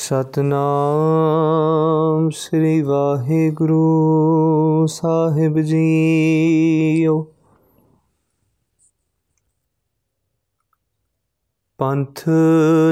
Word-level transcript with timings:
ਸਤਨਾਮ 0.00 2.30
ਸ੍ਰੀ 2.30 2.82
ਵਾਹਿਗੁਰੂ 2.82 4.86
ਸਾਹਿਬ 4.86 5.58
ਜੀਓ। 5.58 7.26
ਪੰਥ 11.78 12.22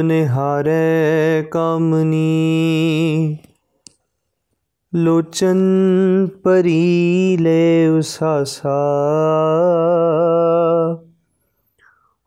ਨਿਹਾਰੇ 0.04 1.44
ਕਮਨੀ 1.50 3.38
ਲੋਚਨ 4.94 5.58
ਪਰੀ 6.44 7.36
ਲੈ 7.40 7.88
ਉਸਾਸਾ। 7.88 8.76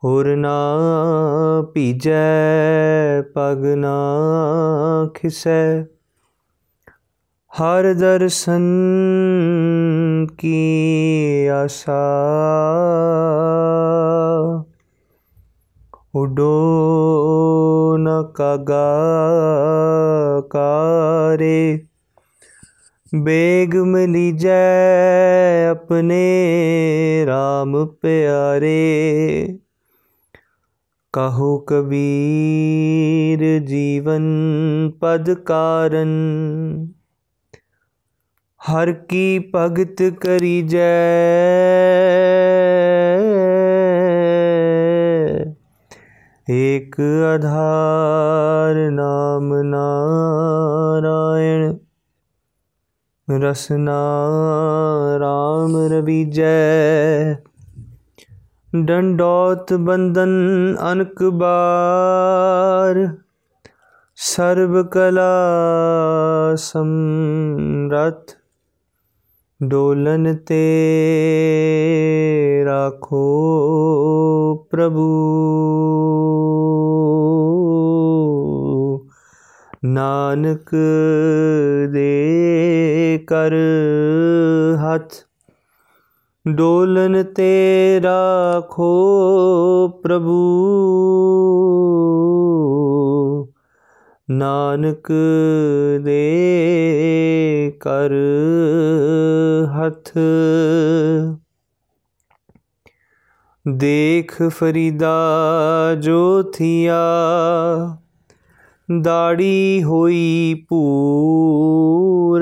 ਹੋਰ 0.04 0.36
ਨਾ 0.36 0.78
ਭੀਜੈ, 1.74 3.22
ਪਗ 3.22 3.66
ਨਾ 3.66 3.98
ਖਿਸੈ। 5.14 5.84
ਹਰ 7.50 7.94
ਦਰਸ਼ਨ 7.94 8.62
ਕੀ 10.38 11.48
ਆਸਾ। 11.48 12.26
ਉਡੋ 16.16 16.78
ਨ 17.98 18.08
ਕਗਾ 18.36 18.98
ਕਾਰੇ। 20.50 21.86
ਬੇਗ 23.16 23.76
ਮਿਲੀ 23.76 24.32
ਜੈ 24.32 25.70
ਆਪਣੇ 25.70 26.46
RAM 27.26 27.86
ਪਿਆਰੇ। 27.86 29.59
ਕਹੋ 31.14 31.58
ਕਬੀਰ 31.60 33.60
ਜੀਵਨ 33.60 34.26
ਪਦ 35.02 35.34
ਕਾਰਨ, 35.46 36.12
ਹਰ 38.62 38.92
ਕੀ 39.10 39.40
ਭਗਤ 39.56 40.04
ਕਰੀ 40.22 40.62
ਜੈ 40.62 40.90
ਏਕ 46.48 47.00
ਆਧਾਰ 47.26 48.76
ਨਾਮ 48.92 49.54
ਨਾਰਾਇਣ 49.64 51.78
ਰਸਨਾ 53.28 54.00
ਰਾਮ 55.20 55.78
ਰਵੀਜੈ। 55.92 57.40
ਡੰਡੋਤ 58.76 59.74
ਬੰਦਨ 59.74 60.30
ਅਨਕ 60.92 61.24
ਬਾਰ, 61.24 63.18
ਸਰਬ 64.16 64.82
ਕਲਾ 64.88 65.32
ਸਮਰਥ, 66.56 68.36
ਡੋਲਨ 69.64 70.36
ਤੇ 70.36 70.62
ਰਾਖੋ 72.66 73.24
ਪ੍ਰਭੂ। 74.72 75.08
ਨਾਨਕ 79.86 80.76
ਦੇ 81.90 83.26
ਕਰ 83.28 83.54
ਹੱਥ 84.78 85.29
ਡੋਲਨ 86.56 87.24
ਤੇ 87.24 88.02
ਰਾਖੋ 88.04 88.90
ਪ੍ਰਭੂ। 90.04 90.66
ਨਾਨਕ 94.30 95.12
ਦੇ 96.04 96.20
ਕਰ 97.80 98.12
ਹੱਥ। 99.66 100.18
ਦੇਖ 103.68 104.44
ਫਰੀਦਾ 104.48 105.18
ਜੋ 106.00 106.44
ਥੀਆ 106.44 107.00
ਦਾੜੀ 109.02 109.84
ਹੋਈ 109.84 110.66
ਪੂਰ 110.70 112.42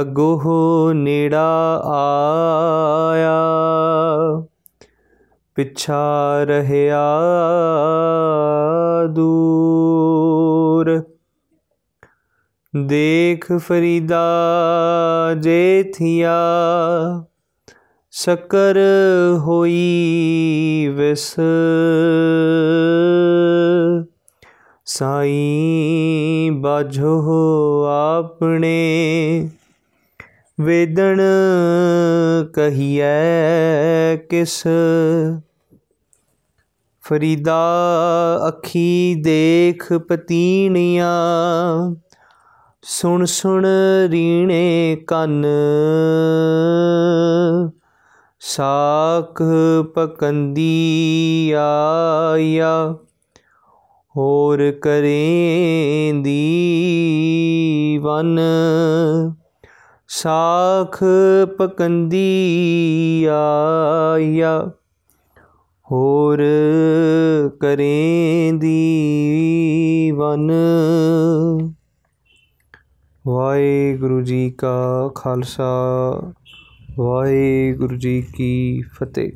ਅਗੋ 0.00 0.92
ਨੇੜਾ 0.92 1.82
ਆਇਆ। 1.86 3.42
ਪਿਛਾ 5.54 6.44
ਰਹਿਆ 6.44 7.20
ਦੂਰ। 9.10 11.02
ਦੇਖ 12.76 13.52
ਫਰੀਦਾ 13.56 14.26
ਜੇ 15.38 15.92
ਥੀਆ 15.96 16.36
ਸਕਰ 18.10 18.78
ਹੋਈ 19.38 19.86
ਵਿਸ। 20.96 21.34
ਸਾਈ 24.84 25.60
ਬਾਝੋ 26.52 27.86
ਆਪਣੇ 27.90 28.78
ਵੇਦਣ 30.60 31.20
ਕਹੀਐ 32.54 34.16
ਕਿਸ? 34.16 34.62
ਫਰੀਦਾ 37.02 37.64
ਅੱਖੀ 38.48 39.14
ਦੇਖ 39.24 39.92
ਪਤੀਣੀਆਂ, 39.92 41.10
ਸੁਣ 42.82 43.24
ਸੁਣ 43.24 43.66
ਰੀਣੇ 44.10 44.96
ਕੰਨ। 45.06 45.44
ਸਾਖ 48.40 49.42
ਪਕੰਦੀ 49.94 51.52
ਆਇਆ, 51.56 52.96
ਹੋਰ 54.16 54.72
ਕਰੇਂਦੀ 54.82 56.40
ਵਨ। 58.02 58.38
ਸਾਖ 60.08 61.04
ਪਕੰਦੀ 61.58 63.24
ਆਇਆ 63.30 64.70
ਹੋਰ 65.90 66.42
ਕਰੇਂਦੀ 67.60 68.70
ਵਨ 70.16 70.50
ਵਾਹਿਗੁਰੂ 73.26 74.20
ਜੀ 74.22 74.50
ਕਾ 74.50 75.10
ਖਾਲਸਾ 75.14 75.64
ਵਾਹਿਗੁਰੂ 76.98 77.96
ਜੀ 77.96 78.22
ਕੀ 78.36 78.82
ਫਤਿਹ 78.82 79.32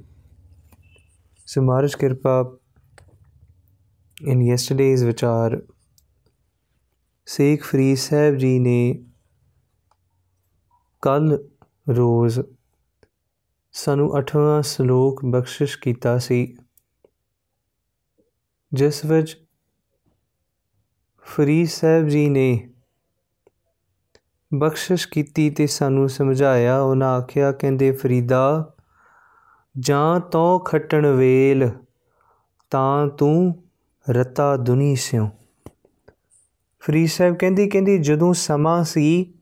So 1.48 1.62
Maharaj 1.62 1.94
Kirpa 2.00 2.34
in 4.26 4.40
yesterday's 4.40 5.02
vichar 5.02 5.60
Sheikh 7.28 7.64
Fരീਦ 7.70 7.96
Sahib 7.96 8.36
ji 8.36 8.58
ਨੇ 8.58 9.04
ਕੱਲ 11.02 11.48
ਰੋਜ਼ 11.88 12.40
ਸਾਨੂੰ 13.72 14.16
8ਵਾਂ 14.18 14.62
ਸ਼ਲੋਕ 14.62 15.24
ਬਖਸ਼ਿਸ਼ 15.24 15.78
ਕੀਤਾ 15.78 16.18
ਸੀ, 16.18 16.56
ਜਿਸ 18.72 19.04
ਵਿੱਚ 19.04 19.36
ਫਰੀਦ 21.26 21.68
ਸਾਹਿਬ 21.68 22.08
ਜੀ 22.08 22.28
ਨੇ 22.28 22.70
ਬਖਸ਼ਿਸ਼ 24.54 25.08
ਕੀਤੀ 25.08 25.50
ਤੇ 25.50 25.66
ਸਾਨੂੰ 25.66 26.08
ਸਮਝਾਇਆ। 26.08 26.80
ਉਹਨਾਂ 26.80 27.08
ਆਖਿਆ, 27.08 27.52
ਕਹਿੰਦੇ, 27.52 27.92
ਫਰੀਦਾ, 27.92 28.74
ਜਾਂ 29.78 30.20
ਤੋ 30.20 30.58
ਖੱਟਣ 30.58 31.06
ਵੇਲ, 31.06 31.70
ਤਾਂ 32.70 33.06
ਤੂੰ 33.08 33.62
ਰਤਾ 34.10 34.56
ਦੁਨੀ 34.56 34.96
ਸਿਓ 34.96 35.28
ਫਰੀਦ 36.80 37.08
ਸਾਹਿਬ 37.08 37.36
ਕਹਿੰਦੀ 37.36 37.68
ਕਹਿੰਦੀ, 37.68 37.98
ਜਦੋਂ 37.98 38.32
ਸਮਾਂ 38.34 38.84
ਸੀ 38.84 39.34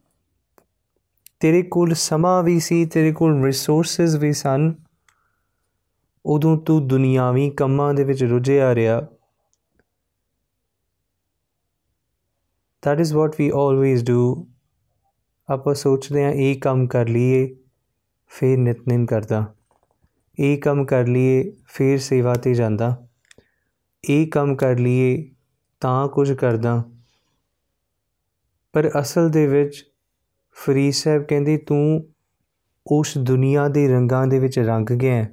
ਤੇਰੇ 1.41 1.63
ਕੋਲ 1.63 1.95
ਸਮਾਂ 1.95 2.43
ਵੀ 2.43 2.61
ਸੀ, 2.61 2.87
ਤੇਰੇ 2.87 3.13
ਕੋਲ 3.13 3.45
ਰਿਸੋਰਸਸ 3.45 4.15
ਵੀ 4.15 4.33
ਸਨ। 4.33 4.75
ਉਦੋਂ 6.27 6.57
ਤੂੰ 6.57 6.89
ਦੁਨੀਆਵੀ 6.89 7.51
ਕੰਮਾਂ 7.51 7.95
ਦੇ 7.95 8.05
ਵਿੱਚ 8.05 8.25
ਰੁੱਝਿਆ 8.25 8.75
ਰਿਹਾ। 8.75 8.99
That 12.89 13.05
is 13.05 13.17
what 13.17 13.29
we 13.29 13.51
always 13.51 14.01
do 14.01 14.45
ਆਪਾਂ 15.49 15.75
ਸੋਚਦੇ 15.75 16.25
ਹਾਂ, 16.25 16.33
ਇਹ 16.33 16.61
ਕੰਮ 16.61 16.87
ਕਰ 16.87 17.09
ਲਈਏ, 17.09 17.57
ਫਿਰ 18.29 18.59
ਨਿਤਨੇਮ 18.59 19.07
ਕਰਦਾ। 19.07 19.55
ਇਹ 20.39 20.59
ਕੰਮ 20.59 20.85
ਕਰ 20.85 21.07
ਲਈਏ, 21.07 21.53
ਫਿਰ 21.65 21.99
ਸੇਵਾ 21.99 22.35
ਤੇ 22.35 22.55
ਜਾਂਦਾ। 22.55 23.09
ਇਹ 24.09 24.27
ਕੰਮ 24.27 24.57
ਕਰ 24.57 24.79
ਲਈਏ, 24.79 25.31
ਤਾਂ 25.81 26.09
ਕੁਝ 26.09 26.33
ਕਰਦਾ। 26.33 26.85
ਪਰ 28.73 28.91
ਅਸਲ 29.01 29.31
ਦੇ 29.31 29.47
ਵਿੱਚ 29.47 29.88
ਫਰੀਦ 30.65 30.93
ਸਾਹਿਬ 30.93 31.23
ਕਹਿੰਦੇ, 31.23 31.57
ਤੂੰ 31.57 32.09
ਉਸ 32.87 33.19
ਦੁਨੀਆ 33.19 33.69
ਦੇ 33.69 33.89
ਰੰਗਾਂ 33.89 34.27
ਦੇ 34.27 34.39
ਵਿੱਚ 34.39 34.59
ਰੰਗ 34.59 34.87
ਗਿਆ 34.87 35.27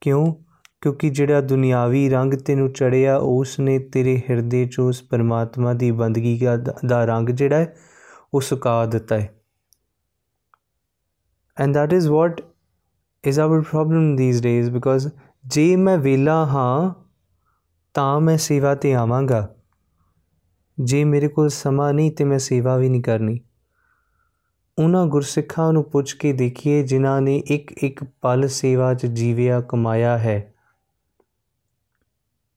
ਕਿਉਂ? 0.00 0.34
ਕਿਉਂਕਿ 0.80 1.10
ਜਿਹੜਾ 1.10 1.40
ਦੁਨਿਆਵੀ 1.40 2.08
ਰੰਗ 2.08 2.34
ਤੈਨੂੰ 2.34 2.72
ਚੜਿਆ 2.72 3.16
ਉਸ 3.16 3.60
ਨੇ 3.60 3.78
ਤੇਰੇ 3.78 4.22
ਹਿਰਦੇ 4.30 4.66
'ਚ 4.66 4.80
ਉਸ 4.80 5.02
ਪਰਮਾਤਮਾ 5.02 5.72
ਦੀ 5.72 5.90
ਬੰਦਗੀ 5.90 6.40
ਦਾ 6.86 7.04
ਰੰਗ 7.04 7.28
ਜਿਹੜਾ 7.28 7.56
ਹੈ, 7.56 7.76
ਉਹ 8.34 8.40
ਸੁਕਾ 8.40 8.86
ਦਿੱਤਾ 8.86 9.20
ਹੈ। 9.20 9.40
And 11.60 11.76
that 11.76 11.98
is 11.98 12.08
what 12.08 12.44
is 13.30 13.48
our 13.48 13.60
problem 13.60 14.16
these 14.16 14.38
days, 14.38 14.76
because 14.76 15.10
ਜੇ 15.46 15.76
ਮੈਂ 15.76 15.98
ਵੇਲਾ 15.98 16.46
ਹਾਂ, 16.46 16.94
ਤਾਂ 17.94 18.20
ਮੈਂ 18.20 18.38
ਸੇਵਾ 18.38 18.74
ਤੇ 18.74 18.94
ਆਵਾਂਗਾ। 18.94 19.54
ਜੇ 20.80 21.04
ਮੇਰੇ 21.04 21.28
ਕੋਲ 21.28 21.48
ਸਮਾਂ 21.48 21.94
ਨਹੀਂ, 21.94 22.12
ਤੇ 22.12 22.24
ਮੈਂ 22.24 22.38
ਸੇਵਾ 22.38 22.76
ਵੀ 22.76 22.88
ਨਹੀਂ 22.88 23.02
ਕਰਨੀ। 23.02 23.40
ਉਹਨਾਂ 24.78 25.06
ਗੁਰਸਿੱਖਾਂ 25.06 25.72
ਨੂੰ 25.72 25.84
ਪੁੱਛ 25.84 26.14
ਕੇ 26.14 26.32
ਦੇਖੀਏ, 26.32 26.82
ਜਿਨ੍ਹਾਂ 26.82 27.20
ਨੇ 27.22 27.42
ਇੱਕ 27.46 27.72
ਇੱਕ 27.72 28.04
ਪਲ 28.04 28.48
ਸੇਵਾ 28.48 28.94
'ਚ 28.94 29.06
ਜੀਵਿਆ 29.06 29.60
ਕਮਾਇਆ 29.60 30.18
ਹੈ। 30.18 30.54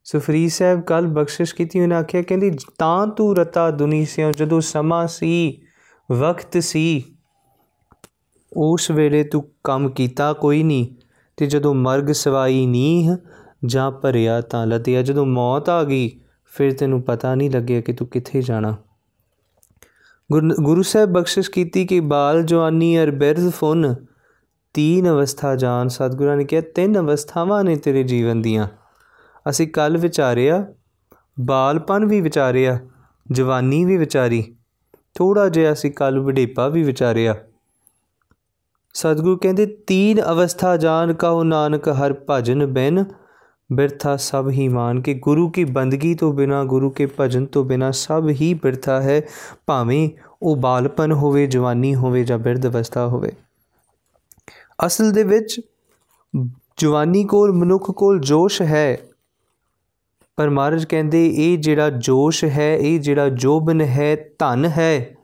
ਸੋ 0.04 0.20
ਫਰੀਦ 0.20 0.50
ਸਾਹਿਬ 0.50 0.82
ਕੱਲ 0.82 1.08
ਬਖਸ਼ਿਸ਼ 1.08 1.56
ਕੀਤੀ, 1.56 1.82
ਉਹਨਾਂ 1.82 2.00
ਆਖਿਆ, 2.00 2.22
ਕਹਿੰਦੀ, 2.22 2.52
ਤਾਂ 2.78 3.08
ਤੂੰ 3.08 3.36
ਰਤਾ 3.38 3.72
ਦੁਨੀ 3.72 4.06
ਸਿਓ 4.06 4.32
ਜਦੋਂ 4.32 4.62
ਸਮਾਂ 4.62 5.08
ਸੀ, 5.08 5.62
ਵਕਤ 6.12 6.58
ਸੀ, 6.58 7.04
ਉਸ 8.54 8.92
ਵੇਲੇ 8.92 9.24
ਤੂੰ 9.24 9.52
ਕੰਮ 9.64 9.90
ਕੀਤਾ 9.90 10.34
ਕੋਈ 10.34 10.64
ਨਹੀਂ 10.64 10.88
ਤੇ 11.38 11.46
ਜਦੋਂ 11.46 11.74
ਮਰਗ 11.74 12.12
ਸਵਾਈ 12.12 12.66
ਨੀਹ 12.66 13.16
ਜਾਂ 13.66 13.92
ਭਰਿਆ 13.92 14.42
ਤਾਂ 14.42 14.68
ਲਤਿਆ 14.68 15.02
ਜਦੋਂ 15.02 15.26
ਮੌਤ 15.26 15.70
ਆ 15.70 15.84
ਗਈ, 15.84 16.20
ਫਿਰ 16.46 16.74
ਤੈਨੂੰ 16.74 17.02
ਪਤਾ 17.02 17.36
ਨਹੀਂ 17.36 17.52
ਲੱਗਿਆ 17.52 17.82
ਕਿ 17.82 17.94
ਤੂੰ 17.94 18.08
ਕਿੱਥੇ 18.08 18.42
ਜਾਣਾ। 18.42 18.76
ਗੁਰੂ 20.62 20.82
ਸਾਹਿਬ 20.82 21.10
ਬਖਸ਼ਿਸ਼ 21.10 21.52
ਕੀਤੀ 21.52 21.86
ਕਿ 21.86 22.00
ਬਾਲ, 22.00 22.44
ਜਵਾਨੀ 22.44 23.04
ਅਰ 23.04 23.12
ਬਿਰਧ 23.12 23.50
ਫੁਨ 23.50 23.96
ਤੀਨ 24.74 25.10
ਅਵਸਥਾ 25.10 25.56
ਜਾਨ। 25.56 25.88
ਸਤਿਗੁਰਾਂ 25.88 26.38
ਨੇ 26.38 26.44
ਕਿਹਾ, 26.44 26.62
ਤਿੰਨ 26.62 27.00
ਅਵਸਥਾਵਾਂ 27.00 27.64
ਨੇ 27.64 27.76
ਤੇਰੇ 27.76 28.04
ਜੀਵਨ 28.04 28.42
ਦੀਆਂ। 28.42 28.68
ਅਸੀਂ 29.50 29.68
ਕੱਲ 29.68 29.98
ਵਿਚਾਰਿਆ, 29.98 30.66
ਬਾਲਪਨ 31.40 32.06
ਵੀ 32.06 32.22
ਵਿਚਾਰਿਆ, 32.22 32.80
ਜਵਾਨੀ 33.32 33.86
ਵੀ 33.86 33.98
ਵਿਚਾਰੀ। 33.98 34.56
ਥੋੜਾ 35.16 35.50
ਜਿਹਾ 35.50 35.74
ਅਸੀਂ 35.74 35.92
ਕੱਲ 35.92 36.20
ਵਡੇਪਾ 36.20 36.68
ਵੀ 36.68 36.84
ਵਿਚਾਰਿਆ। 36.84 37.36
ਸਤਿਗੁਰੂ 38.94 39.38
ਕਹਿੰਦੇ, 39.38 39.66
ਤੀਨ 39.66 40.22
ਅਵਸਥਾ 40.22 40.78
ਜਾਣ 40.78 41.14
ਕਹੋ 41.14 41.44
ਨਾਨਕ, 41.44 41.90
ਹਰ 41.90 42.16
ਭਜਨ 42.30 42.66
ਬਿਨ 42.66 43.06
ਬਿਰਥਾ 43.74 44.16
ਸਭ 44.16 44.48
ਹੀ 44.50 44.68
ਮਾਨ 44.68 45.02
ਕਿ, 45.02 45.14
ਗੁਰੂ 45.14 45.50
ਕੀ 45.50 45.64
ਬੰਦਗੀ 45.64 46.16
ਤੋਂ 46.16 46.34
ਬਿਨਾ, 46.34 46.64
ਗੁਰੂ 46.64 46.90
ਕੇ 46.90 47.08
ਭਜਨ 47.20 47.46
ਤੋਂ 47.46 47.66
ਬਿਨਾ 47.66 47.92
ਸਭ 47.92 48.28
ਹੀ 48.30 48.54
ਬਿਰਥਾ 48.54 49.02
ਹੈ। 49.02 49.22
ਭਾਵੇਂ 49.66 50.10
ਉਹ 50.42 50.56
ਬਾਲਪਨ 50.56 51.12
ਹੋਵੇ, 51.12 51.48
ਜਵਾਨੀ 51.48 51.96
ਹੋਵੇ 51.96 52.24
ਜਾਂ 52.24 52.38
ਬਿਰਧ 52.38 52.68
ਅਵਸਥਾ 52.68 53.08
ਹੋਵੇ। 53.08 53.32
ਅਸਲ 54.86 55.12
ਦੇ 55.12 55.24
ਵਿੱਚ 55.24 55.62
ਜਵਾਨੀ 56.78 57.24
ਕੋਲ, 57.24 57.54
ਮਨੁੱਖ 57.54 57.92
ਕੋਲ 57.92 58.20
ਜੋਸ਼ 58.20 58.62
ਹੈ। 58.62 58.98
ਪਰ 60.36 60.50
ਮਹਾਰਾਜ 60.50 60.86
ਕਹਿੰਦੇ, 60.86 61.32
ਇਹ 61.36 61.58
ਜਿਹੜਾ 61.58 61.90
ਜੋਸ਼ 61.90 62.46
ਹੈ, 62.46 62.78
ਇਹ 62.78 63.00
ਜਿਹੜਾ 63.00 63.30
ਜੋਬਨ 63.30 63.82
ਹੈ, 63.82 64.16
ਧਨ 64.16 64.66
ਹੈ। 64.66 65.16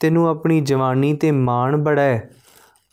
ਤੈਨੂੰ 0.00 0.28
ਆਪਣੀ 0.28 0.60
ਜਵਾਨੀ 0.60 1.14
ਤੇ 1.14 1.30
ਮਾਣ 1.30 1.76
ਬੜਾ 1.76 2.02
ਹੈ। 2.02 2.30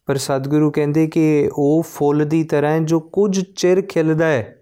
ਪਰ 0.05 0.15
ਸਤਿਗੁਰੂ 0.17 0.71
ਕਹਿੰਦੇ 0.71 1.07
ਕਿ 1.07 1.49
ਉਹ 1.53 1.83
ਫੁੱਲ 1.83 2.25
ਦੀ 2.25 2.43
ਤਰ੍ਹਾਂ 2.43 2.79
ਜੋ 2.79 2.99
ਕੁਝ 2.99 3.43
ਚਿਰ 3.55 3.81
ਖਿਲਦਾ 3.81 4.25
ਹੈ। 4.25 4.55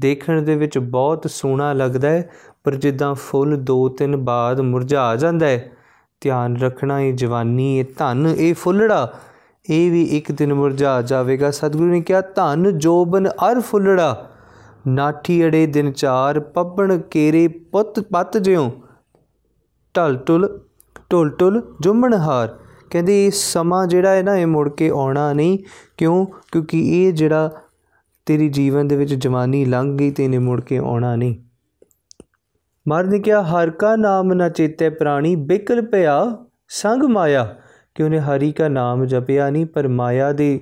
ਦੇਖਣ 0.00 0.42
ਦੇ 0.42 0.56
ਵਿੱਚ 0.56 0.78
ਬਹੁਤ 0.78 1.30
ਸੋਹਣਾ 1.30 1.72
ਲੱਗਦਾ 1.72 2.10
ਹੈ, 2.10 2.30
ਪਰ 2.64 2.74
ਜਿੱਦਾਂ 2.74 3.14
ਫੁੱਲ 3.14 3.56
ਦੋ 3.56 3.88
ਤਿੰਨ 3.88 4.16
ਬਾਅਦ 4.16 4.60
ਮੁਰਝਾ 4.60 5.16
ਜਾਂਦਾ 5.16 5.46
ਹੈ, 5.46 5.72
ਧਿਆਨ 6.20 6.56
ਰੱਖਣਾ 6.56 7.00
ਇਹ 7.00 7.14
ਜਵਾਨੀ, 7.14 7.78
ਇਹ 7.78 7.84
ਧਨ, 7.98 8.34
ਇਹ 8.38 8.54
ਫੁੱਲੜਾ, 8.54 9.12
ਇਹ 9.70 9.90
ਵੀ 9.90 10.02
ਇੱਕ 10.02 10.32
ਦਿਨ 10.32 10.54
ਮੁਰਝਾ 10.54 11.02
ਜਾਵੇਗਾ। 11.02 11.50
ਸਤਿਗੁਰੂ 11.50 11.90
ਨੇ 11.90 12.00
ਕਿਹਾ, 12.00 12.20
ਧਨ, 12.20 12.78
ਜੋਬਨ, 12.78 13.28
ਅਰ 13.28 13.60
ਫੁੱਲੜਾ, 13.60 14.30
ਨਾਠੀ 14.88 15.44
ਅੜੇ 15.44 15.66
ਦਿਨ 15.66 15.92
ਚਾਰ 15.92 16.40
ਪੱਪਣ 16.40 16.98
ਕੇਰੇ 16.98 17.48
ਪੁੱਤ 17.48 18.00
ਪੱਤ 18.00 18.38
ਜਿਉ, 18.38 18.70
ਢਲ 19.96 20.16
ਟੁਲ 20.16 20.60
ਟੁਲ 21.10 21.30
ਟੁਲ 21.30 21.62
ਜੁਮਣ 21.80 22.14
ਹਾਰ। 22.14 22.58
ਕਹਿੰਦੇ, 22.90 23.26
ਇਹ 23.26 23.30
ਸਮਾਂ 23.30 23.86
ਜਿਹੜਾ 23.86 24.10
ਹੈ 24.10 24.22
ਨਾ, 24.22 24.36
ਇਹ 24.36 24.46
ਮੁੜ 24.46 24.68
ਕੇ 24.68 24.88
ਆਉਣਾ 24.88 25.32
ਨਹੀਂ। 25.32 25.58
ਕਿਉਂ? 25.96 26.26
ਕਿਉਂਕਿ 26.52 26.80
ਇਹ 26.80 27.12
ਜਿਹੜਾ 27.12 27.50
ਤੇਰੀ 28.30 28.48
ਜੀਵਨ 28.48 28.88
ਦੇ 28.88 28.96
ਵਿੱਚ 28.96 29.14
ਜਵਾਨੀ 29.14 29.64
ਲੰਘ 29.64 29.98
ਗਈ 29.98 30.10
ਤੇ 30.10 30.24
ਇਹਨੇ 30.24 30.38
ਮੁੜ 30.38 30.60
ਕੇ 30.60 30.78
ਆਉਣਾ 30.78 31.16
ਨਹੀਂ। 31.16 31.34
ਮਰ 32.88 33.04
ਨੇ 33.04 33.18
ਕਿਹਾ, 33.18 33.42
ਹਰ 33.42 33.70
ਕਾ 33.70 33.96
ਨਾਮ 33.96 34.32
ਨਾ 34.32 34.48
ਚੇਤੇ 34.48 34.90
ਪ੍ਰਾਣੀ, 34.90 35.36
ਬਿਕਲ 35.36 35.82
ਪਿਆ 35.82 36.36
ਸੰਗ 36.68 37.02
ਮਾਇਆ। 37.02 37.56
ਕਿ 37.94 38.02
ਉਹਨੇ 38.02 38.20
ਹਰੀ 38.20 38.52
ਕਾ 38.52 38.68
ਨਾਮ 38.68 39.04
ਜਪਿਆ 39.04 39.50
ਨਹੀਂ, 39.50 39.66
ਪਰ 39.66 39.88
ਮਾਇਆ 39.88 40.32
ਦੇ 40.32 40.60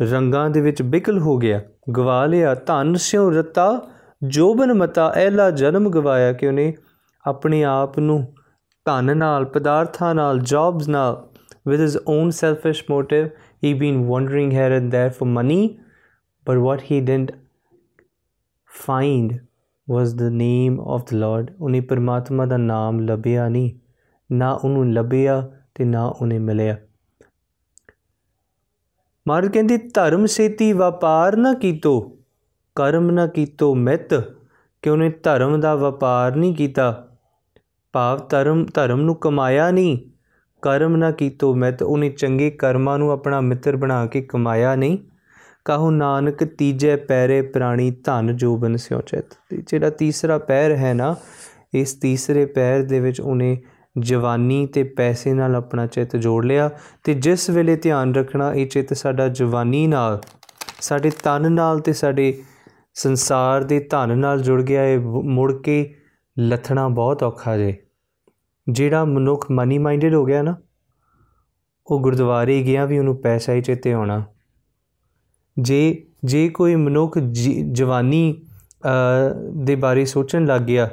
ਰੰਗਾਂ 0.00 0.50
ਦੇ 0.50 0.60
ਵਿੱਚ 0.60 0.82
ਬਿਕਲ 0.82 1.18
ਹੋ 1.18 1.38
ਗਿਆ। 1.38 1.60
ਗਵਾ 1.96 2.26
ਲਿਆ, 2.26 2.54
ਧਨ 2.54 2.94
ਸਿਉ 2.94 3.30
ਰਤਾ, 3.30 3.88
ਜੋਬਨ 4.22 4.74
ਮਤਾ, 4.74 5.12
ਐਲਾ 5.16 5.50
ਜਨਮ 5.50 5.90
ਗਵਾਇਆ। 5.90 6.32
ਕਿ 6.32 6.46
ਉਹਨੇ 6.46 6.74
ਆਪਣੇ 7.26 7.64
ਆਪ 7.64 7.98
ਨੂੰ 7.98 8.34
ਧਨ 8.84 9.16
ਨਾਲ, 9.16 9.44
ਪਦਾਰਥਾਂ 9.44 10.14
ਨਾਲ 10.14 10.38
ਜੌਬਸ 10.38 10.88
ਨਾਲ, 10.88 11.28
with 11.70 11.80
his 11.80 11.94
own 11.94 12.28
selfish 12.28 12.96
motive, 12.96 13.30
he 13.34 13.78
been 13.78 14.04
wandering 14.04 14.48
here 14.48 14.82
and 14.82 14.86
there 14.86 15.14
for 15.14 15.42
money 15.42 15.68
but 16.46 16.58
what 16.58 16.80
he 16.80 17.00
didn't 17.00 17.30
find 18.70 19.40
was 19.88 20.16
the 20.16 20.30
name 20.30 20.80
of 20.80 21.04
the 21.06 21.16
lord. 21.16 21.52
ਉਹਨੇ 21.60 21.80
ਪਰਮਾਤਮਾ 21.80 22.46
ਦਾ 22.46 22.56
ਨਾਮ 22.56 23.00
ਲੱਭਿਆ 23.00 23.48
ਨਹੀਂ 23.48 23.70
ਨਾ 24.32 24.52
ਉਹਨੂੰ 24.52 24.92
ਲੱਭਿਆ 24.92 25.52
ਤੇ 25.74 25.84
ਨਾ 25.84 26.06
ਉਹਨੇ 26.06 26.38
ਮਿਲਿਆ 26.38 26.76
ਮਾਰ 29.28 29.48
ਕਹਿੰਦੀ 29.48 29.76
ਧਰਮ 29.76 30.26
ਸੇਤੀ 30.26 30.72
ਵਪਾਰ 30.72 31.36
ਨਾ 31.36 31.54
ਕੀਤੋ 31.54 32.18
ਕਰਮ 32.76 33.10
ਨਾ 33.10 33.26
ਕੀਤੋ 33.26 33.74
ਮਿਤ 33.74 34.14
ਕਿ 34.82 34.90
ਉਹਨੇ 34.90 35.10
ਧਰਮ 35.22 35.60
ਦਾ 35.60 35.74
ਵਪਾਰ 35.74 36.36
ਨਹੀਂ 36.36 36.54
ਕੀਤਾ 36.54 37.08
ਭਾਵ 37.92 38.26
ਧਰਮ 38.28 38.66
ਧਰਮ 38.74 39.00
ਨੂੰ 39.00 39.14
ਕਮਾਇਆ 39.14 39.70
ਨਹੀਂ 39.70 39.98
ਕਰਮ 40.62 40.96
ਨਾ 40.96 41.10
ਕੀਤੋ 41.10 41.54
ਮਿਤ 41.54 41.82
ਉਹਨੇ 41.82 42.10
ਚੰਗੇ 42.10 42.50
ਕਰਮਾਂ 42.50 42.98
ਨੂੰ 42.98 43.10
ਆਪਣਾ 43.10 43.40
ਮਿੱਤਰ 43.40 43.76
ਬਣਾ 43.76 44.06
ਕੇ 44.06 44.20
ਕਮਾਇਆ 44.22 44.74
ਨਹੀਂ 44.76 44.98
ਕਹੋ 45.66 45.90
ਨਾਨਕ 45.90 46.44
ਤੀਜੇ 46.44 46.96
ਪੈਰੇ 46.96 47.42
ਪ੍ਰਾਣੀ 47.42 47.90
ਧਨ 47.90 48.36
ਜੋਬਨ 48.36 48.76
ਸਿਉ 48.76 49.00
ਚਿਤ। 49.00 49.36
ਜਿਹੜਾ 49.66 49.90
ਤੀਸਰਾ 49.90 50.38
ਪੈਰ 50.38 50.76
ਹੈ 50.76 50.94
ਨਾ, 50.94 51.14
ਇਸ 51.74 51.92
ਤੀਸਰੇ 51.92 52.46
ਪੈਰ 52.46 52.82
ਦੇ 52.82 53.00
ਵਿੱਚ 53.00 53.20
ਉਹਨੇ 53.20 53.62
ਜਵਾਨੀ 53.98 54.66
ਤੇ 54.66 54.82
ਪੈਸੇ 54.82 55.32
ਨਾਲ 55.34 55.56
ਆਪਣਾ 55.56 55.86
ਚਿੱਤ 55.86 56.16
ਜੋੜ 56.16 56.44
ਲਿਆ 56.44 56.70
ਤੇ 57.04 57.14
ਜਿਸ 57.14 57.50
ਵੇਲੇ 57.50 57.76
ਧਿਆਨ 57.76 58.14
ਰੱਖਣਾ, 58.14 58.54
ਇਹ 58.54 58.66
ਚਿੱਤ 58.66 58.92
ਸਾਡਾ 58.92 59.28
ਜਵਾਨੀ 59.28 59.86
ਨਾਲ, 59.86 60.20
ਸਾਡੇ 60.80 61.10
ਤਨ 61.24 61.52
ਨਾਲ 61.52 61.78
ਤੇ 61.78 61.92
ਸਾਡੇ 61.92 62.42
ਸੰਸਾਰ 62.94 63.64
ਦੇ 63.64 63.80
ਧਨ 63.80 64.18
ਨਾਲ 64.18 64.42
ਜੁੜ 64.42 64.62
ਗਿਆ 64.62 64.84
ਇਹ 64.84 64.98
ਮੁੜ 64.98 65.52
ਕੇ 65.52 65.94
ਲੱਥਣਾ 66.38 66.88
ਬਹੁਤ 66.88 67.22
ਔਖਾ 67.22 67.56
ਜੇ। 67.56 67.74
ਜਿਹੜਾ 68.68 69.04
ਮਨੁੱਖ 69.04 69.46
ਮਨੀ 69.50 69.78
ਮਾਈਂਡਡ 69.78 70.14
ਹੋ 70.14 70.24
ਗਿਆ 70.24 70.42
ਨਾ, 70.42 70.56
ਉਹ 71.86 72.00
ਗੁਰਦੁਆਰੇ 72.00 72.62
ਗਿਆ 72.62 72.84
ਵੀ 72.84 72.98
ਉਹਨੂੰ 72.98 73.16
ਪੈਸਾ 73.16 73.52
ਹੀ 73.52 73.60
ਚੇਤੇ 73.60 73.92
ਆਉਣਾ। 73.92 74.24
ਜੇ 75.56 76.02
ਜੇ 76.24 76.48
ਕੋਈ 76.48 76.74
ਮਨੁੱਖ 76.74 77.18
ਜਵਾਨੀ 77.18 78.42
ਦੇ 79.56 79.74
ਬਾਰੇ 79.74 80.04
ਸੋਚਣ 80.04 80.46
ਲੱਗ 80.46 80.60
ਗਿਆ, 80.60 80.88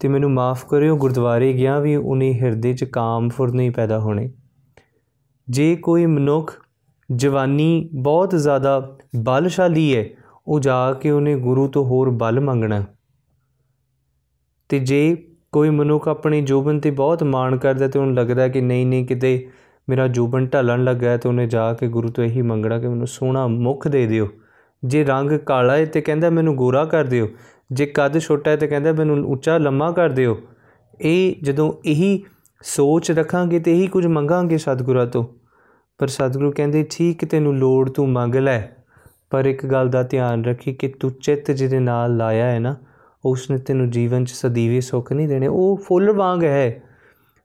ਤੇ 0.00 0.08
ਮੈਨੂੰ 0.08 0.30
ਮਾਫ 0.30 0.64
ਕਰਿਓ, 0.66 0.96
ਗੁਰਦੁਆਰੇ 0.96 1.52
ਗਿਆ 1.52 1.78
ਵੀ 1.78 1.94
ਉਹਨੇ 1.96 2.32
ਹਿਰਦੇ 2.34 2.72
'ਚ 2.74 2.84
ਕਾਮ 2.84 3.28
ਫੁਰ 3.28 3.52
ਨਹੀਂ 3.52 3.70
ਪੈਦਾ 3.70 3.98
ਹੋਣੇ। 3.98 4.30
ਜੇ 5.48 5.74
ਕੋਈ 5.76 6.06
ਮਨੁੱਖ 6.06 6.52
ਜਵਾਨੀ 7.10 7.88
ਬਹੁਤ 7.94 8.34
ਜ਼ਿਆਦਾ 8.34 8.78
ਬਲਸ਼ਾਲੀ 9.16 9.94
ਹੈ, 9.96 10.04
ਉਹ 10.46 10.60
ਜਾ 10.60 10.92
ਕੇ 10.92 11.10
ਉਹਨੇ 11.10 11.34
ਗੁਰੂ 11.36 11.66
ਤੋਂ 11.68 11.84
ਹੋਰ 11.84 12.10
ਬਲ 12.10 12.40
ਮੰਗਣਾ। 12.40 12.84
ਤੇ 14.68 14.78
ਜੇ 14.78 15.16
ਕੋਈ 15.52 15.70
ਮਨੁੱਖ 15.70 16.08
ਆਪਣੀ 16.08 16.40
ਜੋਬਨ 16.40 16.80
ਤੇ 16.80 16.90
ਬਹੁਤ 16.90 17.22
ਮਾਣ 17.22 17.56
ਕਰਦਾ 17.56 17.88
ਤੇ 17.88 17.98
ਉਹਨੂੰ 17.98 18.14
ਲੱਗਦਾ 18.14 18.48
ਕਿ 18.48 18.60
ਨਹੀਂ 18.60 18.86
ਨਹੀਂ, 18.86 19.06
ਕਿਤੇ 19.06 19.48
ਮੇਰਾ 19.88 20.08
ਜੋਬਨ 20.08 20.46
ਢਲਣ 20.46 20.84
ਲੱਗਾ 20.84 21.16
ਤੇ 21.16 21.28
ਉਹਨੇ 21.28 21.46
ਜਾ 21.46 21.72
ਕੇ 21.72 21.88
ਗੁਰੂ 21.88 22.08
ਤੋਂ 22.08 22.24
ਇਹੀ 22.24 22.42
ਮੰਗਣਾ 22.42 22.78
ਕਿ 22.78 22.88
ਮੈਨੂੰ 22.88 23.06
ਸੋਹਣਾ 23.06 23.46
ਮੁਖ 23.46 23.88
ਦੇ 23.88 24.06
ਦਿਓ। 24.06 24.28
ਜੇ 24.84 25.04
ਰੰਗ 25.04 25.32
ਕਾਲਾ 25.32 25.76
ਹੈ 25.76 25.84
ਤੇ 25.84 26.00
ਕਹਿੰਦਾ 26.00 26.30
ਮੈਨੂੰ 26.30 26.56
ਗੋਰਾ 26.56 26.84
ਕਰ 26.84 27.04
ਦਿਓ। 27.04 27.28
ਜੇ 27.72 27.86
ਕੱਦ 27.86 28.18
ਛੋਟਾ 28.18 28.50
ਹੈ 28.50 28.56
ਤੇ 28.56 28.66
ਕਹਿੰਦਾ 28.66 28.92
ਮੈਨੂੰ 28.92 29.28
ਉੱਚਾ 29.28 29.58
ਲੰਮਾ 29.58 29.90
ਕਰ 29.90 30.08
ਦਿਓ। 30.08 30.40
ਇਹ 31.00 31.34
ਜਦੋਂ 31.42 31.72
ਇਹੀ 31.84 32.24
ਸੋਚ 32.62 33.10
ਰੱਖਾਂਗੇ 33.10 33.58
ਤੇ 33.58 33.78
ਇਹੀ 33.78 33.86
ਕੁਝ 33.86 34.06
ਮੰਗਾਂਗੇ 34.06 34.58
ਸਤਿਗੁਰਾਂ 34.58 35.06
ਤੋਂ। 35.06 35.24
ਪਰ 35.98 36.06
ਸਤਿਗੁਰੂ 36.06 36.52
ਕਹਿੰਦੇ, 36.52 36.86
ਠੀਕ 36.90 37.24
ਤੈਨੂੰ 37.24 37.56
ਲੋੜ, 37.56 37.90
ਤੂੰ 37.90 38.08
ਮੰਗ 38.10 38.34
ਲੈ। 38.34 38.62
ਪਰ 39.30 39.44
ਇੱਕ 39.44 39.66
ਗੱਲ 39.66 39.88
ਦਾ 39.88 40.02
ਧਿਆਨ 40.02 40.44
ਰੱਖੀ 40.44 40.72
ਕਿ 40.72 40.88
ਤੂੰ 40.88 41.10
ਚਿੱਤ 41.10 41.50
ਜਿਹਦੇ 41.50 41.78
ਨਾਲ 41.78 42.16
ਲਾਇਆ 42.16 42.46
ਹੈ 42.46 42.58
ਨਾ 42.58 42.76
ਉਸ 43.24 43.50
ਨੇ 43.50 43.58
ਤੈਨੂੰ 43.58 43.90
ਜੀਵਨ 43.90 44.24
'ਚ 44.24 44.30
ਸਦੀਵੀ 44.30 44.80
ਸੁੱਖ 44.80 45.12
ਨਹੀਂ 45.12 45.28
ਦੇਣੇ। 45.28 45.46
ਉਹ 45.46 45.76
ਫੁੱਲ 45.76 46.12
ਵਾਂਗ 46.12 46.44
ਹੈ। 46.44 46.82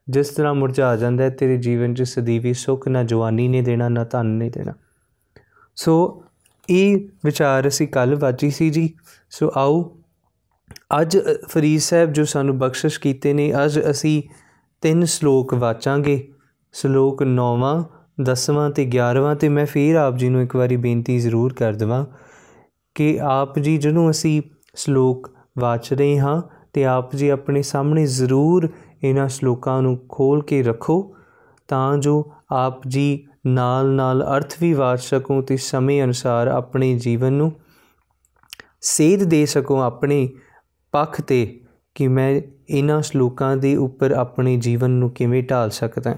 ਜਿਸ 0.09 0.29
ਤਰ੍ਹਾਂ 0.29 0.53
ਮੁਰਝਾ 0.55 0.95
ਜਾਂਦਾ 0.95 1.23
ਹੈ, 1.23 1.29
ਤੇਰੇ 1.29 1.57
ਜੀਵਨ 1.57 1.93
'ਚ 1.93 2.03
ਸਦੀਵੀ 2.03 2.53
ਸੁੱਖ 2.53 2.87
ਨਾ 2.87 3.03
ਜਵਾਨੀ 3.03 3.47
ਨੇ 3.47 3.61
ਦੇਣਾ, 3.61 3.89
ਨਾ 3.89 4.03
ਧਨ 4.03 4.25
ਨੇ 4.25 4.49
ਦੇਣਾ। 4.49 4.73
ਸੋ 5.75 6.23
ਇਹ 6.69 6.97
ਵਿਚਾਰ 7.25 7.67
ਅਸੀਂ 7.67 7.87
ਕੱਲ 7.87 8.15
ਵਾਚੀ 8.15 8.49
ਸੀ 8.49 8.69
ਜੀ। 8.69 8.93
ਸੋ 9.29 9.51
ਆਓ, 9.55 9.97
ਅੱਜ 11.01 11.17
ਫਰੀਦ 11.49 11.79
ਸਾਹਿਬ 11.79 12.11
ਜੋ 12.11 12.25
ਸਾਨੂੰ 12.25 12.57
ਬਖਸ਼ਿਸ਼ 12.57 12.99
ਕੀਤੇ 12.99 13.33
ਨੇ, 13.33 13.53
ਅੱਜ 13.65 13.79
ਅਸੀਂ 13.89 14.23
ਤਿੰਨ 14.81 15.05
ਸ਼ਲੋਕ 15.05 15.53
ਵਾਚਾਂਗੇ। 15.53 16.27
ਸ਼ਲੋਕ 16.73 17.23
9ਵਾਂ 17.23 17.83
10ਵਾਂ 18.23 18.69
ਤੇ 18.69 18.85
11ਵਾਂ 18.85 19.35
ਤੇ 19.35 19.49
ਮੈਂ 19.49 19.65
ਫੇਰ 19.65 19.95
ਆਪ 19.95 20.17
ਜੀ 20.17 20.29
ਨੂੰ 20.29 20.41
ਇੱਕ 20.41 20.55
ਵਾਰੀ 20.55 20.75
ਬੇਨਤੀ 20.75 21.19
ਜ਼ਰੂਰ 21.19 21.53
ਕਰ 21.53 21.73
ਦਵਾਂ 21.73 22.05
ਕਿ 22.95 23.19
ਆਪ 23.21 23.59
ਜੀ 23.59 23.77
ਜਿਹਨੂੰ 23.77 24.09
ਅਸੀਂ 24.09 24.41
ਸ਼ਲੋਕ 24.75 25.29
ਵਾਚ 25.59 25.93
ਰਹੇ 25.93 26.19
ਹਾਂ, 26.19 26.41
ਤੇ 26.73 26.85
ਆਪ 26.85 27.15
ਜੀ 27.15 27.29
ਆਪਣੇ 27.29 27.61
ਸਾਹਮਣੇ 27.61 28.05
ਜ਼ਰੂਰ 28.05 28.69
ਇਹਨਾਂ 29.03 29.27
ਸ਼ਲੋਕਾਂ 29.27 29.81
ਨੂੰ 29.81 30.05
ਖੋਲ 30.09 30.41
ਕੇ 30.41 30.63
ਰੱਖੋ 30.63 31.15
ਤਾਂ 31.67 31.97
ਜੋ 31.97 32.33
ਆਪ 32.51 32.87
ਜੀ 32.87 33.27
ਨਾਲ 33.47 33.89
ਨਾਲ 33.89 34.23
ਅਰਥ 34.37 34.53
ਵੀ 34.61 34.73
ਵਾਚ 34.73 34.99
ਸਕੋ 34.99 35.41
ਤੇ 35.41 35.57
ਸਮੇਂ 35.57 36.03
ਅਨੁਸਾਰ 36.03 36.47
ਆਪਣੇ 36.47 36.93
ਜੀਵਨ 36.93 37.33
ਨੂੰ 37.33 37.51
ਸੇਧ 38.81 39.23
ਦੇ 39.23 39.45
ਸਕੋ 39.45 39.81
ਆਪਣੇ 39.81 40.29
ਪੱਖ 40.91 41.21
ਤੇ 41.21 41.61
ਕਿ 41.95 42.07
ਮੈਂ 42.07 42.41
ਇਹਨਾਂ 42.69 43.01
ਸ਼ਲੋਕਾਂ 43.01 43.57
ਦੇ 43.57 43.75
ਉੱਪਰ 43.75 44.11
ਆਪਣੇ 44.11 44.57
ਜੀਵਨ 44.57 44.89
ਨੂੰ 44.89 45.09
ਕਿਵੇਂ 45.09 45.43
ਢਾਲ 45.43 45.69
ਸਕਦਾ। 45.69 46.15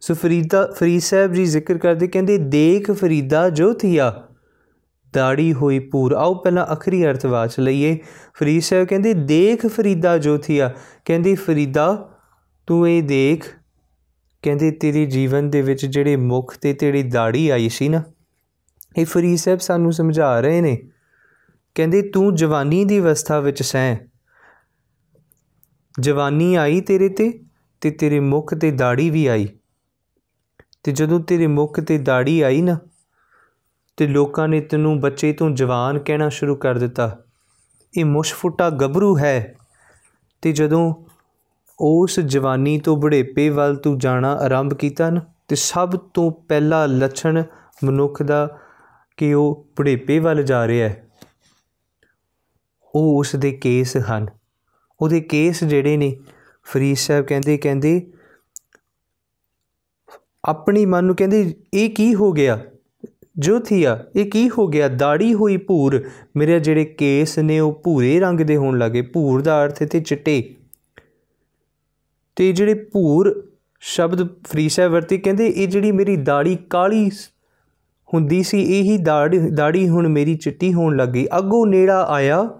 ਸੋ 0.00 0.14
ਫਰੀਦਾ 0.14 0.66
ਫਰੀਦ 0.66 1.00
ਸਾਹਿਬ 1.00 1.32
ਜੀ 1.32 1.44
ਜ਼ਿਕਰ 1.44 1.78
ਕਰਦੇ, 1.78 2.08
ਕਹਿੰਦੇ, 2.08 2.38
ਦੇਖ 2.38 2.90
ਫਰੀਦਾ 2.90 3.50
ਜੋ 3.50 3.72
ਥੀਆ। 3.74 4.28
ਦਾੜੀ 5.12 5.52
ਹੋਈ 5.52 5.78
ਪੂਰ। 5.78 6.12
ਆਓ 6.12 6.34
ਪਹਿਲਾਂ 6.34 6.66
ਅਖਰੀ 6.72 7.06
ਅਰਥ 7.06 7.26
ਵਾਚ 7.26 7.60
ਲਈਏ। 7.60 7.98
ਫਰੀਦ 8.34 8.62
ਸਾਹਿਬ 8.62 8.86
ਕਹਿੰਦੇ, 8.86 9.14
ਦੇਖ 9.14 9.66
ਫਰੀਦਾ 9.66 10.18
ਜੋ 10.18 10.38
ਥੀਆ 10.38 10.74
ਕਹਿੰਦੀ, 11.04 11.34
ਫਰੀਦਾ, 11.34 12.18
ਤੂੰ 12.66 12.88
ਇਹ 12.88 13.02
ਦੇਖ। 13.02 13.44
ਕਹਿੰਦੇ, 14.42 14.70
ਤੇਰੇ 14.70 15.06
ਜੀਵਨ 15.06 15.50
ਦੇ 15.50 15.62
ਵਿੱਚ 15.62 15.86
ਜਿਹੜੇ 15.86 16.16
ਮੁਖ 16.16 16.56
ਤੇ 16.56 16.72
ਤੇਰੀ 16.72 17.02
ਦਾੜੀ 17.02 17.48
ਆਈ 17.48 17.68
ਸੀ 17.68 17.88
ਨਾ, 17.88 18.02
ਇਹ 18.98 19.06
ਫਰੀਦ 19.06 19.38
ਸਾਹਿਬ 19.38 19.58
ਸਾਨੂੰ 19.58 19.92
ਸਮਝਾ 19.92 20.40
ਰਹੇ 20.40 20.60
ਨੇ। 20.60 20.78
ਕਹਿੰਦੇ, 21.74 22.02
ਤੂੰ 22.02 22.34
ਜਵਾਨੀ 22.34 22.84
ਦੀ 22.84 23.00
ਅਵਸਥਾ 23.00 23.40
ਵਿੱਚ 23.40 23.62
ਸੈਂ 23.62 23.96
ਜਵਾਨੀ 26.00 26.54
ਆਈ 26.54 26.80
ਤੇਰੇ 26.80 27.08
ਤੇ 27.08 27.40
ਤੇ 27.80 27.90
ਤੇਰੇ 27.90 28.20
ਮੁਖ 28.20 28.54
ਤੇ 28.54 28.70
ਦਾੜੀ 28.70 29.10
ਵੀ 29.10 29.26
ਆਈ। 29.26 29.48
ਤੇ 30.82 30.92
ਜਦੋਂ 30.92 31.20
ਤੇਰੇ 31.20 31.46
ਮੁਖ 31.46 31.80
ਤੇ 31.80 31.98
ਦਾੜੀ 31.98 32.40
ਆਈ 32.40 32.62
ਨਾ 32.62 32.78
ਤੇ 34.00 34.06
ਲੋਕਾਂ 34.06 34.48
ਨੇ 34.48 34.60
ਤੈਨੂੰ 34.60 35.00
ਬੱਚੇ 35.00 35.32
ਤੋਂ 35.32 35.50
ਜਵਾਨ 35.50 35.98
ਕਹਿਣਾ 35.98 36.28
ਸ਼ੁਰੂ 36.28 36.56
ਕਰ 36.56 36.78
ਦਿੱਤਾ। 36.78 37.24
ਇਹ 37.98 38.04
ਮੁਸ਼ਫੁੱਟਾ 38.04 38.70
ਗੱਭਰੂ 38.70 39.18
ਹੈ। 39.18 39.54
ਤੇ 40.42 40.52
ਜਦੋਂ 40.52 40.94
ਉਸ 41.80 42.20
ਜਵਾਨੀ 42.20 42.78
ਤੋਂ 42.78 42.96
ਬੁਢੇਪੇ 42.96 43.48
ਵੱਲ 43.48 43.76
ਤੂੰ 43.76 43.98
ਜਾਣਾ 43.98 44.34
ਆਰੰਭ 44.34 44.74
ਕੀਤਾ 44.74 45.10
ਨਾ, 45.10 45.20
ਤੇ 45.48 45.56
ਸਭ 45.56 45.90
ਤੋਂ 45.90 46.30
ਪਹਿਲਾ 46.30 46.86
ਲੱਛਣ 46.86 47.42
ਮਨੁੱਖ 47.84 48.22
ਦਾ 48.22 48.58
ਕਿ 49.16 49.34
ਉਹ 49.34 49.68
ਬੁਢੇਪੇ 49.76 50.18
ਵੱਲ 50.18 50.42
ਜਾ 50.42 50.66
ਰਿਹਾ 50.66 50.88
ਹੈ। 50.88 51.08
ਉਹ 52.94 53.18
ਉਸ 53.18 53.36
ਦੇ 53.36 53.52
ਕੇਸ 53.52 53.96
ਹਨ। 53.96 54.26
ਉਹਦੇ 55.00 55.20
ਕੇਸ 55.20 55.64
ਜਿਹੜੇ 55.64 55.96
ਨੇ, 55.96 56.16
ਫਰੀਦ 56.64 56.96
ਸਾਹਿਬ 56.96 57.24
ਕਹਿੰਦੇ 57.26 57.58
ਕਹਿੰਦੇ, 57.58 58.12
ਆਪਣੀ 60.44 60.86
ਮਨ 60.86 61.04
ਨੂੰ 61.04 61.16
ਕਹਿੰਦੇ, 61.16 61.56
ਇਹ 61.74 61.90
ਕੀ 61.90 62.14
ਹੋ 62.14 62.32
ਗਿਆ? 62.32 62.60
ਜੋ 63.38 63.60
ਥੀਆ, 63.60 64.04
ਇਹ 64.16 64.30
ਕੀ 64.30 64.50
ਹੋ 64.50 64.66
ਗਿਆ? 64.68 64.88
ਦਾੜੀ 64.88 65.34
ਹੋਈ 65.34 65.56
ਭੂਰ। 65.56 66.04
ਮੇਰੇ 66.36 66.60
ਜਿਹੜੇ 66.60 66.84
ਕੇਸ 66.84 67.38
ਨੇ, 67.38 67.60
ਉਹ 67.60 67.80
ਭੂਰੇ 67.84 68.20
ਰੰਗ 68.20 68.40
ਦੇ 68.40 68.56
ਹੋਣ 68.56 68.78
ਲੱਗੇ। 68.78 69.02
ਭੂਰ 69.02 69.42
ਦਾ 69.42 69.64
ਅਰਥ 69.64 69.82
ਤੇ 69.82 70.00
ਚਿੱਟੇ। 70.00 70.54
ਤੇ 72.36 72.52
ਜਿਹੜੇ 72.52 72.74
ਭੂਰ 72.74 73.48
ਸ਼ਬਦ 73.80 74.28
ਫਰੀਦ 74.44 74.70
ਸਾਹਿਬ 74.70 74.92
ਵਰਤੇ, 74.92 75.18
ਕਹਿੰਦੇ 75.18 75.46
ਇਹ 75.46 75.68
ਜਿਹੜੀ 75.68 75.92
ਮੇਰੀ 75.92 76.16
ਦਾੜੀ 76.16 76.56
ਕਾਲੀ 76.70 77.10
ਹੁੰਦੀ 78.14 78.42
ਸੀ, 78.42 78.62
ਇਹੀ 78.62 78.98
ਦਾੜੀ 78.98 79.38
ਦਾੜੀ 79.38 79.88
ਹੁਣ 79.88 80.08
ਮੇਰੀ 80.08 80.34
ਚਿੱਟੀ 80.34 80.74
ਹੋਣ 80.74 80.96
ਲੱਗੀ। 80.96 81.28
ਅੱਗੋਂ 81.38 81.66
ਨੇੜਾ 81.66 82.04
ਆਇਆ, 82.04 82.50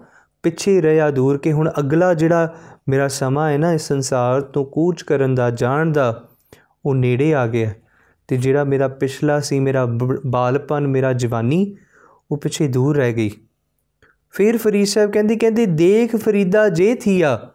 ਪਿੱਛੇ 0.43 0.81
ਰਹਿਆ 0.81 1.11
ਦੂਰ 1.11 1.37
ਕਿ 1.37 1.51
ਹੁਣ 1.51 1.71
ਅਗਲਾ 1.79 2.13
ਜਿਹੜਾ 2.13 2.55
ਮੇਰਾ 2.89 3.07
ਸਮਾਂ 3.07 3.51
ਹੈ 3.51 3.57
ਨਾ, 3.57 3.73
ਇਸ 3.73 3.87
ਸੰਸਾਰ 3.87 4.41
ਤੋਂ 4.41 4.65
ਕੂਚ 4.65 5.01
ਕਰਨ 5.01 5.35
ਦਾ, 5.35 5.49
ਜਾਣ 5.49 5.91
ਦਾ, 5.91 6.27
ਉਹ 6.85 6.95
ਨੇੜੇ 6.95 7.33
ਆ 7.33 7.47
ਗਿਆ। 7.47 7.73
ਤੇ 8.31 8.37
ਜਿਹੜਾ 8.37 8.63
ਮੇਰਾ 8.63 8.87
ਪਿਛਲਾ 8.87 9.39
ਸੀ, 9.39 9.59
ਮੇਰਾ 9.59 9.85
ਬਾਲਪਨ, 10.25 10.87
ਮੇਰਾ 10.87 11.13
ਜਵਾਨੀ, 11.13 11.77
ਉਹ 12.31 12.37
ਪਿੱਛੇ 12.37 12.67
ਦੂਰ 12.67 12.97
ਰਹਿ 12.97 13.13
ਗਈ। 13.13 13.31
ਫਿਰ 14.31 14.57
ਫਰੀਦ 14.57 14.87
ਸਾਹਿਬ 14.87 15.11
ਕਹਿੰਦੀ 15.11 15.35
ਕਹਿੰਦੀ 15.35 15.65
ਦੇਖ 15.65 16.15
ਫਰੀਦਾ 16.15 16.69
ਜੇ 16.69 16.95
ਥੀਆ, 16.95 17.51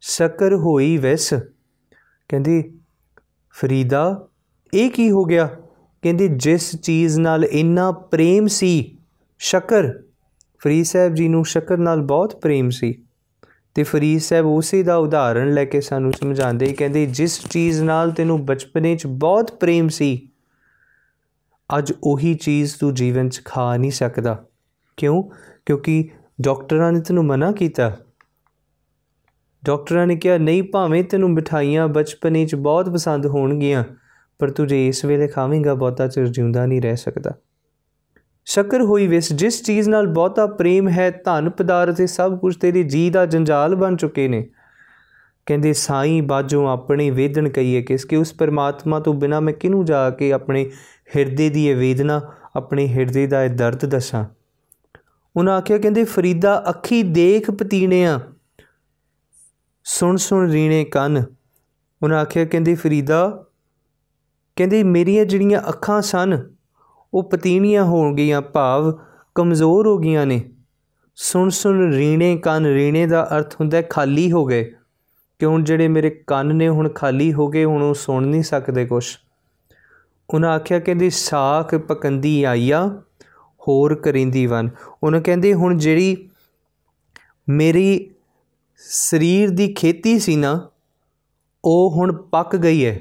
ਸ਼ਕਰ 0.00 0.54
ਹੋਈ 0.54 0.96
ਵੈਸ। 0.96 1.34
ਕਹਿੰਦੀ, 2.28 2.78
ਫਰੀਦਾ, 3.50 4.28
ਇਹ 4.74 4.90
ਕੀ 4.90 5.10
ਹੋ 5.10 5.24
ਗਿਆ? 5.24 5.46
ਕਹਿੰਦੀ, 6.02 6.28
ਜਿਸ 6.28 6.76
ਚੀਜ਼ 6.76 7.18
ਨਾਲ 7.20 7.44
ਇੰਨਾ 7.44 7.90
ਪ੍ਰੇਮ 7.90 8.46
ਸੀ, 8.46 8.98
ਸ਼ਕਰ। 9.38 10.02
ਫਰੀਦ 10.58 10.84
ਸਾਹਿਬ 10.84 11.14
ਜੀ 11.14 11.28
ਨੂੰ 11.28 11.44
ਸ਼ਕਰ 11.44 11.78
ਨਾਲ 11.78 12.02
ਬਹੁਤ 12.02 12.40
ਪ੍ਰੇਮ 12.40 12.70
ਸੀ। 12.70 13.03
ਤੇ 13.74 13.82
ਫਰੀਦ 13.82 14.20
ਸਾਹਿਬ 14.20 14.46
ਉਸੇ 14.46 14.82
ਦਾ 14.82 14.96
ਉਦਾਹਰਣ 14.96 15.54
ਲੈ 15.54 15.64
ਕੇ 15.64 15.80
ਸਾਨੂੰ 15.80 16.12
ਸਮਝਾਉਂਦੇ 16.12 16.66
ਕਹਿੰਦੇ, 16.66 17.06
ਜਿਸ 17.06 17.48
ਚੀਜ਼ 17.48 17.82
ਨਾਲ 17.82 18.10
ਤੈਨੂੰ 18.10 18.46
ਬਚਪਨੇ 18.46 18.96
'ਚ 18.96 19.06
ਬਹੁਤ 19.06 19.52
ਪ੍ਰੇਮ 19.52 19.88
ਸੀ, 19.88 20.28
ਅੱਜ 21.78 21.92
ਉਹੀ 22.04 22.34
ਚੀਜ਼ 22.34 22.74
ਤੂੰ 22.76 22.94
ਜੀਵਨ 22.94 23.28
'ਚ 23.28 23.40
ਖਾ 23.44 23.76
ਨਹੀਂ 23.76 23.90
ਸਕਦਾ। 23.90 24.44
ਕਿਉਂ? 24.96 25.22
ਕਿਉਂਕਿ 25.66 26.08
ਡਾਕਟਰਾਂ 26.40 26.92
ਨੇ 26.92 27.00
ਤੈਨੂੰ 27.00 27.24
ਮਨਾ 27.24 27.52
ਕੀਤਾ। 27.52 27.96
ਡਾਕਟਰਾਂ 29.64 30.06
ਨੇ 30.06 30.16
ਕਿਹਾ, 30.16 30.38
ਨਹੀਂ, 30.38 30.62
ਭਾਵੇਂ 30.62 31.04
ਤੈਨੂੰ 31.04 31.30
ਮਿਠਾਈਆਂ 31.30 31.88
ਬਚਪਨੇ 31.88 32.46
'ਚ 32.46 32.54
ਬਹੁਤ 32.54 32.90
ਪਸੰਦ 32.90 33.26
ਹੋਣਗੀਆਂ, 33.26 33.84
ਪਰ 34.38 34.50
ਤੂੰ 34.50 34.66
ਜੇ 34.66 34.88
ਇਸ 34.88 35.04
ਵੇਲੇ 35.04 35.28
ਖਾਵੇਂਗਾ, 35.28 35.74
ਬਹੁਤਾ 35.74 36.08
ਚਿਰ 36.08 36.26
ਜਿਉਂਦਾ 36.26 36.66
ਨਹੀਂ 36.66 36.82
ਰਹਿ 36.82 36.96
ਸਕਦਾ। 36.96 37.30
ਸ਼ਕਰ 38.44 38.82
ਹੋਈ 38.82 39.06
ਵਿਸ, 39.06 39.32
ਜਿਸ 39.32 39.62
ਚੀਜ਼ 39.62 39.88
ਨਾਲ 39.88 40.06
ਬਹੁਤਾ 40.06 40.46
ਪ੍ਰੇਮ 40.46 40.88
ਹੈ, 40.88 41.10
ਧਨ 41.10 41.50
ਪਦਾਰਥ 41.50 41.96
ਤੇ 41.96 42.06
ਸਭ 42.06 42.38
ਕੁਝ 42.38 42.56
ਤੇਰੀ 42.56 42.84
ਜੀ 42.84 43.10
ਦਾ 43.10 43.26
ਜੰਜਾਲ 43.26 43.74
ਬਣ 43.74 43.96
ਚੁੱਕੇ 43.96 44.28
ਨੇ। 44.28 44.48
ਕਹਿੰਦੇ, 45.46 45.72
ਸਾਈਂ 45.72 46.22
ਬਾਜੋਂ 46.22 46.68
ਆਪਣੀ 46.68 47.10
ਵੇਦਨ 47.10 47.48
ਕਹੀਏ 47.48 47.82
ਕਿਸ 47.82 48.04
ਕਿ, 48.04 48.16
ਉਸ 48.16 48.32
ਪਰਮਾਤਮਾ 48.32 49.00
ਤੋਂ 49.00 49.14
ਬਿਨਾ 49.14 49.40
ਮੈਂ 49.40 49.52
ਕਿਨੂੰ 49.52 49.84
ਜਾ 49.84 50.10
ਕੇ 50.10 50.32
ਆਪਣੇ 50.32 50.70
ਹਿਰਦੇ 51.16 51.48
ਦੀ 51.48 51.68
ਇਹ 51.68 51.76
ਵੇਦਨਾ, 51.76 52.20
ਆਪਣੇ 52.56 52.88
ਹਿਰਦੇ 52.88 53.26
ਦਾ 53.26 53.44
ਇਹ 53.44 53.50
ਦਰਦ 53.50 53.86
ਦੱਸਾਂ? 53.86 54.24
ਉਹਨਾਂ 55.36 55.56
ਆਖਿਆ, 55.56 55.78
ਕਹਿੰਦੇ, 55.78 56.04
ਫਰੀਦਾ 56.04 56.64
ਅੱਖੀ 56.68 57.02
ਦੇਖ 57.02 57.50
ਪਤੀਣਿਆ, 57.50 58.20
ਸੁਣ 59.84 60.16
ਸੁਣ 60.16 60.50
ਰੀਣੇ 60.50 60.84
ਕੰਨ। 60.84 61.24
ਉਹਨਾਂ 62.02 62.20
ਆਖਿਆ, 62.20 62.44
ਕਹਿੰਦੇ, 62.44 62.74
ਫਰੀਦਾ, 62.74 63.44
ਕਹਿੰਦੇ, 64.56 64.82
ਮੇਰੀਆਂ 64.82 65.24
ਜਿਹੜੀਆਂ 65.24 65.60
ਅੱਖਾਂ 65.68 66.02
ਸਨ 66.02 66.53
ਉਹ 67.14 67.22
ਪਤੀਣੀਆਂ 67.22 67.84
ਹੋ 67.84 68.14
ਗਈਆਂ, 68.14 68.42
ਭਾਵ 68.42 68.98
ਕਮਜ਼ੋਰ 69.34 69.86
ਹੋ 69.86 69.98
ਗਈਆਂ 69.98 70.26
ਨੇ। 70.26 70.50
ਸੁਣ 71.16 71.48
ਸੁਣ 71.48 71.92
ਰੀਣੇ 71.92 72.36
ਕੰਨ, 72.36 72.66
ਰੀਣੇ 72.66 73.06
ਦਾ 73.06 73.28
ਅਰਥ 73.36 73.54
ਹੁੰਦਾ 73.54 73.82
ਖਾਲੀ 73.82 74.32
ਹੋ 74.32 74.44
ਗਏ। 74.44 74.74
ਕਿ 75.38 75.46
ਹੁਣ 75.46 75.64
ਜਿਹੜੇ 75.64 75.88
ਮੇਰੇ 75.88 76.10
ਕੰਨ 76.26 76.56
ਨੇ 76.56 76.68
ਹੁਣ 76.68 76.88
ਖਾਲੀ 76.88 77.32
ਹੋ 77.32 77.48
ਗਏ, 77.48 77.64
ਹੁਣ 77.64 77.82
ਉਹ 77.82 77.94
ਸੁਣ 77.94 78.26
ਨਹੀਂ 78.26 78.42
ਸਕਦੇ 78.42 78.86
ਕੁਛ। 78.86 79.18
ਉਹਨਾਂ 80.34 80.50
ਆਖਿਆ, 80.50 80.78
ਕਹਿੰਦੀ, 80.78 81.10
ਸਾਖ 81.10 81.74
ਪਕੰਦੀ 81.74 82.44
ਆਈਆ, 82.44 83.02
ਹੋਰ 83.68 83.94
ਕਰਿੰਦੀ 83.94 84.46
ਵਨ। 84.46 84.70
ਉਹਨਾਂ 85.02 85.20
ਕਹਿੰਦੇ, 85.20 85.54
ਹੁਣ 85.54 85.76
ਜਿਹੜੀ 85.76 86.30
ਮੇਰੀ 87.48 88.10
ਸਰੀਰ 88.76 89.50
ਦੀ 89.50 89.74
ਖੇਤੀ 89.74 90.18
ਸੀ 90.18 90.36
ਨਾ, 90.36 90.68
ਉਹ 91.64 91.90
ਹੁਣ 91.90 92.12
ਪੱਕ 92.12 92.56
ਗਈ 92.56 92.86
ਹੈ। 92.86 93.00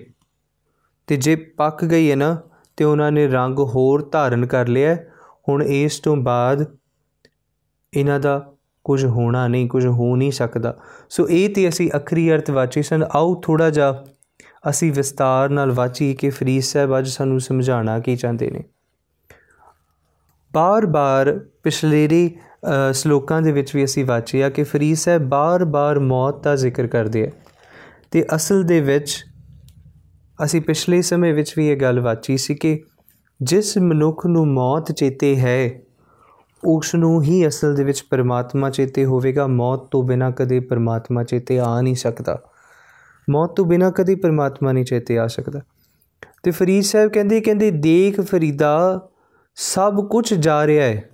ਤੇ 1.08 1.17
ਜੇ 1.17 1.36
ਪੱਕ 1.36 1.86
ਗਈ 1.86 2.12
ਹੈ 2.12 2.15
ਨਾ 2.15 2.41
ਤੇ 2.77 2.86
ਉਹਨਾਂ 2.86 3.12
ਨੇ 3.12 3.27
ਰੰਗ 3.27 3.60
ਹੋਰ 3.60 4.10
ਧਾਰਨ 4.12 4.46
ਕਰ 4.46 4.68
ਲਿਆ। 4.68 4.96
ਹੁਣ 5.50 5.63
ਇਸ 5.63 6.00
ਤੋਂ 6.00 6.15
ਬਾਅਦ 6.15 6.65
ਇਹਨਾਂ 7.94 8.20
ਦਾ 8.20 8.39
ਕੁਝ 8.86 9.06
ਹੋਣਾ 9.06 9.48
ਨਹੀਂ, 9.48 9.68
ਕੁਝ 9.70 9.86
ਹੋ 9.88 10.15
ਨਹੀਂ 10.15 10.32
ਸਕਦਾ। 10.32 10.75
ਸੋ 11.10 11.27
ਇਹ 11.30 11.50
ਤੇ 11.50 11.68
ਅਸੀਂ 11.70 11.89
ਅਖਰੀ 11.98 12.32
ਅਰਥ 12.32 12.50
ਵਾਚੀ 12.51 12.82
ਸਨ। 12.84 13.03
ਆਓ 13.03 13.34
ਥੋੜਾ 13.42 13.70
ਜਿਹਾ 13.70 14.03
ਅਸੀਂ 14.70 14.92
ਵਿਸਤਾਰ 14.94 15.50
ਨਾਲ 15.50 15.72
ਵਾਚੀ 15.72 16.13
ਕਿ 16.13 16.30
ਫਰੀਦ 16.30 16.63
ਸਾਹਿਬ 16.63 16.98
ਅੱਜ 16.98 17.08
ਸਾਨੂੰ 17.08 17.39
ਸਮਝਾਉਣਾ 17.39 18.00
ਕੀ 18.00 18.15
ਚਾਹੁੰਦੇ 18.15 18.50
ਨੇ। 18.51 18.63
ਬਾਰ-ਬਾਰ 20.53 21.32
ਪਿਛਲੇਰੀ 21.63 22.38
ਸ਼ਲੋਕਾਂ 22.94 23.42
ਦੇ 23.42 23.51
ਵਿੱਚ 23.51 23.75
ਵੀ 23.75 23.84
ਅਸੀਂ 23.84 24.06
ਵਾਚਿਆ 24.06 24.50
ਕਿ 24.50 24.63
ਫਰੀਦ 24.63 24.98
ਸਾਹਿਬ 24.98 25.24
ਬਾਰ-ਬਾਰ 25.30 26.00
ਮੌਤ 26.00 26.44
ਦਾ 26.44 26.56
ਜ਼ਿਕਰ 26.56 26.88
ਕਰਦੇ 26.88 27.25
ਆ। 27.27 27.32
ਤੇ 28.12 28.25
ਅਸਲ 28.36 28.63
ਦੇ 28.63 28.80
ਵਿੱਚ 28.82 29.24
ਅਸੀਂ 30.44 30.62
ਪਿਛਲੇ 30.62 31.02
ਸਮੇਂ 31.02 31.34
ਵਿੱਚ 31.34 31.54
ਵੀ 31.58 31.68
ਇਹ 31.68 31.78
ਗੱਲ 31.78 32.00
ਵਾਚੀ 32.00 32.38
ਸੀ 32.38 32.56
ਕਿ 32.56 32.80
ਜਿਸ 33.42 33.78
ਮਨੁੱਖ 33.78 34.25
ਨੂੰ 34.25 34.48
ਮੌਤ 34.48 34.92
ਚੇਤੇ 34.92 35.36
ਹੈ 35.36 35.82
ਉਸ 36.66 36.96
ਨੂੰ 36.96 37.24
ਹੀ 37.24 37.48
ਅਸਲ 37.48 37.75
ਦੇ 37.75 37.84
ਵਿੱਚ 37.84 38.04
ਪਰਮਾਤਮਾ 38.10 38.70
ਚੇਤੇ 38.70 39.06
ਹੋਵੇਗਾ। 39.06 39.48
ਮੌਤ 39.48 39.80
ਤੋਂ 39.80 40.04
ਬਿਨਾ 40.04 40.32
ਕਦੇ 40.32 40.60
ਪਰਮਾਤਮਾ 40.60 41.24
ਚੇਤੇ 41.24 41.60
ਆ 41.60 41.82
ਨਹੀਂ 41.82 41.96
ਸਕਦਾ। 41.96 42.42
ਮੌਤ 43.30 43.56
ਤੋਂ 43.56 43.66
ਬਿਨਾ 43.66 43.92
ਕਦੇ 43.92 44.16
ਪਰਮਾਤਮਾ 44.16 44.72
ਨਹੀਂ 44.72 44.86
ਚੇਤੇ 44.86 45.18
ਆ 45.18 45.28
ਸਕਦਾ। 45.28 45.62
ਤੇ 46.44 46.52
ਫਰੀਦ 46.52 46.84
ਸਾਹਿਬ 46.84 47.12
ਕਹਿੰਦੇ 47.12 47.42
ਕਹਿੰਦੇ 47.42 47.72
ਦੇਖ 47.72 48.22
ਫਰੀਦਾ, 48.22 49.08
ਸਭ 49.56 50.08
ਕੁਝ 50.08 50.34
ਜਾ 50.34 50.68
ਰਿਹਾ 50.68 50.86
ਹੈ। 50.86 51.10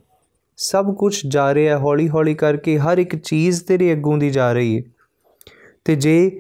ਸਭ 0.58 0.96
ਕੁਝ 0.96 1.22
ਜਾ 1.28 1.54
ਰਿਹਾ 1.54 1.78
ਹੈ 1.78 1.84
ਹੌਲੀ 1.84 2.10
ਹੌਲੀ 2.10 2.34
ਕਰਕੇ 2.34 2.80
ਹਰ 2.80 2.98
ਇੱਕ 2.98 3.16
ਚੀਜ਼ 3.16 3.64
ਤੇਰੇ 3.64 3.94
ਅੱਗੋਂ 3.94 4.18
ਦੀ 4.18 4.30
ਜਾ 4.30 4.54
ਰਹੀ 4.54 4.78
ਹੈ। 4.78 4.84
ਤੇ 5.86 5.96
ਜੇ 5.96 6.40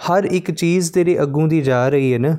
ਹਰ 0.00 0.24
ਇੱਕ 0.24 0.50
ਚੀਜ਼ 0.50 0.92
ਤੇਰੇ 0.92 1.20
ਅੱਗੋਂ 1.22 1.46
ਦੀ 1.48 1.60
ਜਾ 1.60 1.88
ਰਹੀ 1.88 2.12
ਹੈ 2.12 2.18
ਨਾ, 2.18 2.36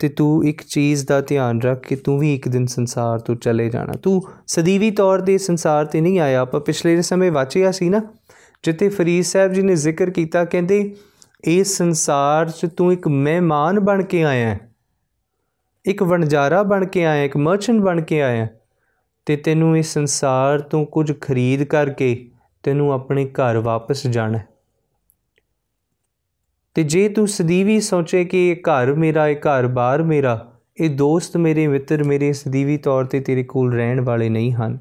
ਤੇ 0.00 0.08
ਤੂੰ 0.08 0.44
ਇੱਕ 0.46 0.62
ਚੀਜ਼ 0.62 1.06
ਦਾ 1.06 1.20
ਧਿਆਨ 1.20 1.60
ਰੱਖ 1.62 1.86
ਕਿ 1.86 1.96
ਤੂੰ 1.96 2.18
ਵੀ 2.18 2.34
ਇੱਕ 2.34 2.48
ਦਿਨ 2.48 2.66
ਸੰਸਾਰ 2.66 3.18
ਤੋਂ 3.18 3.34
ਚਲੇ 3.34 3.68
ਜਾਣਾ। 3.70 3.92
ਤੂੰ 4.02 4.22
ਸਦੀਵੀ 4.46 4.90
ਤੌਰ 4.90 5.20
ਤੇ 5.20 5.36
ਸੰਸਾਰ 5.38 5.86
ਤੇ 5.86 6.00
ਨਹੀਂ 6.00 6.18
ਆਇਆ। 6.20 6.40
ਆਪਾਂ 6.40 6.60
ਪਿਛਲੇ 6.60 7.00
ਸਮੇਂ 7.02 7.30
ਵਾਚਿਆ 7.32 7.70
ਸੀ 7.70 7.88
ਨਾ 7.88 8.00
ਜਿੱਤੇ 8.64 8.88
ਫਰੀਦ 8.88 9.24
ਸਾਹਿਬ 9.24 9.52
ਜੀ 9.52 9.62
ਨੇ 9.62 9.74
ਜ਼ਿਕਰ 9.76 10.10
ਕੀਤਾ, 10.10 10.44
ਕਹਿੰਦੇ 10.44 10.94
ਇਸ 11.44 11.76
ਸੰਸਾਰ 11.76 12.50
'ਚ 12.50 12.66
ਤੂੰ 12.76 12.92
ਇੱਕ 12.92 13.08
ਮਹਿਮਾਨ 13.08 13.80
ਬਣ 13.80 14.02
ਕੇ 14.02 14.22
ਆਇਆ 14.24 14.48
ਹੈ, 14.48 14.60
ਇੱਕ 15.84 16.02
ਵਣਜਾਰਾ 16.02 16.62
ਬਣ 16.62 16.84
ਕੇ 16.84 17.04
ਆਇਆ 17.04 17.24
ਇੱਕ 17.24 17.36
ਮਰਚੈਂਟ 17.36 17.80
ਬਣ 17.80 18.00
ਕੇ 18.00 18.22
ਆਇਆ 18.22 18.46
ਤੇ 19.26 19.36
ਤੈਨੂੰ 19.36 19.76
ਇਸ 19.78 19.92
ਸੰਸਾਰ 19.94 20.60
ਤੋਂ 20.60 20.84
ਕੁਝ 20.86 21.12
ਖਰੀਦ 21.20 21.62
ਕਰਕੇ 21.64 22.30
ਤੈਨੂੰ 22.64 22.92
ਆਪਣੇ 22.92 23.24
ਘਰ 23.32 23.58
ਵਾਪਸ 23.58 24.06
ਜਾਣਾ 24.06 24.38
ਤੇ 26.74 26.82
ਜੇ 26.82 27.08
ਤੂੰ 27.08 27.28
ਸਦੀਵੀ 27.28 27.80
ਸੋਚੇ 27.80 28.24
ਕਿ 28.24 28.50
ਇਹ 28.50 28.56
ਘਰ 28.56 28.94
ਮੇਰਾ, 28.94 29.28
ਇਹ 29.28 29.36
ਘਰ 29.36 29.66
ਬਾਹਰ 29.66 30.02
ਮੇਰਾ, 30.02 30.52
ਇਹ 30.80 30.90
ਦੋਸਤ 30.90 31.36
ਮੇਰੇ, 31.36 31.66
ਮਿੱਤਰ 31.66 32.04
ਮੇਰੇ 32.04 32.32
ਸਦੀਵੀ 32.32 32.76
ਤੌਰ 32.76 33.04
ਤੇ 33.04 33.20
ਤੇਰੇ 33.20 33.42
ਕੋਲ 33.42 33.72
ਰਹਿਣ 33.72 34.00
ਵਾਲੇ 34.00 34.28
ਨਹੀਂ 34.28 34.52
ਹਨ। 34.52 34.78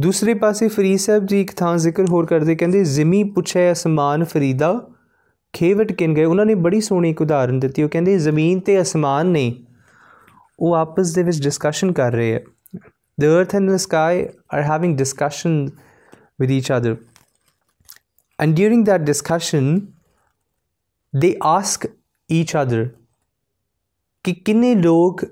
ਦੂਸਰੇ 0.00 0.34
ਪਾਸੇ 0.34 0.68
ਫਰੀਦ 0.68 0.98
ਸਾਹਿਬ 0.98 1.26
ਜੀ 1.26 1.40
ਇੱਕ 1.40 1.54
ਥਾਂ 1.54 1.76
ਜ਼ਿਕਰ 1.76 2.04
ਹੋਰ 2.10 2.26
ਕਰਦੇ, 2.26 2.54
ਕਹਿੰਦੇ, 2.54 2.84
ਜ਼ਿਮੀ 2.84 3.24
ਪੁੱਛਿਆ 3.24 3.72
ਅਸਮਾਨ 3.72 4.24
ਫਰੀਦਾ, 4.24 4.88
ਖੇਵਟ 5.52 5.92
ਕਿਨ 5.92 6.14
ਗਏ? 6.14 6.24
ਉਹਨਾਂ 6.24 6.46
ਨੇ 6.46 6.54
ਬੜੀ 6.54 6.80
ਸੋਹਣੀ 6.80 7.10
ਇੱਕ 7.10 7.22
ਉਦਾਹਰਨ 7.22 7.60
ਦਿੱਤੀ, 7.60 7.82
ਉਹ 7.82 7.88
ਕਹਿੰਦੇ, 7.88 8.18
ਜ਼ਮੀਨ 8.18 8.60
ਤੇ 8.60 8.80
ਅਸਮਾਨ 8.80 9.26
ਨੇ, 9.26 9.54
ਉਹ 10.60 10.74
ਆਪਸ 10.74 11.14
ਦੇ 11.14 11.22
ਵਿੱਚ 11.22 11.42
ਡਿਸਕਸ਼ਨ 11.42 11.92
ਕਰ 11.92 12.12
ਰਹੇ 12.12 12.36
ਆ 12.36 12.40
the 13.22 13.28
earth 13.28 13.54
and 13.58 13.70
the 13.70 13.78
sky 13.82 14.28
are 14.54 14.62
having 14.62 14.90
discussion 14.96 15.52
with 16.40 16.50
each 16.50 16.70
other 16.78 16.94
and 18.38 18.56
during 18.56 18.84
that 18.84 19.04
discussion, 19.04 19.94
they 21.14 21.34
ask 21.50 21.86
each 22.30 22.54
other 22.54 22.84
ਕਿ 24.24 24.32
ਕਿੰਨੇ 24.34 24.74
ਲੋਕ 24.74 25.24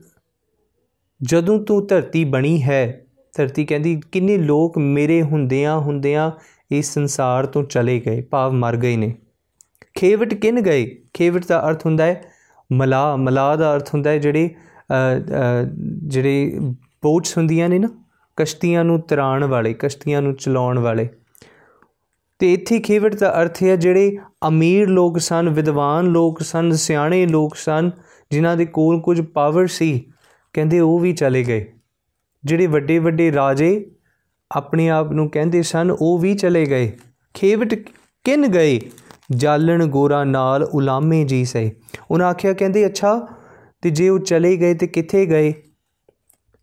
ਜਦੋਂ 1.20 1.58
ਤੂੰ 1.64 1.86
ਧਰਤੀ 1.86 2.24
ਬਣੀ 2.24 2.62
ਹੈ 2.62 3.06
ਧਰਤੀ 3.34 3.64
ਕਹਿੰਦੀ 3.66 4.00
ਕਿੰਨੇ 4.12 4.36
ਲੋਕ 4.38 4.78
ਮੇਰੇ 4.78 5.22
ਹੁੰਦਿਆਂ 5.22 5.78
ਹੁੰਦਿਆਂ 5.78 6.30
ਇਸ 6.70 6.92
ਸੰਸਾਰ 6.94 7.46
ਤੋਂ 7.46 7.62
ਚਲੇ 7.64 7.98
ਗਏ 8.00 8.20
ਭਾਵ 8.22 8.52
ਮਰ 8.52 8.76
ਗਏ 8.76 8.96
ਨੇ 8.96 9.14
ਖੇਵਟ 9.94 10.34
ਕਿਨ 10.34 10.60
ਗਏ 10.60 10.86
ਖੇਵਟ 11.14 11.46
ਦਾ 11.46 11.60
ਅਰਥ 11.68 11.86
ਹੁੰਦਾ 11.86 12.04
ਹੈ 12.04 12.22
ਮਲਾ 12.72 13.16
ਮਲਾ 13.16 13.54
ਦਾ 13.56 13.74
ਅਰਥ 13.76 13.94
ਹੁੰਦਾ 13.94 14.10
ਹੈ 14.10 14.18
ਜਿਹੜੇ 14.18 14.50
ਜਿਹੜੇ 16.06 16.60
ਬੋਟਸ 17.02 17.36
ਹੁੰਦੀਆਂ 17.38 17.68
ਨੇ 17.68 17.78
ਨਾ 17.78 17.88
ਕਸ਼ਤੀਆਂ 18.36 18.84
ਨੂੰ 18.84 19.00
ਤਰਾਣ 19.00 19.44
ਵਾਲੇ 19.44 19.74
ਕਸ਼ਤੀਆਂ 19.74 20.22
ਨੂੰ 20.22 20.34
ਚਲਾਉਣ 20.34 20.78
ਵਾਲੇ 20.78 21.08
ਤੇ 22.44 22.52
ਇੱਥੇ 22.52 22.78
ਖੇਵਟ 22.78 23.14
ਦਾ 23.14 23.42
ਅਰਥ 23.42 23.62
ਹੈ 23.62 23.76
ਜਿਹੜੇ 23.76 24.16
ਅਮੀਰ 24.48 24.88
ਲੋਕ 24.88 25.18
ਸਨ, 25.18 25.48
ਵਿਦਵਾਨ 25.48 26.06
ਲੋਕ 26.06 26.42
ਸਨ, 26.42 26.72
ਸਿਆਣੇ 26.72 27.26
ਲੋਕ 27.26 27.54
ਸਨ, 27.54 27.90
ਜਿਨ੍ਹਾਂ 28.30 28.56
ਦੇ 28.56 28.66
ਕੋਲ 28.66 29.00
ਕੁਝ 29.00 29.20
ਪਾਵਰ 29.20 29.66
ਸੀ, 29.66 30.12
ਕਹਿੰਦੇ 30.52 30.80
ਉਹ 30.80 30.98
ਵੀ 30.98 31.12
ਚਲੇ 31.12 31.44
ਗਏ। 31.44 31.72
ਜਿਹੜੇ 32.44 32.66
ਵੱਡੇ 32.66 32.98
ਵੱਡੇ 32.98 33.32
ਰਾਜੇ 33.32 33.90
ਆਪਣੇ 34.50 34.88
ਆਪ 34.88 35.12
ਨੂੰ 35.12 35.30
ਕਹਿੰਦੇ 35.30 35.62
ਸਨ, 35.62 35.96
ਉਹ 36.00 36.18
ਵੀ 36.18 36.34
ਚਲੇ 36.34 36.66
ਗਏ। 36.66 36.92
ਖੇਵਟ 37.34 37.74
ਕਿਨ 38.24 38.46
ਗਏ? 38.46 38.80
ਜਾਲਣ 39.36 39.86
ਗੋਰਾ 39.86 40.24
ਨਾਲ 40.24 40.62
ਉਲਾਮੇ 40.62 41.24
ਜੀ 41.24 41.44
ਸੇ 41.44 41.72
ਉਹਨਾਂ 42.10 42.26
ਆਖਿਆ, 42.26 42.52
ਕਹਿੰਦੇ, 42.52 42.86
ਅੱਛਾ, 42.86 43.28
ਤੇ 43.82 43.90
ਜੇ 43.90 44.08
ਉਹ 44.08 44.18
ਚਲੇ 44.18 44.56
ਗਏ 44.56 44.74
ਤੇ 44.74 44.86
ਕਿੱਥੇ 44.86 45.26
ਗਏ? 45.26 45.54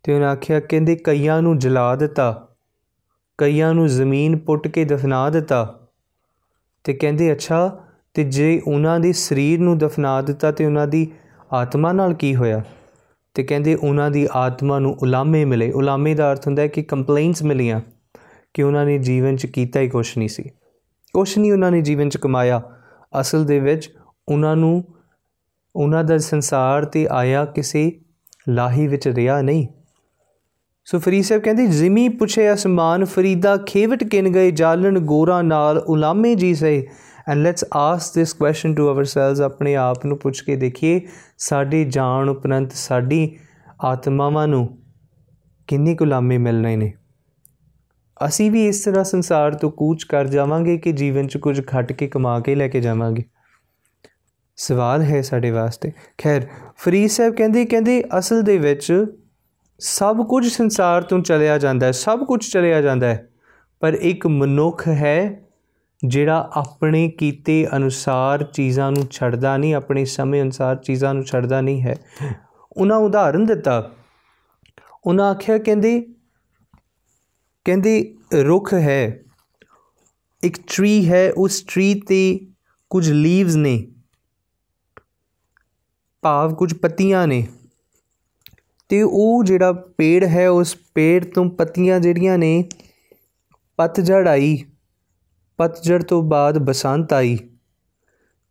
ਤੇ 0.02 0.14
ਉਹਨਾਂ 0.14 0.30
ਆਖਿਆ, 0.30 0.60
ਕਹਿੰਦੇ, 0.60 0.96
ਕਈਆਂ 0.96 1.42
ਨੂੰ 1.42 1.58
ਜਲਾ 1.58 1.96
ਦਿੱਤਾ। 1.96 2.48
ਕਈਆਂ 3.38 3.74
ਨੂੰ 3.74 3.86
ਜ਼ਮੀਨ 3.86 4.38
ਪੁੱਟ 4.38 4.68
ਕੇ 4.68 4.84
ਦਫਨਾ 4.84 5.30
ਦਿੱਤਾ 5.30 5.78
ਤੇ 6.84 6.92
ਕਹਿੰਦੇ, 6.92 7.32
ਅੱਛਾ, 7.32 7.84
ਤੇ 8.14 8.24
ਜੇ 8.24 8.62
ਉਹਨਾਂ 8.66 9.00
ਦੇ 9.00 9.12
ਸਰੀਰ 9.12 9.60
ਨੂੰ 9.60 9.78
ਦਫਨਾ 9.78 10.22
ਦਿੱਤਾ 10.22 10.52
ਤੇ 10.52 10.66
ਉਹਨਾਂ 10.66 10.86
ਦੀ 10.86 11.12
ਆਤਮਾ 11.52 11.92
ਨਾਲ 11.92 12.14
ਕੀ 12.14 12.36
ਹੋਇਆ? 12.36 12.64
ਤੇ 13.34 13.42
ਕਹਿੰਦੇ, 13.42 13.74
ਉਹਨਾਂ 13.74 14.10
ਦੀ 14.10 14.28
ਆਤਮਾ 14.32 14.78
ਨੂੰ 14.78 14.96
ਉਲਾਮੇ 15.02 15.44
ਮਿਲੇ। 15.44 15.72
ਉਲਾਮੇ 15.72 16.14
ਦਾ 16.14 16.32
ਅਰਥ 16.32 16.46
ਹੁੰਦਾ 16.46 16.62
ਹੈ 16.62 16.66
ਕਿ 16.66 16.82
ਕੰਪਲੇਂਟਸ 16.82 17.42
ਮਿਲੀਆਂ 17.42 17.80
ਕਿ 18.54 18.62
ਉਹਨਾਂ 18.62 18.86
ਨੇ 18.86 18.98
ਜੀਵਨ 18.98 19.36
'ਚ 19.36 19.46
ਕੀਤਾ 19.46 19.80
ਹੀ 19.80 19.88
ਕੁਝ 19.88 20.18
ਨਹੀਂ 20.18 20.28
ਸੀ। 20.28 20.42
ਕੁਝ 21.14 21.38
ਨਹੀਂ 21.38 21.52
ਉਹਨਾਂ 21.52 21.70
ਨੇ 21.70 21.80
ਜੀਵਨ 21.80 22.08
'ਚ 22.08 22.16
ਕਮਾਇਆ। 22.16 22.62
ਅਸਲ 23.20 23.44
ਦੇ 23.44 23.60
ਵਿੱਚ 23.60 23.94
ਉਹਨਾਂ 24.28 24.56
ਨੂੰ, 24.56 24.84
ਉਹਨਾਂ 25.76 26.04
ਦਾ 26.04 26.18
ਸੰਸਾਰ 26.18 26.84
ਤੇ 26.84 27.08
ਆਇਆ 27.10 27.44
ਕਿਸੇ 27.44 28.00
ਲਾਹੀ 28.48 28.86
ਵਿੱਚ 28.86 29.08
ਰਿਆ 29.08 29.42
ਨਹੀਂ। 29.42 29.68
ਸੋ 30.84 30.98
ਫਰੀਦ 30.98 31.24
ਸਾਹਿਬ 31.24 31.42
ਕਹਿੰਦੇ, 31.42 31.66
ਜ਼ਿਮੀ 31.66 32.08
ਪੁੱਛੇ 32.08 32.52
ਅਸਮਾਨ 32.52 33.04
ਫਰੀਦਾ 33.04 33.56
ਖੇਵਟ 33.56 34.04
ਕਿਨ 34.04 34.32
ਗਏ, 34.32 34.50
ਜਾਲਣ 34.50 34.98
ਗੋਰਾ 34.98 35.42
ਨਾਲ 35.42 35.78
ਉਲਾਮੇ 35.78 36.34
ਜੀ 36.34 36.54
ਸੇ 36.54 36.86
and 37.28 37.38
let's 37.38 37.64
ask 37.74 38.14
this 38.14 38.32
question 38.32 38.74
to 38.74 38.88
ourselves 38.88 39.40
ਆਪਣੇ 39.40 39.74
ਆਪ 39.76 40.06
ਨੂੰ 40.06 40.18
ਪੁੱਛ 40.18 40.42
ਕੇ 40.42 40.56
ਦੇਖੀਏ, 40.56 41.00
ਸਾਡੇ 41.38 41.84
ਜਾਣ 41.84 42.28
ਉਪਰੰਤ 42.28 42.72
ਸਾਡੀ 42.72 43.38
ਆਤਮਾਵਾਂ 43.84 44.48
ਨੂੰ 44.48 44.78
ਕਿੰਨੀ 45.68 45.94
ਗੁਲਾਮੀ 45.94 46.38
ਮਿਲਣੇ 46.38 46.76
ਨੇ? 46.76 46.92
ਅਸੀਂ 48.26 48.50
ਵੀ 48.50 48.66
ਇਸ 48.66 48.84
ਤਰ੍ਹਾਂ 48.84 49.04
ਸੰਸਾਰ 49.04 49.54
ਤੋਂ 49.54 49.70
ਕੂਚ 49.70 50.04
ਕਰ 50.04 50.26
ਜਾਵਾਂਗੇ 50.26 50.78
ਕਿ 50.78 50.92
ਜੀਵਨ 50.92 51.26
'ਚ 51.26 51.36
ਕੁਝ 51.36 51.66
ਖੱਟ 51.66 51.92
ਕੇ 51.92 52.08
ਕਮਾ 52.08 52.40
ਕੇ 52.40 52.54
ਲੈ 52.54 52.68
ਕੇ 52.68 52.80
ਜਾਵਾਂਗੇ? 52.80 53.24
ਸਵਾਲ 54.56 55.02
ਹੈ 55.02 55.22
ਸਾਡੇ 55.22 55.50
ਵਾਸਤੇ। 55.50 55.92
ਖੈਰ, 56.18 56.46
ਫਰੀਦ 56.76 57.10
ਸਾਹਿਬ 57.10 57.34
ਕਹਿੰਦੇ 57.34 57.64
ਕਹਿੰਦੇ 57.64 58.02
ਅਸਲ 58.18 58.42
ਦੇ 58.42 58.58
ਵਿੱਚ 58.58 59.06
ਸਭ 59.84 60.16
ਕੁਝ 60.26 60.46
ਸੰਸਾਰ 60.48 61.02
ਤੋਂ 61.02 61.18
ਚਲਿਆ 61.20 61.58
ਜਾਂਦਾ 61.58 61.86
ਹੈ, 61.86 61.92
ਸਭ 61.92 62.24
ਕੁਝ 62.24 62.44
ਚਲਿਆ 62.50 62.80
ਜਾਂਦਾ 62.80 63.06
ਹੈ, 63.06 63.28
ਪਰ 63.80 63.94
ਇੱਕ 63.94 64.26
ਮਨੁੱਖ 64.26 64.88
ਹੈ 64.88 65.42
ਜਿਹੜਾ 66.04 66.50
ਆਪਣੇ 66.52 67.08
ਕੀਤੇ 67.08 67.66
ਅਨੁਸਾਰ 67.76 68.42
ਚੀਜ਼ਾਂ 68.42 68.90
ਨੂੰ 68.92 69.06
ਛੱਡਦਾ 69.10 69.56
ਨਹੀਂ, 69.56 69.74
ਆਪਣੇ 69.74 70.04
ਸਮੇਂ 70.04 70.42
ਅਨੁਸਾਰ 70.42 70.76
ਚੀਜ਼ਾਂ 70.76 71.14
ਨੂੰ 71.14 71.24
ਛੱਡਦਾ 71.24 71.60
ਨਹੀਂ 71.60 71.82
ਹੈ। 71.82 71.96
ਉਹਨਾਂ 72.72 72.96
ਉਦਾਹਰਨ 72.96 73.46
ਦਿੱਤਾ। 73.46 73.90
ਉਹਨਾਂ 75.04 75.30
ਆਖਿਆ, 75.30 75.58
ਕਹਿੰਦੇ 75.58 76.00
ਕਹਿੰਦੇ, 77.64 78.14
ਰੁੱਖ 78.42 78.74
ਹੈ, 78.74 79.22
ਇੱਕ 80.42 80.56
ਟਰੀ 80.66 81.08
ਹੈ, 81.08 81.32
ਉਸ 81.32 81.60
ਟਰੀ 81.62 81.94
ਤੇ 82.08 82.40
ਕੁਝ 82.90 83.10
ਲੀਵਸ 83.12 83.56
ਨੇ, 83.56 83.86
ਭਾਵ 86.22 86.54
ਕੁਝ 86.54 86.74
ਪੱਤੀਆਂ 86.74 87.26
ਨੇ। 87.26 87.46
ਤੇ 88.92 89.02
ਉਹ 89.02 89.44
ਜਿਹੜਾ 89.44 89.72
ਪੇੜ 89.72 90.24
ਹੈ, 90.24 90.50
ਉਸ 90.50 90.76
ਪੇੜ 90.94 91.24
ਤੋਂ 91.24 91.44
ਪੱਤੀਆਂ 91.44 92.00
ਜਿਹੜੀਆਂ 92.00 92.38
ਨੇ, 92.38 92.64
ਪਤਝੜ 93.76 94.28
ਆਈ। 94.28 94.64
ਪਤਝੜ 95.56 96.02
ਤੋਂ 96.02 96.22
ਬਾਅਦ 96.22 96.58
ਬਸੰਤ 96.58 97.12
ਆਈ 97.12 97.38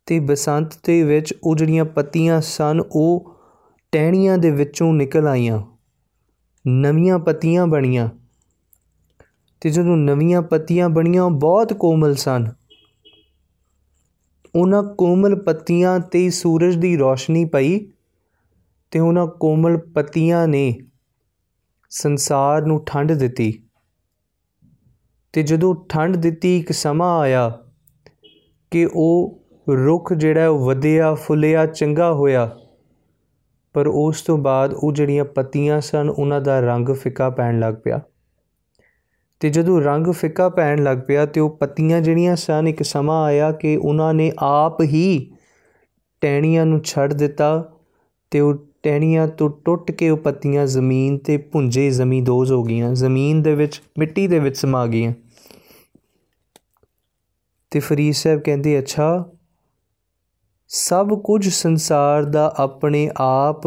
ਤੇ 0.06 0.20
ਬਸੰਤ 0.20 0.72
ਦੇ 0.86 1.02
ਵਿੱਚ 1.02 1.34
ਉਹ 1.44 1.56
ਜਿਹੜੀਆਂ 1.56 1.84
ਪੱਤੀਆਂ 1.84 2.40
ਸਨ, 2.40 2.80
ਉਹ 2.80 3.36
ਟਹਿਣੀਆਂ 3.92 4.38
ਦੇ 4.38 4.50
ਵਿੱਚੋਂ 4.50 4.92
ਨਿਕਲ 4.92 5.28
ਆਈਆਂ। 5.28 5.62
ਨਵੀਆਂ 6.68 7.18
ਪੱਤੀਆਂ 7.18 7.66
ਬਣੀਆਂ 7.66 8.08
ਤੇ 9.60 9.70
ਜਦੋਂ 9.70 9.96
ਨਵੀਆਂ 9.96 10.42
ਪੱਤੀਆਂ 10.42 10.88
ਬਣੀਆਂ 10.88 11.30
ਬਹੁਤ 11.30 11.72
ਕੋਮਲ 11.72 12.14
ਸਨ। 12.14 12.52
ਉਹਨਾਂ 14.54 14.82
ਕੋਮਲ 14.82 15.34
ਪੱਤੀਆਂ 15.34 16.00
ਤੇ 16.00 16.30
ਸੂਰਜ 16.30 16.76
ਦੀ 16.76 16.96
ਰੋਸ਼ਨੀ 16.96 17.44
ਪਈ 17.44 17.86
ਤੇ 18.92 18.98
ਉਹਨਾਂ 18.98 19.26
ਕੋਮਲ 19.26 19.76
ਪੱਤੀਆਂ 19.76 20.48
ਨੇ 20.48 20.74
ਸੰਸਾਰ 21.90 22.62
ਨੂੰ 22.62 22.84
ਠੰਡ 22.84 23.12
ਦਿੱਤੀ। 23.12 23.62
ਤੇ 25.32 25.42
ਜਦੋਂ 25.42 25.74
ਠੰਡ 25.88 26.16
ਦਿੱਤੀ, 26.16 26.58
ਇੱਕ 26.58 26.72
ਸਮਾਂ 26.72 27.20
ਆਇਆ 27.20 27.58
ਕਿ 28.70 28.88
ਉਹ 28.94 29.42
ਰੁੱਖ 29.68 30.12
ਜਿਹੜਾ 30.12 30.50
ਵਧਿਆ, 30.50 31.14
ਫੁੱਲਿਆ, 31.14 31.66
ਚੰਗਾ 31.66 32.12
ਹੋਇਆ। 32.12 32.58
ਪਰ 33.72 33.86
ਉਸ 33.86 34.22
ਤੋਂ 34.22 34.38
ਬਾਅਦ 34.38 34.74
ਉਹ 34.74 34.92
ਜਿਹੜੀਆਂ 34.92 35.24
ਪੱਤੀਆਂ 35.24 35.80
ਸਨ, 35.80 36.10
ਉਹਨਾਂ 36.10 36.40
ਦਾ 36.40 36.60
ਰੰਗ 36.60 36.88
ਫਿੱਕਾ 36.88 37.30
ਪੈਣ 37.30 37.60
ਲੱਗ 37.60 37.74
ਪਿਆ। 37.84 38.00
ਤੇ 39.40 39.50
ਜਦੋਂ 39.50 39.82
ਰੰਗ 39.82 40.06
ਫਿੱਕਾ 40.06 40.48
ਪੈਣ 40.48 40.82
ਲੱਗ 40.82 40.98
ਪਿਆ 41.06 41.26
ਤੇ 41.26 41.40
ਉਹ 41.40 41.50
ਪੱਤੀਆਂ 41.50 42.00
ਜਿਹੜੀਆਂ 42.00 42.36
ਸਨ, 42.36 42.66
ਇੱਕ 42.68 42.82
ਸਮਾਂ 42.82 43.24
ਆਇਆ 43.24 43.52
ਕਿ 43.52 43.76
ਉਹਨਾਂ 43.76 44.14
ਨੇ 44.14 44.32
ਆਪ 44.38 44.82
ਹੀ 44.82 45.32
ਟਹਿਣੀਆਂ 46.20 46.66
ਨੂੰ 46.66 46.80
ਛੱਡ 46.84 47.12
ਦਿੱਤਾ 47.12 47.72
ਤੇ 48.30 48.40
ਉਹ 48.40 48.71
ਟਹਿਣੀਆਂ 48.84 49.26
ਤੋਂ 49.28 49.48
ਟੁੱਟ 49.64 49.90
ਕੇ 49.90 50.08
ਉਹ 50.10 50.16
ਪੱਤੀਆਂ 50.16 50.66
ਜ਼ਮੀਨ 50.66 51.18
ਤੇ 51.18 51.36
ਪੁੰਜੇ 51.36 51.90
ਜ਼ਮੀਂਦੋਜ਼ 51.90 52.52
ਹੋ 52.52 52.62
ਗਈਆਂ, 52.62 52.92
ਜ਼ਮੀਨ 52.94 53.42
ਦੇ 53.42 53.54
ਵਿੱਚ, 53.54 53.80
ਮਿੱਟੀ 53.98 54.26
ਦੇ 54.26 54.38
ਵਿੱਚ 54.38 54.56
ਸਮਾ 54.56 54.86
ਗਈਆਂ। 54.86 55.12
ਤੇ 57.72 57.80
ਫਰੀਦ 57.80 58.14
ਸਾਹਿਬ 58.14 58.40
ਕਹਿੰਦੇ, 58.40 58.78
ਅੱਛਾ, 58.78 59.24
ਸਭ 60.70 61.08
ਕੁਝ 61.20 61.48
ਸੰਸਾਰ 61.48 62.24
ਦਾ 62.24 62.52
ਆਪਣੇ 62.56 63.10
ਆਪ 63.16 63.62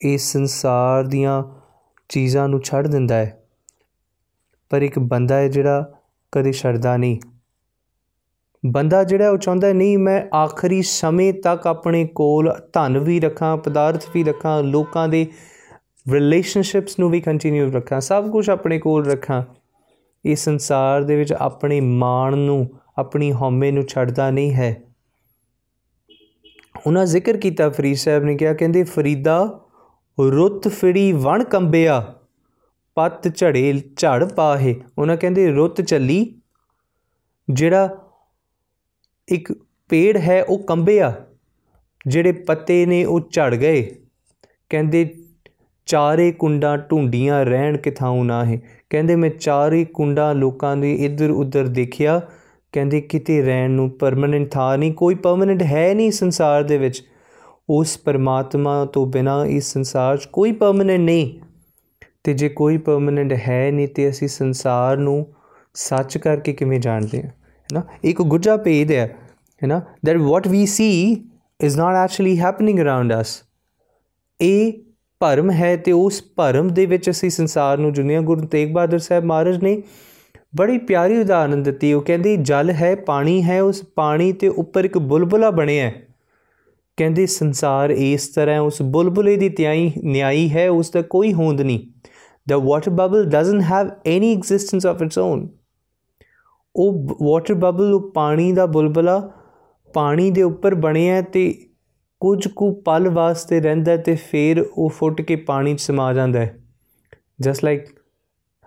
ਇਸ 0.00 0.32
ਸੰਸਾਰ 0.32 1.06
ਦੀਆਂ 1.06 1.42
ਚੀਜ਼ਾਂ 2.10 2.48
ਨੂੰ 2.48 2.60
ਛੱਡ 2.60 2.86
ਦਿੰਦਾ 2.86 3.14
ਹੈ, 3.14 3.38
ਪਰ 4.70 4.82
ਇੱਕ 4.82 4.98
ਬੰਦਾ 4.98 5.36
ਹੈ 5.36 5.48
ਜਿਹੜਾ 5.48 5.92
ਕਦੇ 6.32 6.52
ਛੱਡਦਾ 6.52 6.96
ਨਹੀਂ। 6.96 7.18
ਬੰਦਾ 8.66 9.04
ਜਿਹੜਾ 9.04 9.30
ਉਹ 9.30 9.38
ਚਾਹੁੰਦਾ 9.38 9.72
ਨਹੀਂ, 9.72 9.98
ਮੈਂ 9.98 10.36
ਆਖਰੀ 10.36 10.82
ਸਮੇਂ 10.82 11.34
ਤੱਕ 11.34 11.66
ਆਪਣੇ 11.66 12.04
ਕੋਲ 12.04 12.60
ਧਨ 12.72 12.98
ਵੀ 12.98 13.20
ਰੱਖਾਂ, 13.20 13.56
ਪਦਾਰਥ 13.56 14.04
ਵੀ 14.14 14.24
ਰੱਖਾਂ, 14.24 14.62
ਲੋਕਾਂ 14.62 15.08
ਦੇ 15.08 15.26
ਰਿਲੇਸ਼ਨਸ਼ਿਪਸ 16.12 16.98
ਨੂੰ 16.98 17.10
ਵੀ 17.10 17.20
ਕੰਟੀਨਿਊ 17.20 17.72
ਰੱਖਾਂ, 17.72 18.00
ਸਭ 18.00 18.30
ਕੁਝ 18.30 18.50
ਆਪਣੇ 18.50 18.78
ਕੋਲ 18.78 19.06
ਰੱਖਾਂ। 19.06 19.42
ਇਸ 20.24 20.44
ਸੰਸਾਰ 20.44 21.02
ਦੇ 21.02 21.16
ਵਿੱਚ 21.16 21.32
ਆਪਣੇ 21.32 21.80
ਮਾਣ 21.80 22.38
ਨੂੰ, 22.38 22.70
ਆਪਣੀ 22.98 23.32
ਹਉਮੈ 23.32 23.70
ਨੂੰ 23.70 23.86
ਛੱਡਦਾ 23.86 24.30
ਨਹੀਂ 24.30 24.52
ਹੈ। 24.52 24.82
ਉਹਨਾਂ 26.86 27.06
ਜ਼ਿਕਰ 27.06 27.36
ਕੀਤਾ, 27.36 27.70
ਫਰੀਦ 27.70 27.96
ਸਾਹਿਬ 27.96 28.24
ਨੇ 28.24 28.36
ਕਿਹਾ, 28.36 28.54
ਕਹਿੰਦੇ, 28.54 28.82
ਫਰੀਦਾ, 28.82 29.60
ਰੁੱਤ 30.20 30.68
ਫਿੜੀ 30.68 31.12
ਵਣ 31.12 31.44
ਕੰਬਿਆ, 31.44 32.14
ਪੱਤ 32.94 33.36
ਝੜੇ 33.36 33.82
ਝੜ 33.96 34.32
ਪਾਹੇ। 34.32 34.74
ਉਹਨਾਂ 34.98 35.16
ਕਹਿੰਦੇ, 35.16 35.50
ਰੁੱਤ 35.50 35.80
ਚੱਲੀ, 35.80 36.40
ਜਿਹੜਾ 37.50 38.01
ਇੱਕ 39.32 39.52
ਪੇੜ 39.88 40.16
ਹੈ, 40.16 40.44
ਉਹ 40.44 40.58
ਕੰਬਿਆ 40.58 41.14
ਜਿਹੜੇ 42.06 42.32
ਪੱਤੇ 42.32 42.86
ਨੇ 42.86 43.04
ਉਹ 43.04 43.20
ਝੜ 43.32 43.54
ਗਏ। 43.54 43.96
ਕਹਿੰਦੇ, 44.68 45.14
ਚਾਰੇ 45.86 46.32
ਕੁੰਡਾਂ 46.32 46.78
ਢੂੰਡੀਆਂ 46.78 47.44
ਰਹਿਣ 47.44 47.76
ਕਿਥਾਉ 47.76 48.24
ਨਾ 48.24 48.44
ਹੈ। 48.44 48.60
ਕਹਿੰਦੇ, 48.90 49.16
ਮੈਂ 49.16 49.30
ਚਾਰੇ 49.30 49.84
ਕੁੰਡਾਂ 49.84 50.34
ਲੋਕਾਂ 50.34 50.76
ਦੇ 50.76 50.94
ਇੱਧਰ 50.94 51.30
ਉੱਧਰ 51.30 51.68
ਦੇਖਿਆ। 51.68 52.20
ਕਹਿੰਦੇ, 52.72 53.00
ਕਿਤੇ 53.00 53.42
ਰਹਿਣ 53.42 53.70
ਨੂੰ 53.70 53.90
ਪਰਮਨੈਂਟ 53.90 54.50
ਥਾਂ 54.50 54.78
ਨਹੀਂ, 54.78 54.92
ਕੋਈ 54.92 55.14
ਪਰਮਨੈਂਟ 55.14 55.62
ਹੈ 55.62 55.94
ਨਹੀਂ 55.94 56.10
ਸੰਸਾਰ 56.10 56.62
ਦੇ 56.62 56.78
ਵਿੱਚ। 56.78 57.04
ਉਸ 57.70 57.98
ਪਰਮਾਤਮਾ 57.98 58.84
ਤੋਂ 58.84 59.06
ਬਿਨਾ 59.06 59.46
ਇਸ 59.46 59.72
ਸੰਸਾਰ 59.72 60.16
'ਚ 60.16 60.28
ਕੋਈ 60.32 60.52
ਪਰਮਨੈਂਟ 60.52 61.00
ਨਹੀਂ। 61.00 61.40
ਤੇ 62.24 62.34
ਜੇ 62.34 62.48
ਕੋਈ 62.48 62.78
ਪਰਮਨੈਂਟ 62.78 63.32
ਹੈ 63.48 63.70
ਨਹੀਂ, 63.70 63.88
ਤੇ 63.88 64.10
ਅਸੀਂ 64.10 64.28
ਸੰਸਾਰ 64.28 64.96
ਨੂੰ 64.96 65.26
ਸੱਚ 65.74 66.18
ਕਰਕੇ 66.18 66.52
ਕਿਵੇਂ 66.52 66.80
ਜਾਣਦੇ 66.80 67.22
ਹਾਂ? 67.22 67.28
ਹੈਨਾ? 67.28 67.82
ਇੱਕ 68.04 68.22
ਗੁੱਜਾ 68.22 68.56
ਭੇਦ 68.56 68.92
ਹੈ 68.92 69.16
ਹੈਨਾ 69.62 69.82
that 70.06 70.16
what 70.16 70.48
we 70.48 70.66
see 70.66 71.12
is 71.60 71.76
not 71.76 71.96
actually 71.96 72.40
happening 72.40 72.80
around 72.80 73.20
us 73.20 73.42
ਇਹ 74.40 74.72
ਭਰਮ 75.20 75.50
ਹੈ 75.50 75.76
ਤੇ 75.76 75.92
ਉਸ 75.92 76.22
ਭਰਮ 76.36 76.68
ਦੇ 76.68 76.86
ਵਿੱਚ 76.86 77.10
ਅਸੀਂ 77.10 77.30
ਸੰਸਾਰ 77.30 77.78
ਨੂੰ 77.78 77.92
ਜੁਨੀਆ 77.92 78.20
ਗੁਰੂ 78.20 78.46
ਤੇਗ 78.46 78.74
ਬਹਾਦਰ 78.74 78.98
ਸਾਹਿਬ 78.98 79.24
ਮਹਾਰਾਜ 79.24 79.62
ਨੇ 79.62 79.82
ਬੜੀ 80.56 80.78
ਪਿਆਰੀ 80.78 81.18
ਉਦਾਹਰਨ 81.18 81.62
ਦਿੱਤੀ। 81.62 81.92
ਉਹ 81.92 82.02
ਕਹਿੰਦੀ, 82.02 82.36
ਜਲ 82.36 82.70
ਹੈ, 82.70 82.94
ਪਾਣੀ 82.94 83.42
ਹੈ, 83.42 83.62
ਉਸ 83.62 83.82
ਪਾਣੀ 83.94 84.32
ਤੇ 84.32 84.48
ਉੱਪਰ 84.48 84.84
ਇੱਕ 84.84 84.98
ਬੁਲਬੁਲਾ 84.98 85.50
ਬਣਿਆ 85.50 85.84
ਹੈ। 85.84 85.94
ਕਹਿੰਦੇ, 86.96 87.26
ਸੰਸਾਰ 87.26 87.90
ਇਸ 87.90 88.28
ਤਰ੍ਹਾਂ 88.28 88.60
ਉਸ 88.60 88.82
ਬੁਲਬੁਲੇ 88.82 89.36
ਦੀ 89.36 89.48
ਤਿਆਈ, 89.48 89.92
ਨਿਆਈ 90.04 90.50
ਹੈ, 90.50 90.70
ਉਸ 90.70 90.90
ਦਾ 90.90 91.02
ਕੋਈ 91.02 91.32
ਹੋਂਦ 91.32 91.60
ਨਹੀਂ। 91.60 91.80
The 92.52 92.62
water 92.62 92.92
bubble 92.94 93.24
doesn't 93.24 93.62
have 93.62 93.86
any 93.88 94.36
existence 94.36 94.94
of 94.94 95.06
its 95.06 95.36
own 95.36 95.48
ਉਹ 96.76 97.18
ਵਾਟਰ 97.22 97.54
ਬਬਲ 97.54 97.94
ਉਹ 97.94 98.12
ਪਾਣੀ 98.12 98.52
ਦਾ 98.52 98.66
ਬੁਲਬਲਾ 98.66 99.30
ਪਾਣੀ 99.94 100.30
ਦੇ 100.30 100.42
ਉੱਪਰ 100.42 100.74
ਬਣਿਆ 100.74 101.20
ਤੇ 101.22 101.52
ਕੁਝ 102.20 102.48
ਕੁ 102.48 102.72
ਪਲ 102.74 103.08
ਵਾਸਤੇ 103.08 103.60
ਰਹਿੰਦਾ 103.60 103.96
ਤੇ 103.96 104.14
ਫਿਰ 104.14 104.66
ਉਹ 104.72 104.88
ਫੁੱਟ 104.88 105.20
ਕੇ 105.20 105.36
ਪਾਣੀ 105.36 105.74
'ਚ 105.74 105.80
ਸਮਾ 105.80 106.12
ਜਾਂਦਾ 106.12 106.40
ਹੈ। 106.40 106.58
Just 107.40 107.64
like 107.64 107.86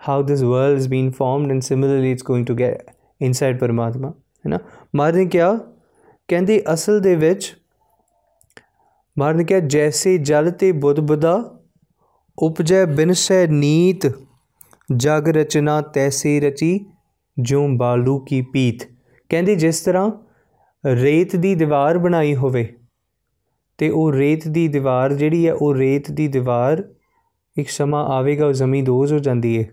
how 0.07 0.23
this 0.23 0.43
world 0.43 0.77
is 0.77 0.87
been 0.89 1.11
formed 1.11 1.51
and 1.51 1.61
similarly 1.61 2.11
it's 2.11 2.23
going 2.23 2.45
to 2.45 2.55
get 2.55 2.91
inside 3.21 3.59
ਪਰਮਾਤਮਾ 3.59 4.09
ਹੈ 4.09 4.49
ਨਾ 4.49 4.59
ਮਾਰ 4.95 5.13
ਨੇ 5.13 5.25
ਕਿਹਾ 5.25 5.59
ਕਹਿੰਦੇ 6.27 6.63
ਅਸਲ 6.73 6.99
ਦੇ 6.99 7.15
ਵਿੱਚ 7.15 7.55
ਮਾਰ 9.17 9.33
ਨੇ 9.33 9.43
ਕਿਹਾ 9.43 9.59
ਜੈਸੇ 9.59 10.17
ਜਲ 10.17 10.51
ਤੇ 10.51 10.71
ਬੁੱਧ 10.71 10.99
ਬੁਦਾ 10.99 11.59
ਉਪਜੈ 12.39 12.85
ਬਿਨਸੈ 12.85 13.47
ਨੀਤ 13.47 14.11
ਜਗ 14.95 15.29
ਰਚਨਾ 15.29 15.81
ਤੈਸੇ 15.81 16.39
ਰਚੀ 16.39 16.85
ਜਿਉ 17.39 17.67
ਬਾਲੂ 17.67 18.19
ਕੀ 18.19 18.41
ਪੀਤ 18.41 18.83
ਕਹਿੰਦੇ 19.29 19.55
ਜਿਸ 19.55 19.81
ਤਰ੍ਹਾਂ 19.81 20.11
ਰੇਤ 20.85 21.35
ਦੀ 21.35 21.55
ਦੀਵਾਰ 21.55 21.97
ਬਣਾਈ 21.97 22.35
ਹੋਵੇ 22.35 22.75
ਤੇ 23.77 23.89
ਉਹ 23.89 24.13
ਰੇਤ 24.13 24.47
ਦੀ 24.47 24.67
ਦੀਵਾਰ 24.67 25.13
ਜਿਹੜੀ 25.13 25.47
ਹੈ, 25.47 25.53
ਉਹ 25.53 25.75
ਰੇਤ 25.75 26.11
ਦੀ 26.11 26.27
ਦੀਵਾਰ 26.27 26.93
ਇੱਕ 27.57 27.69
ਸਮਾਂ 27.69 28.05
ਆਵੇਗਾ, 28.05 28.47
ਉਹ 28.47 28.51
ਜ਼ਮੀਨ 28.51 28.85
ਦੋਜ਼ 28.85 29.13
ਹੋ 29.13 29.19
ਜਾਂਦੀ 29.19 29.59
ਹੈ। 29.59 29.69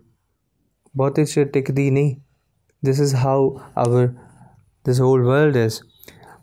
ਬਹੁਤੇ 0.97 1.25
ਚਿਰ 1.25 1.45
ਟਿਕਦੀ 1.45 1.91
ਨਹੀਂ। 1.91 2.17
This 2.89 3.01
is 3.03 3.11
how 3.11 3.63
our, 3.87 4.09
this 4.91 4.97
whole 5.01 5.23
world 5.23 5.55
is 5.67 5.71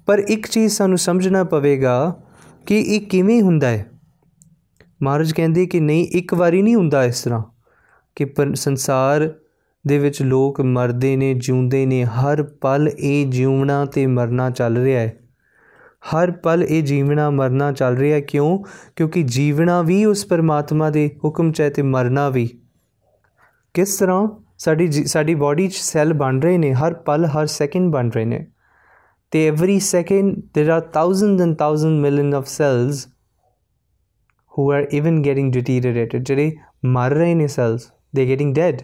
ਪਰ 0.05 0.19
ਇੱਕ 0.19 0.47
ਚੀਜ਼ 0.47 0.73
ਸਾਨੂੰ 0.73 0.97
ਸਮਝਣਾ 0.97 1.43
ਪਵੇਗਾ 1.43 2.23
ਕਿ 2.65 2.79
ਇਹ 2.79 3.01
ਕਿਵੇਂ 3.01 3.41
ਹੁੰਦਾ 3.41 3.67
ਹੈ। 3.67 3.85
ਮਹਾਰਾਜ 5.03 5.31
ਕਹਿੰਦੇ 5.31 5.65
ਕਿ 5.65 5.79
ਨਹੀਂ, 5.79 6.07
ਇੱਕ 6.07 6.33
ਵਾਰੀ 6.33 6.61
ਨਹੀਂ 6.61 6.75
ਹੁੰਦਾ 6.75 7.03
ਇਸ 7.03 7.21
ਤਰ੍ਹਾਂ 7.21 7.43
ਕਿ 8.15 8.25
ਸੰਸਾਰ 8.53 9.35
ਦੇ 9.86 9.98
ਵਿੱਚ 9.98 10.22
ਲੋਕ 10.22 10.60
ਮਰਦੇ 10.60 11.16
ਨੇ 11.16 11.34
ਜਿਉਂਦੇ 11.34 11.86
ਨੇ 11.86 12.04
ਹਰ 12.04 12.42
ਪਲ 12.42 12.90
ਇਹ 12.98 13.26
ਜਿਉਣਾ 13.26 13.84
ਤੇ 13.84 14.06
ਮਰਨਾ 14.06 14.50
ਚੱਲ 14.50 14.76
ਰਿਹਾ 14.76 15.00
ਹੈ 15.00 15.18
ਹਰ 16.14 16.30
ਪਲ 16.30 16.62
ਇਹ 16.62 16.82
ਜੀਵਣਾ 16.82 17.30
ਮਰਨਾ 17.30 17.72
ਚੱਲ 17.72 17.96
ਰਿਹਾ 17.96 18.14
ਹੈ 18.14 18.20
ਕਿਉਂ 18.20 18.58
ਕਿਉਂਕਿ 18.96 19.22
ਜੀਵਣਾ 19.22 19.82
ਵੀ 19.82 20.04
ਉਸ 20.04 20.26
ਪਰਮਾਤਮਾ 20.26 20.90
ਦੇ 20.90 21.10
ਹੁਕਮ 21.24 21.52
ਚ 21.52 21.60
ਹੈ 21.60 21.70
ਤੇ 21.70 21.82
ਮਰਨਾ 21.82 22.28
ਵੀ 22.28 22.48
ਕਿਸ 23.74 23.96
ਤਰ੍ਹਾਂ 23.96 24.28
ਸਾਡੀ 24.58 24.90
ਸਾਡੀ 24.92 25.34
ਬਾਡੀ 25.34 25.68
'ਚ 25.68 25.74
ਸੈੱਲ 25.74 26.12
ਬਣ 26.12 26.40
ਰਹੇ 26.40 26.58
ਨੇ 26.58 26.72
ਹਰ 26.72 26.94
ਪਲ 26.94 27.24
ਹਰ 27.24 27.46
ਸੈਕਿੰਡ 27.46 27.92
ਬਣ 27.92 28.10
ਰਹੇ 28.10 28.24
ਨੇ 28.24 28.46
ਤੇ 29.30 29.48
every 29.48 29.80
second 29.80 30.36
there 30.58 30.70
are 30.70 30.80
thousands 30.80 31.42
and 31.42 31.56
thousand 31.56 32.00
million 32.00 32.34
of 32.34 32.46
cells 32.46 33.06
who 34.54 34.64
are 34.70 34.82
even 34.98 35.16
getting 35.22 35.46
deteriorated 35.50 36.22
ਜਿਹੜੇ 36.22 36.52
ਮਰ 36.84 37.10
ਰਹੇ 37.10 37.34
ਨੇ 37.34 37.46
ਸੈਲਸ 37.46 37.88
ਦੇ 38.14 38.28
ਗੈਟਿੰਗ 38.28 38.54
ਡੈਡ 38.54 38.82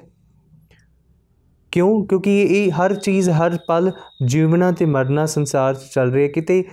ਕਿਉਂ? 1.75 2.05
ਕਿਉਂਕਿ 2.05 2.41
ਇਹ 2.41 2.71
ਹਰ 2.71 2.93
ਚੀਜ਼, 2.95 3.29
ਹਰ 3.29 3.57
ਪਲ 3.67 3.91
ਜੀਵਨਾ 4.25 4.71
ਤੇ 4.71 4.85
ਮਰਨਾ 4.85 5.25
ਸੰਸਾਰ 5.25 5.73
'ਚ 5.73 5.93
ਚੱਲ 5.93 6.11
ਰਿਹਾ 6.11 6.27
ਕਿਤੇ 6.27 6.63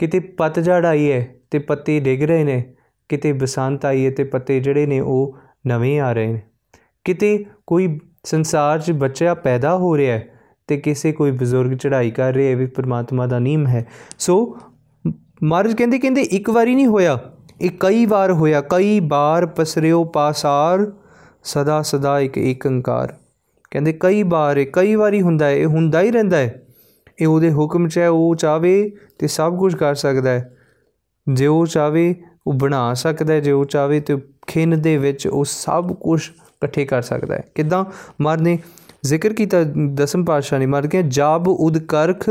ਕਿਤੇ 0.00 0.18
ਪਤਝੜ 0.38 0.84
ਆਈ 0.86 1.10
ਹੈ 1.12 1.26
ਤੇ 1.50 1.58
ਪੱਤੇ 1.58 1.98
ਡਿੱਗ 2.00 2.22
ਰਹੇ 2.22 2.44
ਨੇ। 2.44 2.62
ਕਿਤੇ 3.10 3.32
ਬਸੰਤ 3.32 3.84
ਆਈ 3.84 4.04
ਹੈ 4.06 4.10
ਤੇ 4.10 4.24
ਪੱਤੇ 4.24 4.58
ਜਿਹੜੇ 4.60 4.86
ਨੇ 4.86 5.00
ਉਹ 5.00 5.36
ਨਵੇਂ 5.66 5.98
ਆ 6.00 6.12
ਰਹੇ 6.12 6.32
ਨੇ। 6.32 6.42
ਕਿਤੇ 7.04 7.44
ਕੋਈ 7.66 7.98
ਸੰਸਾਰ 8.24 8.80
'ਚ 8.80 8.92
ਬੱਚਾ 8.92 9.34
ਪੈਦਾ 9.34 9.76
ਹੋ 9.76 9.96
ਰਿਹਾ 9.96 10.14
ਹੈ 10.14 10.26
ਤੇ 10.68 10.76
ਕਿਸੇ 10.76 11.12
ਕੋਈ 11.12 11.30
ਬਜ਼ੁਰਗ 11.30 11.76
ਚੜ੍ਹਾਈ 11.76 12.10
ਕਰ 12.10 12.32
ਰਿਹਾ 12.34 12.50
ਹੈ 12.50 12.56
ਵੀ 12.56 12.66
ਪ੍ਰਮਾਤਮਾ 12.66 13.26
ਦਾ 13.26 13.38
ਨਿਯਮ 13.38 13.66
ਹੈ। 13.66 13.86
ਸੋ, 14.18 14.56
ਮਹਾਰਾਜ 15.42 15.74
ਕਹਿੰਦੇ 15.74 15.98
ਕਹਿੰਦੇ 15.98 16.22
ਇੱਕ 16.22 16.50
ਵਾਰੀ 16.50 16.74
ਨਹੀਂ 16.74 16.86
ਹੋਇਆ, 16.86 17.18
ਇਹ 17.60 17.70
ਕਈ 17.80 18.06
ਵਾਰ 18.06 18.32
ਹੋਇਆ। 18.32 18.60
ਕਈ 18.60 18.98
ਬਾਰ 19.00 19.46
ਪਸਰਿਓ 19.46 20.02
ਪਾਸਾਰ, 20.04 20.86
ਸਦਾ 21.44 21.80
ਸਦਾ 21.82 22.18
ਇੱਕ 22.20 22.38
ਏਕੰਕਾਰ। 22.38 23.14
ਕਹਿੰਦੇ 23.70 23.92
ਕਈ 24.00 24.22
ਵਾਰ 24.22 24.56
ਇਹ 24.56 24.66
ਕਈ 24.72 24.94
ਵਾਰੀ 24.94 25.22
ਹੁੰਦਾ 25.22 25.46
ਹੈ, 25.46 25.54
ਇਹ 25.54 25.66
ਹੁੰਦਾ 25.66 26.00
ਹੀ 26.00 26.10
ਰਹਿੰਦਾ 26.10 26.36
ਹੈ। 26.36 26.62
ਇਹ 27.20 27.26
ਉਹਦੇ 27.26 27.52
ਹੁਕਮ 27.52 27.88
'ਚ 27.88 27.98
ਹੈ, 27.98 28.08
ਉਹ 28.08 28.34
ਚਾਵੇ 28.34 28.92
ਤੇ 29.18 29.26
ਸਭ 29.26 29.58
ਕੁਝ 29.58 29.76
ਕਰ 29.76 29.94
ਸਕਦਾ 29.94 30.30
ਹੈ। 30.30 30.56
ਜੇ 31.32 31.46
ਉਹ 31.46 31.66
ਚਾਵੇ 31.66 32.14
ਉਹ 32.46 32.52
ਬਣਾ 32.52 32.94
ਸਕਦਾ 32.94 33.34
ਹੈ, 33.34 33.40
ਜੇ 33.40 33.52
ਉਹ 33.52 33.64
ਚਾਵੇ 33.64 34.00
ਤੇ 34.00 34.16
ਖਿੰਨ 34.46 34.82
ਦੇ 34.82 34.98
ਵਿੱਚ 34.98 35.26
ਉਹ 35.26 35.44
ਸਭ 35.44 35.92
ਕੁਝ 35.92 36.30
ਇਕੱਠੇ 36.30 36.84
ਕਰ 36.84 37.02
ਸਕਦਾ 37.02 37.34
ਹੈ। 37.34 37.44
ਕਿਦਾਂ? 37.54 37.84
ਮਰਨੇ 38.20 38.58
ਜ਼ਿਕਰ 39.04 39.32
ਕੀਤਾ 39.32 39.56
ਦਸਮ 39.94 40.24
ਪਾਤਸ਼ਾਹ 40.24 40.58
ਨੇ, 40.58 40.66
ਮਰ 40.66 40.86
ਕੇ 40.86 41.02
ਜਾਬ 41.02 41.48
ਉਦਕਰਖ 41.48 42.30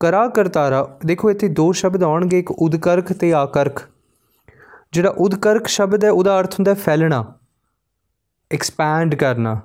ਕਰਾ 0.00 0.28
ਕਰਤਾਰਾ। 0.28 0.98
ਦੇਖੋ 1.06 1.30
ਇੱਥੇ 1.30 1.48
ਦੋ 1.48 1.72
ਸ਼ਬਦ 1.72 2.02
ਆਉਣਗੇ, 2.02 2.38
ਇੱਕ 2.38 2.50
ਉਦਕਰਖ 2.50 3.12
ਤੇ 3.12 3.32
ਆਕਰਖ। 3.32 3.88
ਜਿਹੜਾ 4.92 5.14
ਉਦਕਰਖ 5.18 5.66
ਸ਼ਬਦ 5.66 6.04
ਹੈ, 6.04 6.10
ਉਹਦਾ 6.10 6.40
ਅਰਥ 6.40 6.54
ਹੁੰਦਾ 6.54 6.74
ਫੈਲਣਾ 6.74 7.34
ਐਕਸਪੈਂਡ 8.52 9.14
ਕਰਨਾ। 9.14 9.60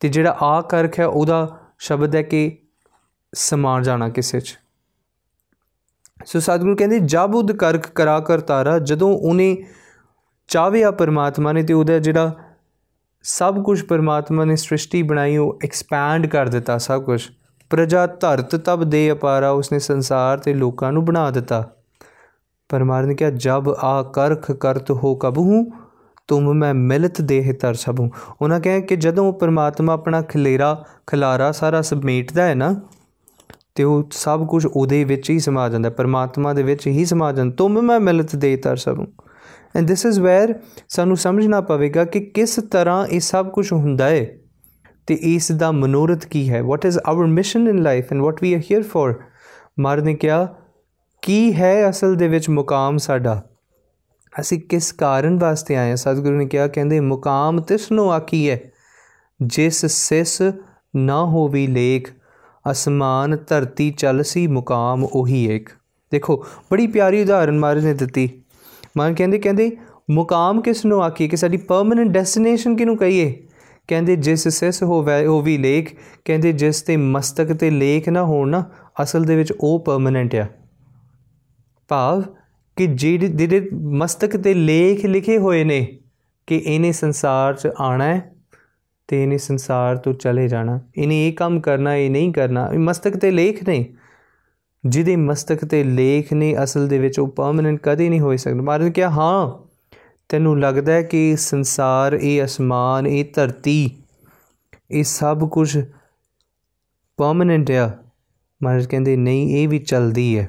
ਤੇ 0.00 0.08
ਜਿਹੜਾ 0.08 0.36
ਆਕਰਖ 0.42 1.00
ਹੈ, 1.00 1.06
ਉਹਦਾ 1.06 1.58
ਸ਼ਬਦ 1.78 2.16
ਹੈ 2.16 2.22
ਕਿ 2.22 2.58
ਸਮਾ 3.34 3.80
ਜਾਣਾ 3.80 4.08
ਕਿਸੇ 4.08 4.40
'ਚ। 4.40 4.58
ਸੋ 6.26 6.40
ਸਤਿਗੁਰੂ 6.40 6.76
ਕਹਿੰਦੇ, 6.76 6.98
ਜਬ 6.98 7.34
ਉਦਕਰਖ 7.34 7.90
ਕਰਾ 7.90 8.20
ਕਰਤਾਰਾ 8.20 8.78
ਜਦੋਂ 8.78 9.18
ਉਹਨੇ 9.18 9.64
ਚਾਹਿਆ 10.48 10.90
ਪਰਮਾਤਮਾ 10.90 11.52
ਨੇ 11.52 11.62
ਤੇ 11.62 11.74
ਉਹਦਾ 11.74 11.98
ਜਿਹੜਾ 11.98 12.34
ਸਭ 13.22 13.62
ਕੁਝ 13.62 13.84
ਪਰਮਾਤਮਾ 13.84 14.44
ਨੇ 14.44 14.56
ਸ੍ਰਿਸ਼ਟੀ 14.56 15.02
ਬਣਾਈ, 15.02 15.36
ਉਹ 15.36 15.58
ਐਕਸਪੈਂਡ 15.64 16.26
ਕਰ 16.26 16.48
ਦਿੱਤਾ 16.48 16.78
ਸਭ 16.78 17.02
ਕੁਝ 17.02 17.22
ਪ੍ਰਜਾ 17.70 18.06
ਧਰਤ 18.06 18.56
ਤਬ 18.56 18.84
ਦੇ 18.84 19.12
ਅਪਾਰਾ, 19.12 19.50
ਉਸਨੇ 19.50 19.78
ਸੰਸਾਰ 19.78 20.38
ਤੇ 20.38 20.54
ਲੋਕਾਂ 20.54 20.92
ਨੂੰ 20.92 21.04
ਬਣਾ 21.04 21.30
ਦਿੱਤਾ। 21.30 21.70
ਪਰਮਾਰ 22.68 23.02
ਨੇ 23.02 23.14
ਕਿਹਾ, 23.14 23.30
ਜਬ 23.30 23.76
ਆ 23.78 24.02
ਕਰਖ 24.02 24.52
ਕਰਤ 24.52 24.90
ਹੋ 24.90 25.14
ਕਬਹੂ 25.14 25.72
ਤੁਮ 26.30 26.52
ਮੈਂ 26.52 26.74
ਮਿਲਤ 26.74 27.20
ਦੇਹ 27.20 27.52
ਤਰ 27.54 27.74
ਸਭੂ। 27.74 28.08
ਉਹਨਾਂ 28.42 28.60
ਕਹੇ 28.60 28.80
ਕਿ 28.80 28.96
ਜਦੋਂ 28.96 29.32
ਪਰਮਾਤਮਾ 29.32 29.92
ਆਪਣਾ 29.92 30.22
ਖਲੇਰਾ, 30.22 30.84
ਖਲਾਰਾ 31.06 31.52
ਸਾਰਾ 31.52 31.82
ਸਮੇਟਦਾ 31.82 32.44
ਹੈ 32.44 32.54
ਨਾ, 32.54 32.74
ਤੇ 33.74 33.84
ਉਹ 33.84 34.02
ਸਭ 34.12 34.46
ਕੁਝ 34.46 34.66
ਉਹਦੇ 34.66 35.04
ਵਿੱਚ 35.04 35.30
ਹੀ 35.30 35.38
ਸਮਾ 35.38 35.68
ਜਾਂਦਾ 35.68 35.90
ਪਰਮਾਤਮਾ 35.90 36.52
ਦੇ 36.52 36.62
ਵਿੱਚ 36.62 36.86
ਹੀ 36.86 37.04
ਸਮਾ 37.04 37.32
ਜਾਂਦਾ। 37.32 37.54
ਤੁਮ 37.58 37.80
ਮੈਂ 37.82 38.00
ਮਿਲਤ 38.00 38.36
ਦੇਹ 38.36 38.58
ਤਰ 38.58 38.76
ਸਭੂ। 38.76 39.06
ਐਂਡ 39.76 39.88
ਥਿਸ 39.88 40.06
ਇਜ਼ 40.06 40.20
ਵੇਅਰ 40.20 40.54
ਸਾਨੂੰ 40.88 41.16
ਸਮਝਣਾ 41.16 41.60
ਪਵੇਗਾ 41.60 42.04
ਕਿ 42.04 42.20
ਕਿਸ 42.20 42.56
ਤਰ੍ਹਾਂ 42.70 43.06
ਇਹ 43.06 43.20
ਸਭ 43.20 43.50
ਕੁਝ 43.50 43.72
ਹੁੰਦਾ 43.72 44.08
ਹੈ 44.08 44.26
ਤੇ 45.06 45.14
ਇਸ 45.14 45.52
ਦਾ 45.52 45.72
ਮਨੋਰਥ 45.72 46.26
ਕੀ 46.26 46.48
ਹੈ। 46.50 46.62
What 46.62 46.86
is 46.86 46.98
our 47.06 47.26
mission 47.26 47.68
in 47.68 47.82
life 47.82 48.12
and 48.12 48.22
what 48.22 48.42
we 48.42 48.54
are 48.54 48.60
here 48.60 48.82
for 48.82 49.14
ਮਾਰ 49.80 50.02
ਨੇ 50.02 50.14
ਕਿਹਾ, 50.14 50.46
ਕੀ 51.22 51.54
ਹੈ 51.54 51.90
ਅਸਲ 51.90 52.14
ਦੇ 52.14 52.28
ਵਿੱਚ 52.28 52.48
ਮੁਕਾਮ 52.50 52.98
ਸਾਡਾ? 52.98 53.42
ਅਸੀਂ 54.40 54.60
ਕਿਸ 54.60 54.92
ਕਾਰਨ 54.92 55.38
ਵਾਸਤੇ 55.38 55.76
ਆਏ 55.76 55.96
ਸਤਿਗੁਰੂ 55.96 56.36
ਨੇ 56.36 56.46
ਕਿਹਾ, 56.46 56.66
ਕਹਿੰਦੇ, 56.66 57.00
ਮੁਕਾਮ 57.00 57.60
ਤਿਸ 57.60 57.92
ਨੂੰ 57.92 58.12
ਆਕੀ 58.12 58.50
ਹੈ, 58.50 58.60
ਜਿਸ 59.42 59.86
ਸਿਸ 59.86 60.42
ਨਾ 60.96 61.24
ਹੋਵੀ 61.24 61.66
ਲੇਖ, 61.66 62.12
ਅਸਮਾਨ 62.70 63.38
ਧਰਤੀ 63.48 63.90
ਚਲਸੀ 63.90 64.46
ਮੁਕਾਮ 64.46 65.04
ਉਹੀ 65.04 65.56
ਇੱਕ 65.56 65.68
ਦੇਖੋ, 66.12 66.46
ਬੜੀ 66.72 66.86
ਪਿਆਰੀ 66.86 67.22
ਉਦਾਹਰਨ 67.22 67.58
ਮਾਰੇ 67.58 67.80
ਨੇ 67.80 67.94
ਦਿੱਤੀ। 67.94 68.42
ਮਾਨ 68.96 69.14
ਕਹਿੰਦੇ 69.14 69.38
ਕਹਿੰਦੇ, 69.38 69.76
ਮੁਕਾਮ 70.10 70.60
ਕਿਸ 70.60 70.84
ਨੂੰ 70.84 71.04
ਆਕੀ 71.04 71.28
ਕਿ 71.28 71.36
ਸਾਡੀ 71.36 71.56
ਪਰਮਨੈਂਟ 71.56 72.08
ਡੈਸਟੀਨੇਸ਼ਨ 72.08 72.76
ਕਿਨੂੰ 72.76 72.96
ਕਹੀਏ? 72.96 73.46
ਕਹਿੰਦੇ, 73.88 74.16
ਜਿਸ 74.16 74.48
ਸਿਸ 74.48 74.82
ਹੋਵੇ 74.82 75.26
ਉਹ 75.26 75.42
ਵੀ 75.42 75.58
ਲੇਖ, 75.58 75.94
ਕਹਿੰਦੇ, 76.24 76.52
ਜਿਸ 76.52 76.82
ਤੇ 76.82 76.96
ਮਸਤਕ 76.96 77.52
ਤੇ 77.52 77.70
ਲੇਖ 77.70 78.08
ਨਾ 78.08 78.24
ਹੋਣ 78.24 78.48
ਨਾ, 78.48 78.64
ਅਸਲ 79.02 79.24
ਦੇ 79.24 79.36
ਵਿੱਚ 79.36 79.52
ਉਹ 79.60 79.84
ਪਰਮਨੈਂਟ 79.84 80.34
ਆ। 80.34 80.46
ਭਾਵ 81.88 82.22
ਕਿ 82.80 82.86
ਜਿਹੜੇ 82.86 83.28
ਜਿਹੜੇ 83.28 83.68
ਮਸਤਕ 83.72 84.36
ਤੇ 84.36 84.54
ਲੇਖ 84.54 85.06
ਲਿਖੇ 85.06 85.38
ਹੋਏ 85.38 85.64
ਨੇ 85.64 85.98
ਕਿ 86.46 86.62
ਇਹਨੇ 86.66 86.92
ਸੰਸਾਰ 86.92 87.54
'ਚ 87.54 87.68
ਆਣਾ 87.78 88.04
ਹੈ 88.04 88.32
ਤੇ 89.08 89.22
ਇਹਨੇ 89.22 89.38
ਸੰਸਾਰ 89.38 89.96
ਤੋਂ 89.96 90.12
ਚਲੇ 90.12 90.48
ਜਾਣਾ। 90.48 90.80
ਇਹਨੇ 90.96 91.28
ਇਹ 91.28 91.32
ਕੰਮ 91.32 91.60
ਕਰਨਾ, 91.60 91.94
ਇਹ 91.94 92.10
ਨਹੀਂ 92.10 92.32
ਕਰਨਾ। 92.32 92.70
ਇਹ 92.72 92.78
ਮਸਤਕ 92.78 93.16
ਤੇ 93.16 93.30
ਲੇਖ 93.30 93.68
ਨਹੀਂ 93.68 93.84
ਜਿਹਦੇ 94.86 95.16
ਮਸਤਕ 95.16 95.64
ਤੇ 95.64 95.84
ਲੇਖ 95.84 96.32
ਨੇ 96.32 96.56
ਅਸਲ 96.64 96.88
ਦੇ 96.88 96.98
ਵਿੱਚ 96.98 97.20
ਉਹ 97.20 97.28
ਪਰਮਨੈਂਟ 97.28 97.80
ਕਦੇ 97.82 98.08
ਨਹੀਂ 98.08 98.20
ਹੋ 98.20 98.36
ਸਕਦਾ। 98.36 98.62
ਮਾਰਨ 98.62 98.90
ਕਿਹਾ, 98.90 99.10
ਹਾਂ, 99.10 99.70
ਤੈਨੂੰ 100.28 100.60
ਲੱਗਦਾ 100.60 100.92
ਹੈ 100.92 101.02
ਕਿ 101.02 101.36
ਸੰਸਾਰ, 101.36 102.12
ਇਹ 102.12 102.44
ਅਸਮਾਨ, 102.44 103.06
ਇਹ 103.06 103.24
ਧਰਤੀ, 103.34 103.90
ਇਹ 104.90 105.04
ਸਭ 105.04 105.48
ਕੁਝ 105.48 105.84
ਪਰਮਨੈਂਟ 107.16 107.70
ਆ? 107.70 107.90
ਮਹਾਰਾਜ 108.62 108.86
ਕਹਿੰਦੇ, 108.86 109.16
ਨਹੀਂ, 109.16 109.56
ਇਹ 109.56 109.68
ਵੀ 109.68 109.78
ਚੱਲਦੀ 109.78 110.38
ਹੈ। 110.38 110.48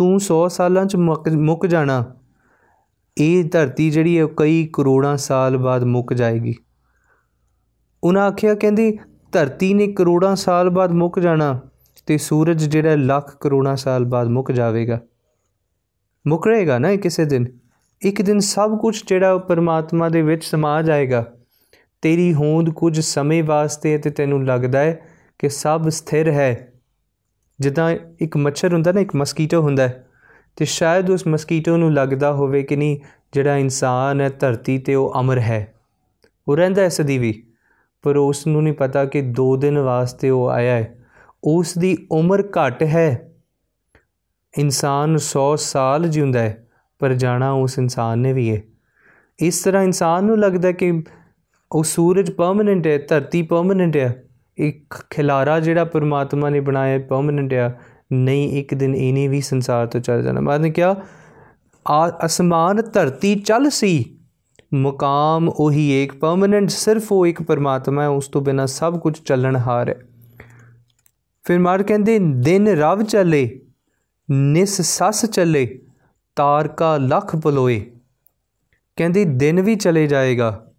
ਤੂੰ 0.00 0.20
100 0.20 0.48
ਸਾਲਾਂ 0.48 0.86
ਚ 0.86 0.96
ਮੁੱਕ 0.96 1.66
ਜਾਣਾ। 1.66 2.04
ਇਹ 3.18 3.44
ਧਰਤੀ 3.44 3.90
ਜਿਹੜੀ 3.90 4.20
ਹੈ 4.20 4.26
ਕਈ 4.36 4.70
ਕਰੋੜਾਂ 4.72 5.16
ਸਾਲ 5.16 5.56
ਬਾਅਦ 5.56 5.84
ਮੁੱਕ 5.84 6.12
ਜਾਏਗੀ। 6.12 6.54
ਉਹਨਾਂ 8.04 8.22
ਆਖਿਆ, 8.22 8.54
ਕਹਿੰਦੀ, 8.54 8.98
ਧਰਤੀ 9.32 9.74
ਨੇ 9.74 9.86
ਕਰੋੜਾਂ 9.86 10.36
ਸਾਲ 10.36 10.70
ਬਾਅਦ 10.70 10.90
ਮੁੱਕ 10.90 11.18
ਜਾਣਾ 11.18 11.60
ਤੇ 12.06 12.18
ਸੂਰਜ 12.18 12.64
ਜਿਹੜਾ 12.64 12.96
ਲੱਖ 12.96 13.36
ਕਰੋੜਾਂ 13.40 13.76
ਸਾਲ 13.76 14.04
ਬਾਅਦ 14.04 14.28
ਮੁੱਕ 14.28 14.52
ਜਾਵੇਗਾ। 14.52 15.00
ਮੁੱਕ 16.26 16.46
ਰਹੇਗਾ 16.46 16.78
ਨਾ 16.78 16.96
ਕਿਸੇ 16.96 17.24
ਦਿਨ? 17.24 17.46
ਇੱਕ 18.02 18.22
ਦਿਨ 18.22 18.38
ਸਭ 18.38 18.78
ਕੁਝ 18.78 19.02
ਜਿਹੜਾ 19.08 19.38
ਪਰਮਾਤਮਾ 19.38 20.08
ਦੇ 20.08 20.22
ਵਿੱਚ 20.22 20.44
ਸਮਾ 20.44 20.82
ਜਾਏਗਾ। 20.82 21.32
ਤੇਰੀ 22.02 22.34
ਹੋਂਦ 22.34 22.70
ਕੁਝ 22.70 23.00
ਸਮੇਂ 23.00 23.44
ਵਾਸਤੇ 23.44 23.98
ਤੇ 23.98 24.10
ਤੈਨੂੰ 24.10 24.46
ਲੱਗਦਾ 24.46 24.78
ਹੈ 24.78 25.00
ਕਿ 25.38 25.48
ਸਭ 25.48 25.88
ਸਥਿਰ 25.88 26.30
ਹੈ। 26.30 26.69
ਜਿੱਦਾਂ 27.60 27.90
ਇੱਕ 28.20 28.36
ਮੱਛਰ 28.36 28.72
ਹੁੰਦਾ 28.72 28.92
ਨਾ, 28.92 29.00
ਇੱਕ 29.00 29.14
ਮਸਕੀਟੋ 29.16 29.60
ਹੁੰਦਾ 29.62 29.88
ਹੈ, 29.88 30.04
ਤੇ 30.56 30.64
ਸ਼ਾਇਦ 30.64 31.10
ਉਸ 31.10 31.26
ਮਸਕੀਟੋ 31.26 31.76
ਨੂੰ 31.76 31.92
ਲੱਗਦਾ 31.94 32.32
ਹੋਵੇ 32.32 32.62
ਕਿ 32.62 32.76
ਨਹੀਂ, 32.76 32.98
ਜਿਹੜਾ 33.32 33.56
ਇਨਸਾਨ 33.56 34.20
ਹੈ, 34.20 34.28
ਧਰਤੀ 34.28 34.78
ਤੇ 34.78 34.94
ਉਹ 34.94 35.20
ਅਮਰ 35.20 35.38
ਹੈ, 35.38 35.74
ਉਹ 36.48 36.56
ਰਹਿੰਦਾ 36.56 36.82
ਹੈ 36.82 36.88
ਸਦੀ 36.88 37.18
ਵੀ, 37.18 37.42
ਪਰ 38.04 38.16
ਉਸ 38.16 38.46
ਨੂੰ 38.46 38.62
ਨਹੀਂ 38.62 38.74
ਪਤਾ 38.74 39.04
ਕਿ 39.04 39.22
2 39.32 39.56
ਦਿਨ 39.56 39.78
ਵਾਸਤੇ 39.78 40.30
ਉਹ 40.30 40.48
ਆਇਆ 40.48 40.74
ਹੈ। 40.74 40.96
ਉਸ 41.44 41.78
ਦੀ 41.78 41.96
ਉਮਰ 42.12 42.42
ਘੱਟ 42.42 42.82
ਹੈ। 42.82 43.30
ਇਨਸਾਨ 44.54 45.16
100 45.16 45.56
ਸਾਲ 45.56 46.08
ਜਿਉਂਦਾ 46.08 46.40
ਹੈ, 46.40 46.66
ਪਰ 47.00 47.14
ਜਾਣਾ 47.14 47.50
ਉਸ 47.52 47.78
ਇਨਸਾਨ 47.78 48.18
ਨੇ 48.18 48.32
ਵੀ 48.32 48.50
ਹੈ। 48.50 48.62
ਇਸ 49.38 49.62
ਤਰ੍ਹਾਂ 49.62 49.82
ਇਨਸਾਨ 49.82 50.24
ਨੂੰ 50.24 50.38
ਲੱਗਦਾ 50.38 50.72
ਕਿ 50.72 51.02
ਉਹ 51.72 51.84
ਸੂਰਜ 51.84 52.30
ਪਰਮਨੈਂਟ 52.30 52.86
ਹੈ, 52.86 52.98
ਧਰਤੀ 52.98 53.42
ਪਰਮਨੈਂਟ 53.42 53.96
ਹੈ। 53.96 54.24
ਇੱਕ 54.68 54.94
ਖਿਲਾਰਾ 55.10 55.60
ਜਿਹੜਾ 55.60 55.84
ਪਰਮਾਤਮਾ 55.84 56.48
ਨੇ 56.48 56.60
ਬਣਾਇਆ 56.60 56.98
ਪਰਮਨੈਂਟ 56.98 57.52
ਹੈ 57.52 57.80
ਨਹੀਂ, 58.12 58.60
ਇੱਕ 58.60 58.74
ਦਿਨ 58.74 58.94
ਇਹਨੇ 58.94 59.28
ਵੀ 59.28 59.40
ਸੰਸਾਰ 59.40 59.86
ਤੋਂ 59.86 60.00
ਚਲ 60.00 60.22
ਜਾਣਾ। 60.22 60.40
ਬਾਅਦ 60.40 60.60
ਨੇ 60.60 60.70
ਕਿਹਾ, 60.70 60.96
ਆ, 61.88 62.26
ਅਸਮਾਨ 62.26 62.76
ਧਰਤੀ 62.76 63.34
ਚੱਲ 63.34 63.70
ਸੀ। 63.70 64.18
ਮੁਕਾਮ 64.74 65.48
ਉਹੀ 65.48 66.04
ਇੱਕ 66.04 66.14
ਪਰਮਨੈਂਟ 66.14 66.70
ਸਿਰਫ 66.70 67.12
ਉਹ 67.12 67.26
ਇੱਕ 67.26 67.42
ਪਰਮਾਤਮਾ 67.42 68.02
ਹੈ, 68.02 68.08
ਉਸ 68.08 68.28
ਤੋਂ 68.28 68.42
ਬਿਨਾ 68.42 68.66
ਸਭ 68.66 68.98
ਕੁਝ 68.98 69.18
ਚੱਲਣ 69.18 69.56
ਹਾਰ 69.56 69.88
ਹੈ। 69.88 70.00
ਫਿਰ 71.44 71.58
ਮਾਰ 71.58 71.82
ਕਹਿੰਦੇ, 71.82 72.18
ਦਿਨ 72.18 72.68
ਰਵ 72.68 73.02
ਚੱਲੇ, 73.02 73.60
ਨਿਸ 74.30 74.80
ਸਸ 74.80 75.26
ਚੱਲੇ, 75.26 75.82
ਤਾਰਕਾ 76.36 76.96
ਲੱਖ 76.96 77.36
ਬਲੋਏ। 77.36 77.90
ਕਹਿੰਦੀ, 78.96 79.24
ਦਿਨ 79.24 79.60
ਵੀ 79.60 79.76
ਚਲੇ 79.76 80.06
ਜਾਏਗਾ। 80.06 80.69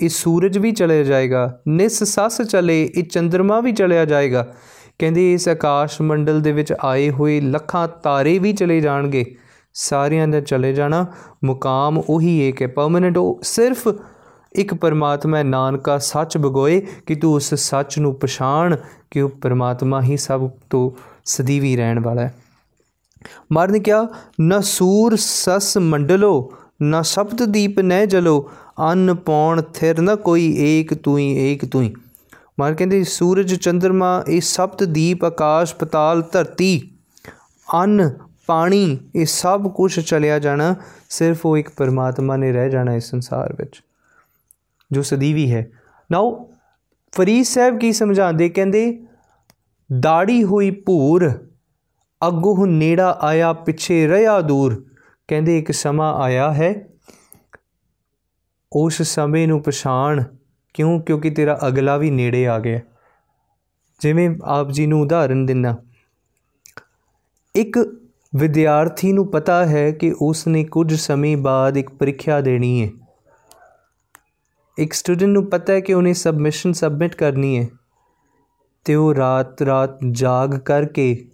ਇਹ 0.00 0.08
ਸੂਰਜ 0.08 0.58
ਵੀ 0.58 0.72
ਚਲੇ 0.72 1.04
ਜਾਏਗਾ, 1.04 1.60
ਨਿਸ 1.68 2.04
ਸਸ 2.04 2.42
ਚਲੇ, 2.42 2.90
ਇਹ 2.94 3.02
ਚੰ드ਰਮਾ 3.02 3.60
ਵੀ 3.60 3.72
ਚਲਿਆ 3.72 4.04
ਜਾਏਗਾ। 4.04 4.54
ਕਹਿੰਦੀ 4.98 5.34
ਇਸ 5.34 5.48
ਆਕਾਸ਼ 5.48 6.02
ਮੰਡਲ 6.02 6.40
ਦੇ 6.40 6.52
ਵਿੱਚ 6.52 6.74
ਆਏ 6.84 7.10
ਹੋਏ 7.10 7.40
ਲੱਖਾਂ 7.40 7.88
ਤਾਰੇ 7.88 8.38
ਵੀ 8.38 8.52
ਚਲੇ 8.52 8.80
ਜਾਣਗੇ। 8.80 9.36
ਸਾਰਿਆਂ 9.74 10.28
ਦਾ 10.28 10.40
ਚਲੇ 10.40 10.72
ਜਾਣਾ 10.72 11.06
ਮੁਕਾਮ 11.44 12.02
ਉਹੀ 12.08 12.48
ਇੱਕ 12.48 12.62
ਹੈ 12.62 12.66
ਪਰਮਨੈਂਟ 12.66 13.18
ਉਹ 13.18 13.40
ਸਿਰਫ 13.42 13.88
ਇੱਕ 14.52 14.74
ਪਰਮਾਤਮਾ 14.74 15.42
ਨਾਨਕਾ 15.42 15.98
ਸੱਚ 15.98 16.38
ਬਗੋਏ 16.38 16.86
ਕਿ 17.06 17.14
ਤੂੰ 17.14 17.34
ਉਸ 17.34 17.54
ਸੱਚ 17.54 17.98
ਨੂੰ 17.98 18.14
ਪਛਾਣ 18.14 18.76
ਕਿ 19.10 19.20
ਉਹ 19.20 19.28
ਪਰਮਾਤਮਾ 19.28 20.02
ਹੀ 20.02 20.16
ਸਭ 20.16 20.50
ਤੋਂ 20.70 20.90
ਸਦੀਵੀ 21.24 21.76
ਰਹਿਣ 21.76 22.00
ਵਾਲਾ 22.00 22.22
ਹੈ। 22.22 22.34
ਮਰਨ 23.52 23.78
ਕਿਆ 23.78 24.08
ਨ 24.42 24.60
ਸੂਰ 24.60 25.16
ਸਸ 25.16 25.78
ਮੰਡਲੋ, 25.78 26.52
ਨ 26.82 27.02
ਸਪਤ 27.02 27.42
ਦੀਪ 27.42 27.80
ਨਹਿ 27.80 28.06
ਜਲੋ 28.06 28.50
ਅੰਨ 28.78 29.14
ਪੌਣ 29.14 29.62
ਥਿਰ 29.74 30.00
ਨ 30.00 30.16
ਕੋਈ 30.16 30.54
ਏਕ 30.58 30.94
ਤੂੰ 30.94 31.18
ਹੀ 31.18 31.52
ਏਕ 31.52 31.64
ਤੂੰ 31.64 31.82
ਹੀ 31.82 31.94
ਮਾਰ 32.60 32.74
ਕਹਿੰਦੇ, 32.74 33.02
ਸੂਰਜ 33.04 33.54
ਚੰ드ਰਮਾ 33.54 34.24
ਇਹ 34.28 34.40
ਸਪਤ 34.40 34.84
ਦੀਪ, 34.84 35.24
ਆਕਾਸ਼, 35.24 35.74
ਪਤਾਲ, 35.74 36.22
ਧਰਤੀ। 36.22 36.90
ਅੰਨ, 37.68 38.10
ਪਾਣੀ, 38.46 38.98
ਇਹ 39.14 39.26
ਸਭ 39.26 39.70
ਕੁਝ 39.72 40.00
ਚਲਿਆ 40.00 40.38
ਜਾਣਾ, 40.38 40.74
ਸਿਰਫ 41.10 41.46
ਉਹ 41.46 41.56
ਇੱਕ 41.56 41.70
ਪਰਮਾਤਮਾ 41.70 42.36
ਨੇ 42.36 42.52
ਰਹਿ 42.52 42.70
ਜਾਣਾ 42.70 42.94
ਇਸ 42.94 43.10
ਸੰਸਾਰ 43.10 43.52
ਵਿੱਚ, 43.52 43.82
ਜੋ 44.90 45.02
ਸਦੀਵੀ 45.02 45.50
ਹੈ। 45.52 45.70
ਨਾਓ 46.10 46.50
ਫਰੀਦ 47.12 47.44
ਸਾਹਿਬ 47.44 47.78
ਕੀ 47.78 47.92
ਸਮਝਾਉਂਦੇ? 47.92 48.48
ਕਹਿੰਦੇ 48.48 49.02
ਦਾੜੀ 49.90 50.42
ਹੋਈ 50.44 50.70
ਭੂਰ, 50.70 51.30
ਅੱਗੋਂ 52.22 52.66
ਨੇੜਾ 52.66 53.18
ਆਇਆ, 53.22 53.52
ਪਿੱਛੇ 53.52 54.06
ਰਿਆ 54.08 54.40
ਦੂਰ। 54.40 54.84
ਕਹਿੰਦੇ, 55.28 55.58
ਇੱਕ 55.58 55.72
ਸਮਾਂ 55.72 56.14
ਆਇਆ 56.14 56.52
ਹੈ 56.52 56.88
ਉਸ 58.76 59.02
ਸਮੇਂ 59.02 59.48
ਨੂੰ 59.48 59.62
ਪਛਾਣ 59.62 60.24
ਕਿਉਂ? 60.74 61.00
ਕਿਉਂਕਿ 61.00 61.30
ਤੇਰਾ 61.30 61.58
ਅਗਲਾ 61.68 61.96
ਵੀ 61.96 62.10
ਨੇੜੇ 62.10 62.48
ਆ 62.48 62.58
ਗਿਆ। 62.58 62.80
ਜਿਵੇਂ 64.00 64.30
ਆਪ 64.44 64.70
ਜੀ 64.70 64.86
ਨੂੰ 64.86 65.00
ਉਦਾਹਰਨ 65.00 65.46
ਦਿੰਨਾ 65.46 65.76
ਇੱਕ 67.56 67.78
ਵਿਦਿਆਰਥੀ 68.36 69.12
ਨੂੰ 69.12 69.30
ਪਤਾ 69.30 69.66
ਹੈ 69.66 69.90
ਕਿ 69.90 70.14
ਉਸ 70.22 70.46
ਨੇ 70.46 70.64
ਕੁਝ 70.64 70.94
ਸਮੇਂ 70.94 71.36
ਬਾਅਦ 71.36 71.76
ਇੱਕ 71.76 71.90
ਪ੍ਰੀਖਿਆ 71.90 72.40
ਦੇਣੀ 72.40 72.84
ਹੈ। 72.84 72.90
ਇੱਕ 74.78 74.92
ਸਟੂਡੈਂਟ 74.92 75.30
ਨੂੰ 75.30 75.46
ਪਤਾ 75.46 75.72
ਹੈ 75.72 75.80
ਕਿ 75.80 75.94
ਉਹਨੇ 75.94 76.12
ਸਬਮਿਸ਼ਨ 76.12 76.72
ਸਬਮਿਟ 76.72 77.14
ਕਰਨੀ 77.14 77.58
ਹੈ। 77.58 77.68
ਤੇ 78.84 78.94
ਉਹ 78.94 79.14
ਰਾਤ 79.14 79.62
ਰਾਤ 79.62 79.98
ਜਾਗ 80.10 80.58
ਕਰਕੇ 80.58 81.28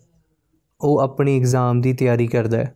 ਉਹ 0.80 1.00
ਆਪਣੀ 1.00 1.38
ਐਗਜ਼ਾਮ 1.38 1.80
ਦੀ 1.80 1.92
ਤਿਆਰੀ 1.92 2.26
ਕਰਦਾ 2.26 2.58
ਹੈ। 2.58 2.74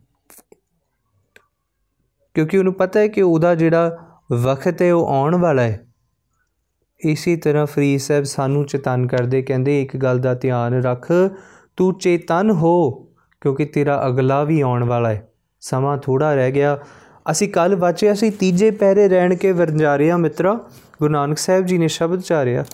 ਕਿਉਂਕਿ 2.33 2.57
ਉਹਨੂੰ 2.57 2.73
ਪਤਾ 2.73 2.99
ਹੈ 2.99 3.07
ਕਿ 3.07 3.21
ਉਹਦਾ 3.21 3.55
ਜਿਹੜਾ 3.55 3.97
ਵਕਤ 4.33 4.81
ਹੈ 4.81 4.93
ਉਹ 4.93 5.07
ਆਉਣ 5.07 5.35
ਵਾਲਾ 5.35 5.61
ਹੈ। 5.61 5.85
ਇਸੇ 7.05 7.35
ਤਰ੍ਹਾਂ 7.35 7.65
ਫਰੀਦ 7.65 7.99
ਸਾਹਿਬ 7.99 8.23
ਸਾਨੂੰ 8.23 8.65
ਚੇਤਨ 8.65 9.07
ਕਰਦੇ, 9.07 9.41
ਕਹਿੰਦੇ, 9.41 9.81
ਇੱਕ 9.81 9.97
ਗੱਲ 9.97 10.19
ਦਾ 10.19 10.33
ਧਿਆਨ 10.33 10.83
ਰੱਖ, 10.83 11.11
ਤੂੰ 11.77 11.97
ਚੇਤਨ 11.97 12.51
ਹੋ, 12.51 12.91
ਕਿਉਂਕਿ 13.41 13.65
ਤੇਰਾ 13.65 14.07
ਅਗਲਾ 14.07 14.43
ਵੀ 14.43 14.61
ਆਉਣ 14.61 14.83
ਵਾਲਾ 14.83 15.09
ਹੈ। 15.09 15.29
ਸਮਾਂ 15.61 15.97
ਥੋੜਾ 15.97 16.35
ਰਹਿ 16.35 16.51
ਗਿਆ। 16.51 16.79
ਅਸੀਂ 17.31 17.49
ਕੱਲ 17.49 17.75
ਵਾਚਿਆ 17.75 18.13
ਅਸੀਂ 18.13 18.31
ਤੀਜੇ 18.31 18.71
ਪਹਿਰੇ 18.71 19.09
ਰਹਿਣ 19.09 19.35
ਕੇ 19.35 19.51
ਵਰਜਾਰਿਆ 19.51 20.17
ਮਿੱਤਰਾ, 20.17 20.53
ਗੁਰੂ 20.99 21.13
ਨਾਨਕ 21.13 21.37
ਸਾਹਿਬ 21.37 21.65
ਜੀ 21.65 21.77
ਨੇ 21.77 21.87
ਸ਼ਬਦ 21.87 22.21
ਚਾਰਿਆ। 22.21 22.65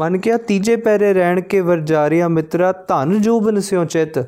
ਮਨ 0.00 0.18
ਕਿਹਾ, 0.18 0.36
ਤੀਜੇ 0.36 0.76
ਪਹਿਰੇ 0.76 1.12
ਰਹਿਣ 1.12 1.40
ਕੇ 1.40 1.60
ਵਰਜਾਰਿਆ 1.60 2.28
ਮਿੱਤਰਾ, 2.28 2.72
ਧਨ 2.72 3.22
ਜੋ 3.22 3.40
ਬਨਸਿਓ 3.40 3.84
ਚਿਤ, 3.84 4.18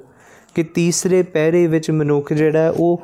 ਕਿ 0.54 0.62
ਤੀਸਰੇ 0.62 1.22
ਪਹਿਰੇ 1.22 1.66
ਵਿੱਚ 1.66 1.90
ਮਨੁੱਖ 1.90 2.32
ਜਿਹੜਾ 2.32 2.70
ਉਹ 2.70 3.02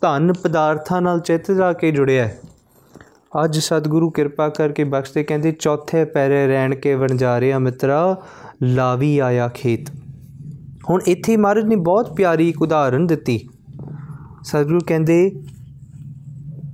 ਧਨ 0.00 0.32
ਪਦਾਰਥਾਂ 0.32 1.02
ਨਾਲ 1.02 1.20
ਚਿੱਤ 1.20 1.52
ਜਾ 1.52 1.72
ਕੇ 1.72 1.90
ਜੁੜਿਆ 1.90 2.24
ਹੈ। 2.24 2.40
ਅੱਜ 3.34 3.58
ਸਤਿਗੁਰੂ 3.58 4.10
ਕਿਰਪਾ 4.10 4.48
ਕਰਕੇ 4.48 4.84
ਬਖਸ਼ਦੇ 4.84 5.22
ਕਹਿੰਦੇ, 5.24 5.52
ਚੌਥੇ 5.52 6.04
ਪੈਰੇ 6.04 6.46
ਰਹਿਣ 6.46 6.74
ਕੇ 6.74 6.94
ਵਣਜਾਰਿਆ 6.94 7.58
ਮਿੱਤਰਾ, 7.58 8.22
ਲਾਵੀ 8.62 9.18
ਆਇਆ 9.18 9.48
ਖੇਤ। 9.48 9.90
ਹੁਣ 10.90 11.00
ਇੱਥੇ 11.06 11.36
ਮਹਾਰਾਜ 11.36 11.64
ਨੇ 11.64 11.76
ਬਹੁਤ 11.76 12.14
ਪਿਆਰੀ 12.16 12.48
ਇੱਕ 12.48 12.62
ਉਦਾਹਰਨ 12.62 13.06
ਦਿੱਤੀ। 13.06 13.38
ਸਤਿਗੁਰੂ 14.42 14.80
ਕਹਿੰਦੇ 14.86 15.18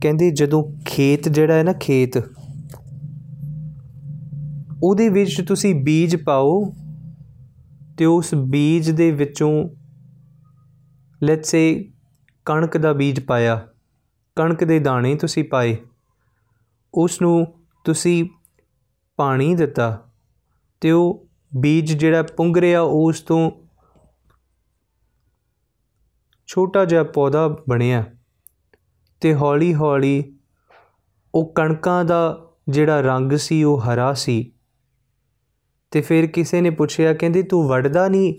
ਕਹਿੰਦੇ 0.02 0.30
ਜਦੋਂ 0.30 0.62
ਖੇਤ 0.86 1.28
ਜਿਹੜਾ 1.28 1.54
ਹੈ 1.54 1.62
ਨਾ 1.62 1.72
ਖੇਤ, 1.72 2.22
ਉਹਦੇ 4.82 5.08
ਵਿੱਚ 5.08 5.40
ਤੁਸੀਂ 5.40 5.74
ਬੀਜ 5.84 6.16
ਪਾਓ 6.16 6.62
ਤੇ 7.98 8.04
ਉਸ 8.04 8.34
ਬੀਜ 8.46 8.90
ਦੇ 8.90 9.10
ਵਿੱਚੋਂ 9.12 9.52
ਲੈਟਸ 11.20 11.50
ਸੇ 11.50 11.62
ਕਣਕ 12.46 12.76
ਦਾ 12.76 12.92
ਬੀਜ 12.92 13.20
ਪਾਇਆ, 13.20 13.60
ਕਣਕ 14.36 14.64
ਦੇ 14.64 14.78
ਦਾਣੇ 14.78 15.14
ਤੁਸੀਂ 15.14 15.44
ਪਾਏ। 15.44 15.76
ਉਸ 16.94 17.22
ਨੂੰ 17.22 17.54
ਤੁਸੀਂ 17.84 18.24
ਪਾਣੀ 19.16 19.54
ਦਿੱਤਾ 19.54 20.10
ਤੇ 20.80 20.90
ਉਹ 20.90 21.28
ਬੀਜ 21.56 21.96
ਜਿਹੜਾ 21.96 22.22
ਪੁੰਗ 22.22 22.56
ਰਿਹਾ 22.56 22.80
ਉਸ 22.80 23.20
ਤੋਂ 23.20 23.50
ਛੋਟਾ 26.46 26.84
ਜਿਹਾ 26.84 27.02
ਪੌਦਾ 27.02 27.48
ਬਣਿਆ 27.48 28.04
ਤੇ 29.20 29.34
ਹੌਲੀ-ਹੌਲੀ 29.34 30.36
ਉਹ 31.34 31.52
ਕਣਕਾਂ 31.52 32.04
ਦਾ 32.04 32.46
ਜਿਹੜਾ 32.68 33.00
ਰੰਗ 33.00 33.32
ਸੀ, 33.32 33.64
ਉਹ 33.64 33.80
ਹਰਾ 33.80 34.12
ਸੀ। 34.12 34.52
ਤੇ 35.90 36.00
ਫਿਰ 36.00 36.26
ਕਿਸੇ 36.26 36.60
ਨੇ 36.60 36.70
ਪੁੱਛਿਆ, 36.70 37.14
ਕਹਿੰਦੀ, 37.14 37.42
ਤੂੰ 37.42 37.68
ਵੱਢਦਾ 37.68 38.08
ਨਹੀਂ? 38.08 38.34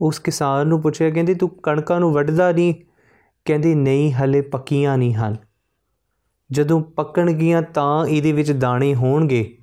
ਉਸ 0.00 0.18
ਕਿਸਾਨ 0.18 0.66
ਨੂੰ 0.66 0.82
ਪੁੱਛਿਆ, 0.82 1.10
ਕਹਿੰਦੀ, 1.10 1.34
ਤੂੰ 1.34 1.48
ਕਣਕਾਂ 1.48 2.00
ਨੂੰ 2.00 2.12
ਵੱਢਦਾ 2.12 2.52
ਨਹੀਂ? 2.52 2.74
ਕਹਿੰਦੀ, 3.44 3.74
ਨਹੀਂ, 3.74 4.12
ਹਲੇ 4.12 4.40
ਪੱਕੀਆਂ 4.40 4.98
ਨਹੀਂ 4.98 5.14
ਹਨ। 5.14 5.36
ਜਦੋਂ 6.54 6.80
ਪੱਕਣਗੀਆਂ 6.80 7.62
ਤਾਂ 7.62 8.06
ਇਹਦੇ 8.06 8.32
ਵਿੱਚ 8.32 8.50
ਦਾਣੇ 8.52 8.94
ਹੋਣਗੇ। 8.94 9.58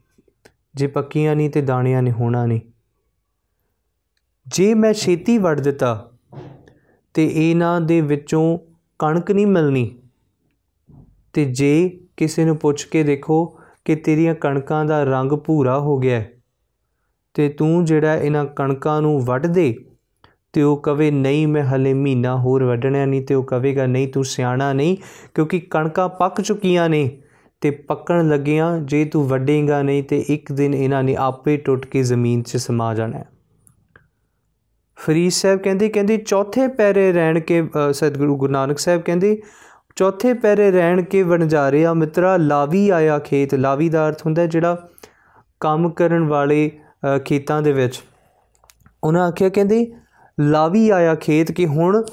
ਜੇ 0.75 0.87
ਪੱਕੀਆਂ 0.87 1.35
ਨਹੀਂ 1.35 1.49
ਤੇ 1.49 1.61
ਦਾਣਿਆਂ 1.61 2.01
ਨੇ 2.01 2.11
ਹੋਣਾ 2.11 2.45
ਨਹੀਂ। 2.45 2.61
ਜੇ 4.47 4.73
ਮੈਂ 4.73 4.93
ਛੇਤੀ 4.93 5.37
ਵੱਢ 5.37 5.59
ਦਿੱਤਾ 5.59 6.11
ਤੇ 7.13 7.27
ਇਹਨਾਂ 7.27 7.79
ਦੇ 7.81 8.01
ਵਿੱਚੋਂ 8.01 8.57
ਕਣਕ 8.99 9.31
ਨਹੀਂ 9.31 9.47
ਮਿਲਣੀ, 9.47 9.89
ਤੇ 11.33 11.45
ਜੇ 11.45 11.99
ਕਿਸੇ 12.17 12.45
ਨੂੰ 12.45 12.55
ਪੁੱਛ 12.57 12.85
ਕੇ 12.85 13.03
ਦੇਖੋ 13.03 13.45
ਕਿ 13.85 13.95
ਤੇਰੀਆਂ 13.95 14.35
ਕਣਕਾਂ 14.35 14.85
ਦਾ 14.85 15.03
ਰੰਗ 15.03 15.31
ਭੂਰਾ 15.31 15.79
ਹੋ 15.79 15.97
ਗਿਆ 15.97 16.23
ਤੇ 17.33 17.49
ਤੂੰ 17.49 17.85
ਜਿਹੜਾ 17.85 18.15
ਇਹਨਾਂ 18.15 18.45
ਕਣਕਾਂ 18.45 19.01
ਨੂੰ 19.01 19.19
ਵੱਢ 19.25 19.47
ਦੇ 19.47 19.73
ਤੇ 20.53 20.61
ਉਹ 20.61 20.77
ਕਵੇ, 20.77 21.09
ਨਹੀਂ, 21.11 21.47
ਮੈਂ 21.47 21.63
ਹਲੇ 21.63 21.93
ਮਹੀਨਾ 21.93 22.35
ਹੋਰ 22.37 22.63
ਵੱਢਣਾ 22.63 23.05
ਨਹੀਂ। 23.05 23.21
ਤੇ 23.25 23.35
ਉਹ 23.35 23.43
ਕਵੇਗਾ, 23.43 23.85
ਨਹੀਂ, 23.85 24.07
ਤੂੰ 24.07 24.23
ਸਿਆਣਾ 24.25 24.71
ਨਹੀਂ, 24.73 24.97
ਕਿਉਂਕਿ 25.35 25.59
ਕਣਕਾਂ 25.59 26.07
ਪੱਕ 26.09 26.41
ਚੁੱਕੀਆਂ 26.41 26.89
ਨੇ 26.89 27.09
ਤੇ 27.61 27.69
ਪੱਕਣ 27.87 28.27
ਲੱਗੀਆਂ। 28.27 28.77
ਜੇ 28.81 29.03
ਤੂੰ 29.05 29.27
ਵੱਢੇਗਾ 29.27 29.81
ਨਹੀਂ 29.81 30.03
ਤੇ 30.03 30.23
ਇੱਕ 30.29 30.51
ਦਿਨ 30.51 30.73
ਇਹਨਾਂ 30.73 31.03
ਨੇ 31.03 31.15
ਆਪੇ 31.19 31.57
ਟੁੱਟ 31.57 31.85
ਕੇ 31.85 32.03
ਜ਼ਮੀਨ 32.03 32.41
'ਚ 32.43 32.57
ਸਮਾ 32.57 32.93
ਜਾਣਾ 32.95 33.23
ਫਰੀਦ 34.97 35.31
ਸਾਹਿਬ 35.31 35.59
ਕਹਿੰਦੇ 35.59 35.89
ਕਹਿੰਦੇ, 35.89 36.17
ਚੌਥੇ 36.17 36.67
ਪੈਰੇ 36.67 37.11
ਰਹਿਣ 37.13 37.39
ਕੇ 37.39 37.63
ਸਤਿਗੁਰੂ 37.91 38.35
ਗੁਰੂ 38.37 38.51
ਨਾਨਕ 38.51 38.79
ਸਾਹਿਬ 38.79 39.01
ਕਹਿੰਦੇ, 39.01 39.41
ਚੌਥੇ 39.95 40.33
ਪੈਰੇ 40.33 40.69
ਰਹਿਣ 40.71 41.01
ਕੇ 41.01 41.21
ਵਣਜਾਰਿਆ 41.23 41.93
ਮਿੱਤਰਾ, 41.93 42.35
ਲਾਵੀ 42.37 42.89
ਆਇਆ 42.89 43.17
ਖੇਤ। 43.19 43.55
ਲਾਵੀ 43.55 43.89
ਦਾ 43.89 44.07
ਅਰਥ 44.07 44.25
ਹੁੰਦਾ 44.25 44.45
ਜਿਹੜਾ 44.45 44.77
ਕੰਮ 45.61 45.89
ਕਰਨ 45.89 46.27
ਵਾਲੇ 46.27 46.69
ਖੇਤਾਂ 47.25 47.61
ਦੇ 47.61 47.73
ਵਿੱਚ। 47.73 48.01
ਉਹਨਾਂ 49.03 49.27
ਆਖਿਆ, 49.27 49.49
ਕਹਿੰਦੇ 49.49 49.85
ਲਾਵੀ 50.41 50.89
ਆਇਆ 50.89 51.15
ਖੇਤ 51.15 51.51
ਕਿ 51.51 51.65
ਹੁਣ 51.65 52.03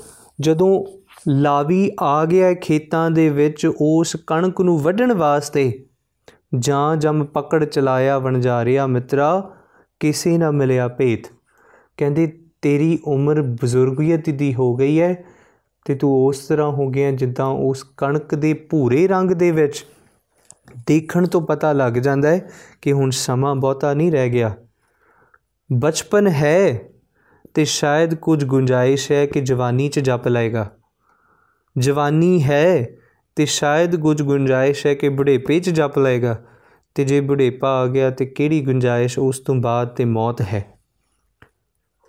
ਜਦੋਂ 0.41 0.85
ਲਾਵੀ 1.29 1.91
ਆ 2.01 2.25
ਗਿਆ 2.25 2.55
ਖੇਤਾਂ 2.55 3.11
ਦੇ 3.11 3.31
ਵਿੱਚ, 3.31 3.71
ਉਸ 3.81 4.17
ਕਣਕ 4.27 4.61
ਨੂੰ 4.61 4.79
ਵੱਢਣ 4.79 5.13
ਵਾਸਤੇ 5.13 5.85
ਜਾਂ 6.59 6.97
ਜਮ 6.97 7.25
ਪਕੜ 7.25 7.65
ਚਲਾਇਆ 7.65 8.19
ਵਣਜਾਰਿਆ 8.19 8.87
ਮਿੱਤਰਾ, 8.87 9.55
ਕਿਸੇ 10.01 10.39
ਨਾ 10.39 10.51
ਮਿਲਿਆ 10.51 10.89
ਭੇਤ। 10.89 11.27
ਕਹਿੰਦੇ, 11.97 12.39
ਤੇਰੀ 12.63 12.99
ਉਮਰ 13.05 13.43
ਬਜ਼ੁਰਗੀਅਤ 13.43 14.31
ਦੀ 14.31 14.55
ਹੋ 14.55 14.77
ਗਈ 14.77 15.01
ਹੈ 15.01 15.25
ਤੇ 15.85 15.95
ਤੂੰ 15.95 16.27
ਉਸ 16.27 16.39
ਤਰ੍ਹਾਂ 16.39 16.71
ਹੋ 16.71 16.89
ਗਿਆ 16.89 17.11
ਜਿੱਦਾਂ 17.11 17.47
ਉਸ 17.47 17.85
ਕਣਕ 17.97 18.35
ਦੇ 18.35 18.55
ਭੂਰੇ 18.55 19.09
ਰੰਗ 19.09 19.31
ਦੇ 19.31 19.51
ਵਿੱਚ। 19.51 19.87
ਦੇਖਣ 20.87 21.27
ਤੋਂ 21.27 21.41
ਪਤਾ 21.41 21.73
ਲੱਗ 21.73 21.93
ਜਾਂਦਾ 21.93 22.29
ਹੈ 22.29 22.51
ਕਿ 22.83 22.93
ਹੁਣ 22.93 23.11
ਸਮਾਂ 23.11 23.55
ਬਹੁਤਾ 23.55 23.95
ਨਹੀਂ 23.95 24.13
ਰਹਿ 24.13 24.29
ਗਿਆ। 24.29 24.55
ਬਚਪਨ 25.73 26.29
ਹੈ। 26.29 26.81
ਤੇ 27.55 27.65
ਸ਼ਾਇਦ 27.65 28.15
ਕੁਝ 28.15 28.45
ਗੁੰਜਾਇਸ਼ 28.45 29.13
ਹੈ 29.13 29.27
ਕਿ 29.27 29.41
ਜਵਾਨੀ 29.41 29.89
'ਚ 29.89 30.01
ਜਪ 30.01 30.29
ਲਏਗਾ। 30.29 30.71
ਜਵਾਨੀ 31.79 32.43
ਹੈ 32.43 32.89
ਤੇ 33.37 33.47
ਸ਼ਾਇਦ 33.47 33.97
ਕੁਝ 33.97 34.23
ਗੁੰਜਾਇਸ਼ 34.23 34.87
ਹੈ 34.87 34.95
ਕਿ 34.95 35.09
ਬੁਢੇਪੇ 35.09 35.61
'ਚ 35.61 35.71
ਜਪ 35.71 35.99
ਲਏਗਾ। 35.99 36.37
ਤੇ 36.95 37.05
ਜੇ 37.05 37.21
ਬੁਢੇਪਾ 37.21 37.69
ਆ 37.71 37.87
ਗਿਆ 37.87 38.11
ਤੇ 38.11 38.27
ਕਿਹੜੀ 38.27 38.61
ਗੁੰਜਾਇਸ਼ 38.61 39.19
ਉਸ 39.19 39.39
ਤੋਂ 39.39 39.55
ਬਾਅਦ 39.55 39.89
ਤੇ 39.89 40.05
ਮੌਤ 40.05 40.41
ਹੈ? 40.41 40.65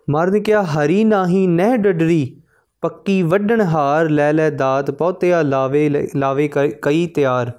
ਮਰਦ 0.10 0.38
ਕਿਹਾ 0.38 0.64
ਹਰੀ 0.64 1.04
ਨਾਹੀ 1.04 1.48
ਨਹਿ 1.48 1.78
ਡਡਰੀ, 1.78 2.42
ਪੱਕੀ 2.82 3.22
ਵੱਢਣ 3.24 3.62
ਹਾਰ 3.62 4.10
ਲੈ 4.10 4.34
ਲੈ 4.34 4.50
ਦਾਤ 4.50 4.92
ਬਹੁਤਿਆ 4.92 5.42
ਲਾਵੇ 5.42 5.90
ਲਾਵੇ 6.16 6.50
ਕਈ 6.82 7.08
ਤਿਆਰ। 7.08 7.52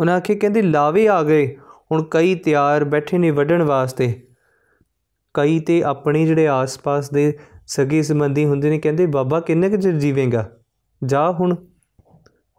ਉਹਨਾਂ 0.00 0.16
ਆਖੇ, 0.16 0.34
ਕਹਿੰਦੇ, 0.34 0.62
ਲਾਵੇ 0.62 1.08
ਆ 1.08 1.22
ਗਏ, 1.22 1.56
ਹੁਣ 1.92 2.02
ਕਈ 2.10 2.34
ਤਿਆਰ 2.34 2.84
ਬੈਠੇ 2.84 3.18
ਨੇ 3.18 3.30
ਵੱਢਣ 3.30 3.62
ਵਾਸਤੇ। 3.62 4.27
ਕਈ 5.38 5.58
ਤੇ 5.60 5.82
ਆਪਣੇ 5.82 6.26
ਜਿਹੜੇ 6.26 6.46
ਆਸ-ਪਾਸ 6.48 7.10
ਦੇ 7.10 7.32
ਸਗੇ 7.66 8.02
ਸੰਬੰਧੀ 8.02 8.44
ਹੁੰਦੇ 8.44 8.70
ਨੇ, 8.70 8.78
ਕਹਿੰਦੇ, 8.78 9.06
ਬਾਬਾ, 9.06 9.40
ਕਿੰਨੇ 9.40 9.70
ਕੁ 9.70 9.76
ਚਿਰ 9.76 9.98
ਜੀਵੇਂਗਾ? 9.98 10.48
ਜਾ 11.04 11.30
ਹੁਣ। 11.32 11.54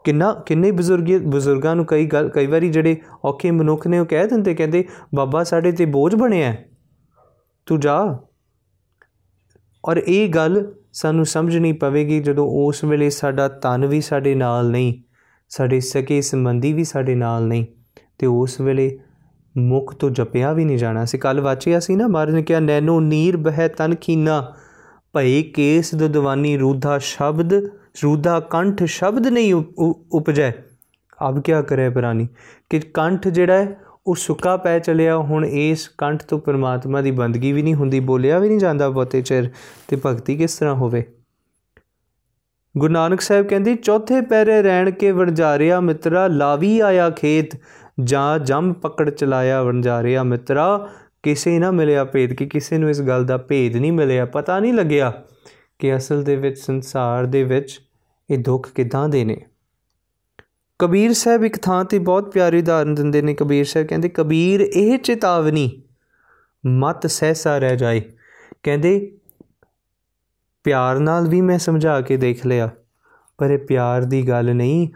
ਕਿੰਨਾ, 0.04 0.34
ਕਿੰਨੇ 0.46 0.72
ਬਜ਼ੁਰਗ, 0.72 1.12
ਬਜ਼ੁਰਗਾਂ 1.28 1.76
ਨੂੰ 1.76 1.86
ਕਈ 1.86 2.06
ਗੱਲ, 2.06 2.30
ਕਈ 2.30 2.48
ਵਾਰੀ 2.48 2.70
ਜਿਹੜੇ 2.70 2.98
ਔਖੇ 3.26 3.52
ਮਨੁੱਖ 3.52 3.88
ਨੇ 3.88 4.00
ਉਹ 4.00 4.06
ਕਹਿ 4.06 4.28
ਦਿੰਦੇ, 4.28 4.54
ਕਹਿੰਦੇ, 4.56 4.86
ਬਾਬਾ, 5.16 5.44
ਸਾਡੇ 5.44 5.72
ਤੇ 5.72 5.86
ਬੋਝ 5.86 6.16
ਬਣਿਆ 6.16 6.56
ਤੂੰ 7.66 7.80
ਜਾ। 7.80 8.20
ਔਰ 9.86 9.98
ਇਹ 9.98 10.30
ਗੱਲ 10.30 10.74
ਸਾਨੂੰ 10.94 11.26
ਸਮਝਣੀ 11.26 11.72
ਪਵੇਗੀ 11.74 12.20
ਜਦੋਂ 12.20 12.48
ਉਸ 12.52 12.84
ਵੇਲੇ 12.84 13.10
ਸਾਡਾ 13.10 13.48
ਤਨ 13.48 13.86
ਵੀ 13.86 14.02
ਸਾਡੇ 14.02 14.36
ਨਾਲ 14.36 14.70
ਨਹੀਂ, 14.70 14.94
ਸਾਡੇ 15.50 15.80
ਸਕੇ 15.80 16.22
ਸੰਬੰਧੀ 16.22 16.74
ਵੀ 16.74 16.84
ਸਾਡੇ 16.84 17.16
ਨਾਲ 17.16 17.48
ਨਹੀਂ, 17.48 17.66
ਤੇ 18.18 18.28
ਉਸ 18.28 18.62
ਵੇਲੇ 18.62 19.00
ਮੁਖ 19.58 19.94
ਤੋਂ 19.96 20.10
ਜਪਿਆ 20.10 20.54
ਵੀ 20.54 20.66
ਨਹੀਂ 20.66 20.78
ਜਾਣਾ 20.78 21.06
ਸੀ। 21.06 21.18
ਕੱਲ 21.18 21.42
ਵਾਚਿਆ 21.42 21.80
ਸੀ 21.80 21.96
ਨਾ 21.96 22.08
ਮਹਾਰਾਜ 22.08 22.34
ਨੇ 22.36 22.42
ਕਿਹਾ 22.44 22.60
ਨੈਨੋ 22.60 23.00
ਨੀਰ 23.00 23.38
ਬਹਿ 23.38 23.68
ਤਨ 23.70 23.96
ਖੀਨਾ, 23.96 24.54
ਭਈ 25.14 25.42
ਕੇਸ 25.44 25.94
ਦਦਵਾਨੀ 25.96 26.58
ਰੂਧਾ 26.58 26.98
ਸ਼ਬਦ, 26.98 27.54
ਰੂਧਾ 28.04 28.40
ਕੰਠ 28.40 28.84
ਸ਼ਬਦ 28.84 29.28
ਨਹੀਂ 29.28 29.54
ਉਪਜੈ। 29.54 30.52
ਅਬ 31.30 31.42
ਕੀ 31.42 31.52
ਕਰੇ 31.68 31.90
ਪ੍ਰਾਨੀ? 31.90 32.28
ਕਿ 32.70 32.80
ਕੰਠ 32.80 33.28
ਜਿਹੜਾ 33.28 33.54
ਹੈ, 33.54 33.78
ਉਹ 34.08 34.16
ਸੁੱਕਾ 34.16 34.56
ਪੈ 34.58 34.78
ਚਲਿਆ, 34.80 35.18
ਹੁਣ 35.18 35.46
ਇਸ 35.46 35.88
ਕੰਠ 35.98 36.24
ਤੋਂ 36.24 36.40
ਪਰਮਾਤਮਾ 36.40 37.02
ਦੀ 37.02 37.12
ਬੰਦਗੀ 37.12 37.52
ਵੀ 37.52 37.62
ਨਹੀਂ 37.62 37.76
ਹੁੰਦੀ, 37.76 38.00
ਬੋਲਿਆ 38.00 38.40
ਵੀ 38.40 38.50
ਨਹੀਂ 38.50 38.60
ਜਾਂਦਾ 38.60 38.90
ਬਹੁਤੇ 38.90 39.22
ਚਿਰ, 39.22 39.50
ਤੇ 39.88 39.98
ਭਗਤੀ 40.06 40.38
ਕਿਸ 40.38 40.58
ਤਰ੍ਹਾਂ 40.58 40.76
ਹੋਵੇ? 40.76 41.04
ਗੁਰੂ 42.78 42.94
ਨਾਨਕ 42.94 43.22
ਸਾਹਿਬ 43.22 43.48
ਕਹਿੰਦੇ, 43.48 43.76
ਚੌਥੇ 43.76 44.22
ਪੈਰੇ 44.22 44.62
ਰਹਿਣ 44.62 44.92
ਕੇ 44.92 45.12
ਵਣਜਾਰਿਆ 45.12 45.80
ਮਿੱਤਰਾ, 45.80 46.28
ਲਾਵੀ 46.28 46.80
ਆਇਆ 46.80 47.10
ਖੇਤ 47.10 47.56
ਜਾਂ 48.04 48.40
ਜੰਮ 48.40 48.74
ਪਕੜ 48.74 49.10
ਚਲਾਇਆ 49.10 49.64
ਵਣਜਾਰਿਆ 49.64 50.24
ਮਿੱਤਰਾ, 50.24 50.90
ਕਿਸੇ 51.24 51.60
ਨਾ 51.60 51.72
ਮਿਲਿਆ 51.72 52.04
ਭੇਦ 52.06 52.34
ਕਿ 52.34 52.46
ਕਿਸੇ 52.46 52.78
ਨੂੰ 52.78 52.90
ਇਸ 52.90 53.02
ਗੱਲ 53.02 53.26
ਦਾ 53.26 53.38
ਭੇਦ 53.38 53.76
ਨਹੀਂ 53.76 53.92
ਮਿਲਿਆ, 53.92 54.26
ਪਤਾ 54.26 54.60
ਨਹੀਂ 54.60 54.74
ਲੱਗਿਆ 54.74 55.12
ਕਿ 55.80 55.96
ਅਸਲ 55.96 56.24
ਦੇ 56.24 56.36
ਵਿੱਚ, 56.36 56.58
ਸੰਸਾਰ 56.58 57.26
ਦੇ 57.26 57.44
ਵਿੱਚ 57.44 57.80
ਇਹ 58.30 58.38
ਦੁੱਖ 58.38 58.72
ਕਿਦਾਂ 58.74 59.10
ਦੇ 59.10 59.24
ਨੇ। 59.26 59.38
ਕਬੀਰ 60.80 61.14
ਸਾਹਿਬ 61.14 61.44
ਇੱਕ 61.44 61.58
ਥਾਂ 61.58 61.86
ਤੇ 61.86 62.00
ਬਹੁਤ 62.00 62.32
ਪਿਆਰੀ 62.32 62.60
ਉਦਾਹਰਨ 62.60 62.96
ਦਿੰਦੇ 62.96 63.22
ਨੇ। 63.22 63.34
ਕਬੀਰ 63.34 63.66
ਸਾਹਿਬ 63.66 63.88
ਕਹਿੰਦੇ, 63.88 64.10
ਕਬੀਰ, 64.10 64.62
ਇਹ 64.62 64.98
ਚੇਤਾਵਨੀ 64.98 65.82
ਮਤ 66.66 67.08
ਸਹਿਸਾ 67.08 67.58
ਰਹਿ 67.58 67.78
ਜਾਏ। 67.78 68.02
ਕਹਿੰਦੇ, 68.64 69.12
ਪਿਆਰ 70.64 71.00
ਨਾਲ 71.00 71.28
ਵੀ 71.28 71.42
ਮੈਂ 71.42 71.58
ਸਮਝਾ 71.60 72.02
ਕੇ 72.02 72.18
ਦੇਖ 72.18 72.46
ਲਿਆ, 72.46 72.70
ਪਰ 73.38 73.52
ਇਹ 73.52 73.60
ਪਿਆਰ 73.60 74.02
ਦੀ 74.02 74.28
ਗੱਲ 74.28 74.56
ਨਹੀਂ, 74.56 74.88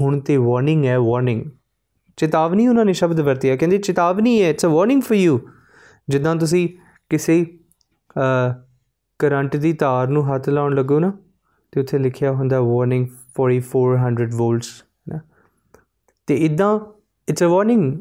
ਹੁਣ 0.00 0.20
ਤੇ 0.20 0.36
ਵਾਰਨਿੰਗ 0.36 0.84
ਹੈ 0.84 0.98
ਵਾਰਨਿੰਗ 0.98 1.44
ਚੇਤਾਵਨੀ 2.20 2.66
ਉਹਨਾਂ 2.68 2.84
ਨੇ 2.84 2.92
ਸ਼ਬਦ 2.92 3.20
ਵਰਤਿਆ 3.20 3.56
ਕਹਿੰਦੇ, 3.56 3.78
ਚੇਤਾਵਨੀ 3.78 4.42
ਹੈ 4.42 4.48
it's 4.50 4.64
a 4.66 4.68
warning 4.68 5.02
for 5.02 5.16
you 5.16 5.40
ਜਿੱਦਾਂ 6.08 6.34
ਤੁਸੀਂ 6.36 6.68
ਕਿਸੇ 7.10 7.44
ਕਰੰਟ 9.20 9.56
ਦੀ 9.56 9.72
ਤਾਰ 9.72 10.08
ਨੂੰ 10.08 10.26
ਹੱਥ 10.26 10.48
ਲਾਉਣ 10.48 10.74
ਲੱਗੋ 10.74 10.98
ਨਾ, 11.00 11.12
ਤੇ 11.72 11.80
ਉੱਥੇ 11.80 11.98
ਲਿਖਿਆ 11.98 12.32
ਹੁੰਦਾ 12.32 12.60
ਵਾਰਨਿੰਗ 12.60 13.06
4400 13.36 14.36
ਵੋਲਟਸ 14.36 14.68
ਨਾ। 15.08 15.20
ਤੇ 16.28 16.34
ਇਦਾਂ 16.36 16.78
it's 17.28 17.42
a 17.42 17.46
warning 17.46 17.92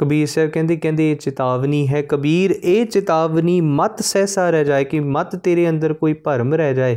Kabir 0.00 0.26
Sahib 0.26 0.50
ਕਹਿੰਦੇ 0.50 0.76
ਕਹਿੰਦੇ, 0.76 1.10
ਇਹ 1.10 1.16
ਚੇਤਾਵਨੀ 1.16 1.86
ਹੈ 1.88 2.02
ਕਬੀਰ, 2.02 2.50
ਇਹ 2.52 2.86
ਚੇਤਾਵਨੀ 2.86 3.60
ਮਤ 3.60 4.00
ਸਹਿਸਾ 4.02 4.48
ਰਹਿ 4.50 4.64
ਜਾਏ 4.64 4.84
ਕਿ 4.84 5.00
ਮਤ 5.00 5.36
ਤੇਰੇ 5.36 5.68
ਅੰਦਰ 5.70 5.92
ਕੋਈ 5.92 6.12
ਭਰਮ 6.14 6.54
ਰਹਿ 6.54 6.74
ਜਾਏ, 6.74 6.96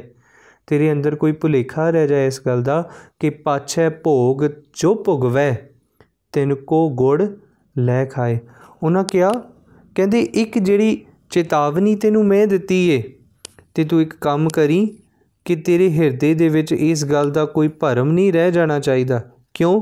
ਤੇਰੇ 0.67 0.91
ਅੰਦਰ 0.91 1.15
ਕੋਈ 1.15 1.31
ਭੁਲੇਖਾ 1.31 1.89
ਰਹਿ 1.89 2.07
ਜਾਏ 2.07 2.27
ਇਸ 2.27 2.41
ਗੱਲ 2.45 2.63
ਦਾ 2.63 2.81
ਕਿ 3.19 3.29
ਪਾਛੇ 3.29 3.89
ਭੋਗ 4.03 4.43
ਜੋ 4.73 4.93
ਭੁਗਵੇ। 4.95 5.51
ਤੈਨੂੰ 6.33 6.57
ਕੋ 6.57 6.89
ਗੁੜ 6.89 7.23
ਲੈ 7.77 8.05
ਖਾਏ। 8.05 8.39
ਉਹਨਾਂ 8.83 9.03
ਕਿਹਾ, 9.03 9.31
ਕਹਿੰਦੇ 9.95 10.21
ਇੱਕ 10.21 10.57
ਜਿਹੜੀ 10.57 11.05
ਚੇਤਾਵਨੀ 11.31 11.95
ਤੈਨੂੰ 11.95 12.25
ਮੈਂ 12.25 12.45
ਦਿੱਤੀ 12.47 12.87
ਏ 12.89 13.01
ਤੇ 13.75 13.83
ਤੂੰ 13.83 14.01
ਇੱਕ 14.01 14.13
ਕੰਮ 14.21 14.47
ਕਰੀ 14.49 14.97
ਕਿ 15.45 15.55
ਤੇਰੇ 15.55 15.89
ਹਿਰਦੇ 15.91 16.33
ਦੇ 16.33 16.49
ਵਿੱਚ 16.49 16.71
ਇਸ 16.71 17.05
ਗੱਲ 17.05 17.31
ਦਾ 17.31 17.45
ਕੋਈ 17.45 17.67
ਭਰਮ 17.67 18.11
ਨਹੀਂ 18.11 18.33
ਰਹਿ 18.33 18.51
ਜਾਣਾ 18.51 18.79
ਚਾਹੀਦਾ। 18.79 19.21
ਕਿਉਂ? 19.53 19.81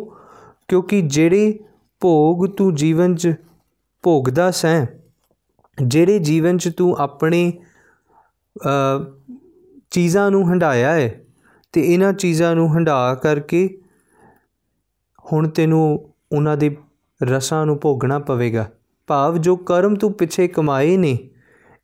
ਕਿਉਂਕਿ 0.68 1.02
ਜਿਹੜੇ 1.02 1.60
ਭੋਗ 2.02 2.46
ਤੂੰ 2.48 2.74
ਜੀਵਨ 2.76 3.16
'ਚ 3.16 3.34
ਭੋਗਦਾ 4.04 4.50
ਸੈਂ, 4.52 4.86
ਜਿਹੜੇ 5.78 6.20
ਜੀਵਨ 6.20 6.58
'ਚ 6.58 6.70
ਤੂੰ 6.78 6.96
ਆਪਣੇ 6.98 7.52
ਚੀਜ਼ਾਂ 9.92 10.30
ਨੂੰ 10.32 10.50
ਹੰਡਾਇਆ 10.50 10.94
ਹੈ 10.94 11.22
ਤੇ 11.74 11.82
ਇਹਨਾਂ 11.82 12.14
ਚੀਜ਼ਾਂ 12.14 12.56
ਨੂੰ 12.56 12.76
ਹੰਡਾ 12.76 13.16
ਕਰਕੇ 13.16 13.82
ਹੁਣ 15.24 15.48
ਤੈਨੂੰ 15.50 16.09
ਉਹਨਾਂ 16.32 16.58
ਦੇ 16.58 16.78
ਰਸਾਂ 17.24 17.66
ਨੂੰ 17.66 17.80
ਭੋਗਣਾ 17.82 18.20
ਪਵੇਗਾ। 18.20 18.70
ਭਾਵ 19.08 19.38
ਜੋ 19.38 19.56
ਕਰਮ 19.56 19.96
ਤੂੰ 19.96 20.14
ਪਿੱਛੇ 20.14 20.48
ਕਮਾਏ 20.48 20.98
ਨੇ 20.98 21.30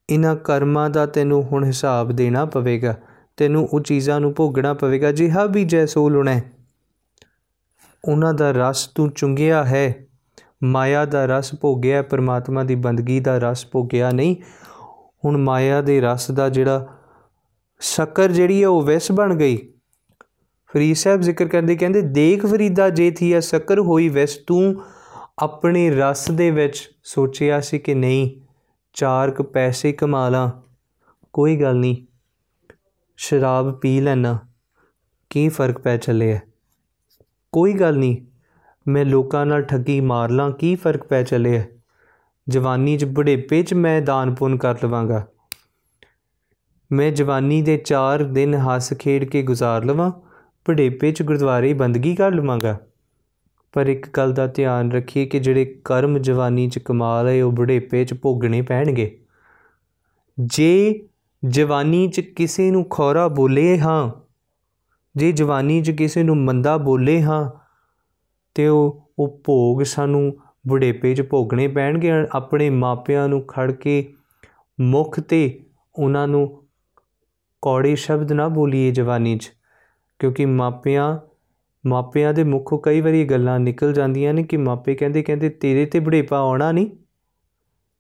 ਇਹਨਾਂ 0.10 0.36
ਕਰਮਾਂ 0.36 0.89
ਦਾ 0.89 1.05
ਤੈਨੂੰ 1.05 1.43
ਹੁਣ 1.43 1.63
ਹਿਸਾਬ 1.63 2.12
ਦੇਣਾ 2.12 2.45
ਪਵੇਗਾ। 2.45 2.95
ਤੈਨੂੰ 3.38 3.69
ਉਹ 3.73 3.79
ਚੀਜ਼ਾਂ 3.79 4.19
ਨੂੰ 4.19 4.34
ਭੋਗਣਾ 4.38 4.73
ਪਵੇਗਾ 4.73 5.12
ਜਿਹਾ 5.12 5.45
ਵੀ 5.45 5.63
ਜੈਸੋ 5.63 6.10
ਲੁਣਾ। 6.10 6.41
ਉਹਨਾਂ 8.05 8.34
ਦਾ 8.34 8.51
ਰਸ 8.51 8.88
ਤੂੰ 8.88 9.10
ਚੁੰਗਿਆ 9.10 9.63
ਹੈ। 9.63 10.05
ਮਾਇਆ 10.63 11.05
ਦਾ 11.05 11.25
ਰਸ 11.25 11.55
ਭੋਗਿਆ, 11.62 12.01
ਪਰਮਾਤਮਾ 12.01 12.63
ਦੀ 12.63 12.75
ਬੰਦਗੀ 12.75 13.19
ਦਾ 13.19 13.38
ਰਸ 13.38 13.67
ਭੋਗਿਆ 13.71 14.12
ਨਹੀਂ। 14.12 14.36
ਹੁਣ 15.25 15.38
ਮਾਇਆ 15.38 15.81
ਦੇ 15.81 16.01
ਰਸ 16.01 16.31
ਦਾ 16.31 16.49
ਜਿਹੜਾ 16.49 16.88
ਸ਼ੱਕਰ 17.79 18.31
ਜਿਹੜੀ 18.31 18.63
ਹੈ 18.63 18.67
ਉਹ 18.67 18.81
ਵਿਸ 18.81 19.12
ਬਣ 19.12 19.36
ਗਈ। 19.36 19.73
ਫਰੀਦ 20.69 20.95
ਸਾਹਿਬ 20.95 21.21
ਜ਼ਿਕਰ 21.21 21.47
ਕਰਦੇ, 21.47 21.75
ਕਹਿੰਦੇ, 21.75 22.01
ਦੇਖ 22.01 22.45
ਫਰੀਦਾ 22.45 22.89
ਜੇ 22.89 23.10
ਥੀ 23.12 23.32
ਆ 23.34 23.40
ਸ਼ੱਕਰ 23.40 23.79
ਹੋਈ 23.79 24.10
ਵਿਸ, 24.10 24.35
ਤੂੰ 24.37 24.81
ਆਪਣੇ 25.40 25.90
ਰਸ 25.92 26.29
ਦੇ 26.31 26.50
ਵਿੱਚ 26.52 26.90
ਸੋਚਿਆ 27.04 27.60
ਸੀ 27.62 27.79
ਕਿ 27.79 27.94
ਨਹੀਂ 27.96 28.29
ਚਾਰ 28.96 29.31
ਕ 29.31 29.42
ਪੈਸੇ 29.42 29.92
ਕਮਾ 29.92 30.27
ਲਾਂ। 30.29 30.50
ਕੋਈ 31.33 31.56
ਗੱਲ 31.56 31.77
ਨਹੀਂ, 31.77 31.96
ਸ਼ਰਾਬ 33.19 33.71
ਪੀ 33.79 34.00
ਲੈਣਾ 34.02 34.37
ਕੀ 35.31 35.48
ਫ਼ਰਕ 35.50 35.79
ਪੈ 35.79 35.96
ਚੱਲਿਆ 35.98 36.40
ਕੋਈ 37.54 37.73
ਗੱਲ 37.73 37.98
ਨਹੀਂ, 37.98 38.17
ਮੈਂ 38.85 39.06
ਲੋਕਾਂ 39.06 39.46
ਨਾਲ 39.46 39.63
ਠੱਗੀ 39.63 40.00
ਮਾਰ 40.02 40.29
ਲਾਂ, 40.29 40.50
ਕੀ 40.52 40.75
ਫ਼ਰਕ 40.75 41.04
ਪੈ 41.04 41.23
ਚੱਲਿਆ 41.23 41.63
ਜਵਾਨੀ 42.48 42.98
'ਚ 42.98 43.06
ਬੁਢੇਪੇ 43.06 43.62
'ਚ 43.63 43.73
ਮੈਂ 43.73 44.02
ਦਾਨ 44.02 44.33
ਪੁੰਨ 44.35 44.58
ਕਰ 44.58 44.83
ਲਵਾਂਗਾ। 44.83 45.25
ਮੈਂ 46.92 47.12
ਜਵਾਨੀ 47.12 47.62
ਦੇ 47.62 47.77
4 47.77 48.23
ਦਿਨ 48.23 48.56
ਹੱਸ 48.56 48.94
ਖੇਡ 48.94 49.23
ਕੇ 49.23 49.42
ਗੁਜ਼ਾਰ 49.44 49.85
ਲਵਾਂ 49.85 50.12
ਬੁਢੇਪੇ 50.68 51.12
'ਚ 51.12 51.22
ਗੁਰਦੁਆਰੇ 51.22 51.74
ਬੰਦਗੀ 51.74 52.16
ਕਰ 52.16 52.32
ਲਵਾਂਗਾ। 52.32 52.80
ਪਰ 53.74 53.88
ਇੱਕ 53.88 54.10
ਗੱਲ 54.10 54.34
ਦਾ 54.34 54.48
ਧਿਆਨ 54.48 54.92
ਰੱਖੀਏ 54.92 55.26
ਕਿ 55.26 55.40
ਜਿਹੜੇ 55.40 55.82
ਕਰਮ 55.86 56.18
ਜਵਾਨੀ 56.18 56.70
'ਚ 56.70 56.80
ਕਮਾ 56.80 57.24
ਲਏ 57.24 57.42
ਉਹ 57.42 57.52
ਬੁਢੇਪੇ 57.52 58.06
'ਚ 58.06 58.13
ਭੋਗਣੇ 58.13 58.62
ਪੈਣਗੇ। 58.62 59.20
ਜੇ 60.40 61.04
ਜਵਾਨੀ 61.46 62.08
'ਚ 62.08 62.20
ਕਿਸੇ 62.20 62.72
ਨੂੰ 62.72 62.86
ਖੋਰਾ 62.90 63.28
ਬੋਲੇ 63.28 63.80
ਹਾਂ, 63.80 64.12
ਜੇ 65.16 65.32
ਜਵਾਨੀ 65.32 65.82
'ਚ 65.82 65.92
ਕਿਸੇ 65.92 66.24
ਨੂੰ 66.24 66.38
ਮੰਦਾ 66.38 66.78
ਬੋਲੇ 66.78 67.22
ਹਾਂ, 67.22 67.52
ਤੇ 68.56 68.68
ਉਹ 68.68 69.10
ਉਹ 69.20 69.42
ਭੋਗ 69.46 69.84
ਸਾਨੂੰ 69.84 70.38
ਬੁਢੇਪੇ 70.68 71.16
'ਚ 71.16 71.22
ਭੋਗਣੇ 71.22 71.68
ਪੈਣਗੇ। 71.68 72.12
ਆਪਣੇ 72.32 72.70
ਮਾਪਿਆਂ 72.70 73.30
ਨੂੰ 73.30 73.42
ਖੜ 73.42 73.72
ਕੇ 73.72 74.13
ਮੁਖ 74.82 75.20
ਤੇ 75.20 75.63
ਉਹਨਾਂ 75.96 76.28
ਨੂੰ 76.28 76.63
ਕੌੜੇ 77.62 77.96
ਸ਼ਬਦ 77.96 78.32
ਨਾ 78.32 78.48
ਬੋਲੀਏ 78.48 78.92
ਜਵਾਨੀ 78.92 79.38
'ਚ। 79.38 79.52
ਕਿਉਂਕਿ 80.20 80.46
ਮਾਪਿਆਂ 80.46 81.18
ਮਾਪਿਆਂ 81.84 82.34
ਦੇ 82.34 82.44
ਮੁਖੋਂ 82.44 82.80
ਕਈ 82.80 83.02
ਵਾਰੀ 83.02 83.24
ਗੱਲਾਂ 83.26 83.60
ਨਿਕਲ 83.60 83.94
ਜਾਂਦੀਆਂ 83.94 84.34
ਨੇ 84.34 84.44
ਕਿ 84.44 84.58
ਮਾਪੇ 84.58 84.96
ਕਹਿੰਦੇ 84.96 85.22
ਕਹਿੰਦੇ 85.24 85.50
ਤੇਰੇ 85.50 85.86
ਤੇ 85.86 86.00
ਬੁਢੇਪਾ 86.00 86.38
ਆਉਣਾ 86.38 86.72
ਨਹੀਂ, 86.72 86.88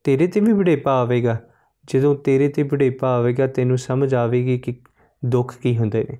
ਤੇਰੇ 0.05 0.27
ਤੇ 0.27 0.39
ਵੀ 0.39 0.53
ਬੁਢੇਪਾ 0.53 0.91
ਆਵੇਗਾ। 1.01 1.37
ਜਦੋਂ 1.87 2.15
ਤੇਰੇ 2.15 2.47
ਤੇ 2.47 2.63
ਬੁਢੇਪਾ 2.63 3.15
ਆਵੇਗਾ, 3.17 3.47
ਤੈਨੂੰ 3.47 3.77
ਸਮਝ 3.77 4.13
ਆਵੇਗੀ 4.15 4.57
ਕਿ 4.59 4.75
ਦੁੱਖ 5.23 5.55
ਕੀ 5.57 5.77
ਹੁੰਦੇ 5.77 6.05
ਨੇ, 6.09 6.17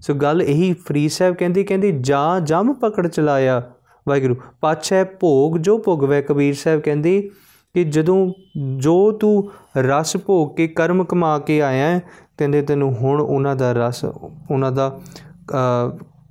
ਸੋ 0.00 0.14
ਗੱਲ 0.14 0.42
ਇਹੀ 0.42 0.72
ਫਰੀਦ 0.86 1.10
ਸਾਹਿਬ 1.10 1.34
ਕਹਿੰਦੇ 1.34 1.64
ਕਹਿੰਦੇ 1.64 1.92
ਜਾ, 1.92 2.38
ਜਮ 2.40 2.72
ਪਕੜ 2.72 3.06
ਚਲਾਇਆ 3.06 3.62
ਵਾਹਿਗੁਰੂ। 4.06 4.36
ਪਾਛੈ 4.60 5.02
ਭੋਗ 5.04 5.56
ਜੋ 5.58 5.78
ਭੋਗਵੇ, 5.78 6.22
ਕਬੀਰ 6.22 6.54
ਸਾਹਿਬ 6.54 6.80
ਕਹਿੰਦੇ 6.80 7.30
ਕਿ 7.76 7.84
ਜਦੋਂ 7.84 8.32
ਜੋ 8.76 9.12
ਤੂੰ 9.12 9.50
ਰਸ 9.78 10.16
ਭੋਗ 10.16 10.54
ਕੇ 10.56 10.66
ਕਰਮ 10.68 11.04
ਕਮਾ 11.04 11.38
ਕੇ 11.38 11.62
ਆਇਆ 11.62 11.98
ਕਹਿੰਦੇ 12.38 12.62
ਤੈਨੂੰ 12.62 12.94
ਹੁਣ 12.94 13.20
ਉਹਨਾਂ 13.20 13.56
ਦਾ 13.56 13.72
ਰਸ, 13.72 14.04
ਉਹਨਾਂ 14.50 14.72
ਦਾ 14.72 15.00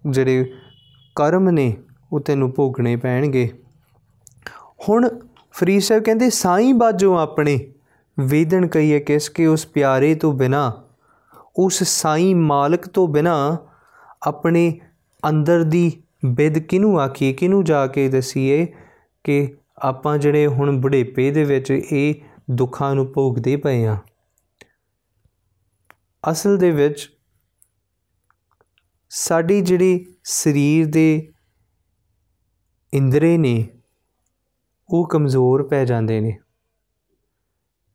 ਜਿਹੜੇ 0.10 0.46
ਕਰਮ 1.16 1.50
ਨੇ, 1.50 1.76
ਉਹ 2.14 2.20
ਤੈਨੂੰ 2.20 2.52
ਭੋਗਣੇ 2.56 2.96
ਪੈਣਗੇ। 2.96 3.50
ਹੁਣ 4.90 5.10
ਫਰੀਦ 5.52 5.82
ਸਾਹਿਬ 5.82 6.04
ਕਹਿੰਦੇ, 6.04 6.30
ਸਾਈਂ 6.30 6.74
ਬਾਜੋ 6.74 7.18
ਆਪਣੇ, 7.18 7.60
ਵੇਦਨ 8.20 8.68
ਕਹੀਏ 8.68 9.00
ਕਿਸ 9.00 9.30
ਕੇ 9.30 9.46
ਉਸ 9.46 9.66
ਪਿਆਰੇ 9.66 10.16
ਤੋਂ 10.16 10.34
ਬਿਨਾ, 10.34 10.72
ਉਸ 11.58 11.84
ਸਾਈਂ 11.84 12.36
ਮਾਲਕ 12.36 12.88
ਤੋਂ 12.88 13.08
ਬਿਨਾ, 13.08 13.58
ਆਪਣੇ 14.24 14.80
ਅੰਦਰ 15.30 15.64
ਦੀ 15.64 15.92
ਬਿਦ 16.26 16.60
ਕਿਨੂੰ 16.60 17.00
ਆਖੀਏ 17.00 17.34
ਕਿਨੂੰ 17.34 17.64
ਜਾ 17.64 17.88
ਕੇ 17.88 18.08
ਦਸੀਏ 18.10 18.68
ਕਿ 19.24 19.56
ਆਪਾਂ 19.82 20.18
ਜਿਹੜੇ 20.18 20.48
ਹੁਣ 20.48 20.82
ਬੁਢੇਪੇ 20.82 21.32
ਦੇ 21.32 21.44
ਵਿੱਚ 21.44 21.72
ਇਹ 21.72 22.16
ਦੁੱਖਾਂ 22.52 22.96
ਨੂੰ 22.96 23.14
ਭੋਗਦੇ 23.14 23.56
ਪਏ 23.56 23.86
ਆ 23.86 23.98
ਅਸਲ 26.32 26.58
ਦੇ 26.58 26.72
ਵਿੱਚ 26.72 27.10
ਸਾਡੀ 29.10 29.62
ਜਿਹੜੀ 29.62 30.16
ਸਰੀਰ 30.24 30.88
ਦੇ 30.88 31.34
ਇੰਦਰੇ 32.94 33.38
ਨੇ, 33.38 33.68
ਉਹ 34.90 35.08
ਕਮਜ਼ੋਰ 35.08 35.68
ਪੈ 35.68 35.86
ਜਾਂਦੇ 35.86 36.20
ਨੇ। 36.20 36.38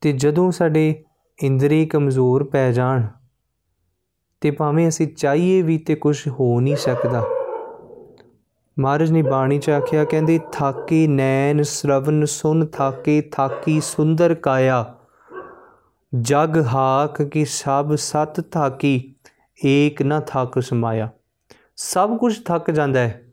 ਤੇ 0.01 0.11
ਜਦੋਂ 0.11 0.51
ਸਾਡੇ 0.51 1.03
ਇੰਦਰੀ 1.43 1.85
ਕਮਜ਼ੋਰ 1.85 2.43
ਪੈ 2.43 2.71
ਜਾਣ, 2.71 3.07
ਤੇ 4.41 4.51
ਭਾਵੇਂ 4.51 4.87
ਅਸੀਂ 4.87 5.07
ਚਾਹੀਏ 5.07 5.61
ਵੀ 5.61 5.77
ਤੇ 5.77 5.95
ਕੁਝ 5.95 6.27
ਹੋ 6.27 6.59
ਨਹੀਂ 6.59 6.75
ਸਕਦਾ 6.75 7.25
ਮਹਾਰਾਜ 8.79 9.11
ਨੇ 9.11 9.21
ਬਾਣੀ 9.21 9.59
ਚ 9.59 9.69
ਆਖਿਆ, 9.69 10.05
ਕਹਿੰਦੇ, 10.05 10.39
ਥਾਕੀ 10.51 11.07
ਨੈਣ 11.07 11.61
ਸ਼ਰਵਨ 11.61 12.25
ਸੁਨ 12.25 12.65
ਥਾਕੇ, 12.65 13.21
ਥਾਕੀ 13.21 13.81
ਸੁੰਦਰ 13.81 14.33
ਕਾਇਆ। 14.33 14.95
ਜਗ 16.21 16.63
ਹਾਕ 16.65 17.21
ਕੀ 17.21 17.45
ਸਭ 17.45 17.95
ਸਤ 17.95 18.51
ਥਾਕੀ, 18.51 19.15
ਏਕ 19.65 20.01
ਨਾ 20.01 20.19
ਥੱਕ 20.19 20.61
ਸਮਾਇਆ। 20.61 21.09
ਸਭ 21.75 22.17
ਕੁਝ 22.17 22.43
ਥੱਕ 22.43 22.71
ਜਾਂਦਾ 22.71 22.99
ਹੈ, 22.99 23.23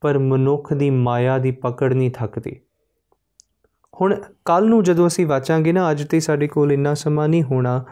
ਪਰ 0.00 0.18
ਮਨੁੱਖ 0.18 0.72
ਦੀ 0.72 0.90
ਮਾਇਆ 0.90 1.38
ਦੀ 1.38 1.50
ਪਕੜ 1.50 1.92
ਨਹੀਂ 1.92 2.10
ਥੱਕਦੀ। 2.10 2.60
ਹੁਣ 4.00 4.14
ਕੱਲ 4.44 4.68
ਨੂੰ 4.68 4.82
ਜਦੋਂ 4.82 5.06
ਅਸੀਂ 5.06 5.26
ਵਾਚਾਂਗੇ 5.26 5.72
ਨਾ, 5.72 5.90
ਅੱਜ 5.90 6.08
ਤੇ 6.08 6.20
ਸਾਡੇ 6.20 6.48
ਕੋਲ 6.48 6.72
ਇੰਨਾ 6.72 6.94
ਸਮਾਂ 6.94 7.28
ਨਹੀਂ 7.28 7.42
ਹੋਣਾ। 7.42 7.84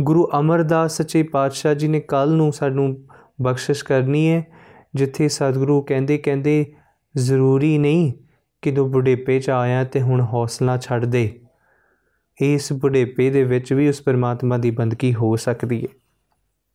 ਗੁਰੂ 0.00 0.28
ਅਮਰਦਾਸ 0.38 0.96
ਸੱਚੇ 0.96 1.22
ਪਾਤਸ਼ਾਹ 1.22 1.74
ਜੀ 1.74 1.88
ਨੇ 1.88 2.00
ਕੱਲ 2.00 2.32
ਨੂੰ 2.32 2.52
ਸਾਨੂੰ 2.52 3.04
ਬਖਸ਼ਿਸ਼ 3.42 3.84
ਕਰਨੀ 3.84 4.30
ਹੈ। 4.30 4.57
ਜਿੱਥੇ 4.98 5.28
ਸਤਿਗੁਰੂ 5.28 5.82
ਕਹਿੰਦੇ 5.82 6.18
ਕਹਿੰਦੇ, 6.18 6.72
ਜ਼ਰੂਰੀ 7.16 7.78
ਨਹੀਂ 7.78 8.12
ਕਿ 8.62 8.72
ਤੂੰ 8.72 8.90
ਬੁਢੇਪੇ 8.90 9.40
'ਚ 9.40 9.50
ਆਇਆ 9.50 9.84
ਤੇ 9.84 10.00
ਹੁਣ 10.00 10.20
ਹੌਸਲਾ 10.20 10.76
ਛੱਡ 10.76 11.04
ਦੇ। 11.04 11.40
ਇਸ 12.40 12.72
ਬੁਢੇਪੇ 12.72 13.30
ਦੇ 13.30 13.44
ਵਿੱਚ 13.44 13.72
ਵੀ 13.72 13.88
ਉਸ 13.88 14.00
ਪਰਮਾਤਮਾ 14.00 14.56
ਦੀ 14.56 14.70
ਬੰਦਗੀ 14.70 15.14
ਹੋ 15.14 15.36
ਸਕਦੀ 15.36 15.82
ਹੈ 15.82 15.88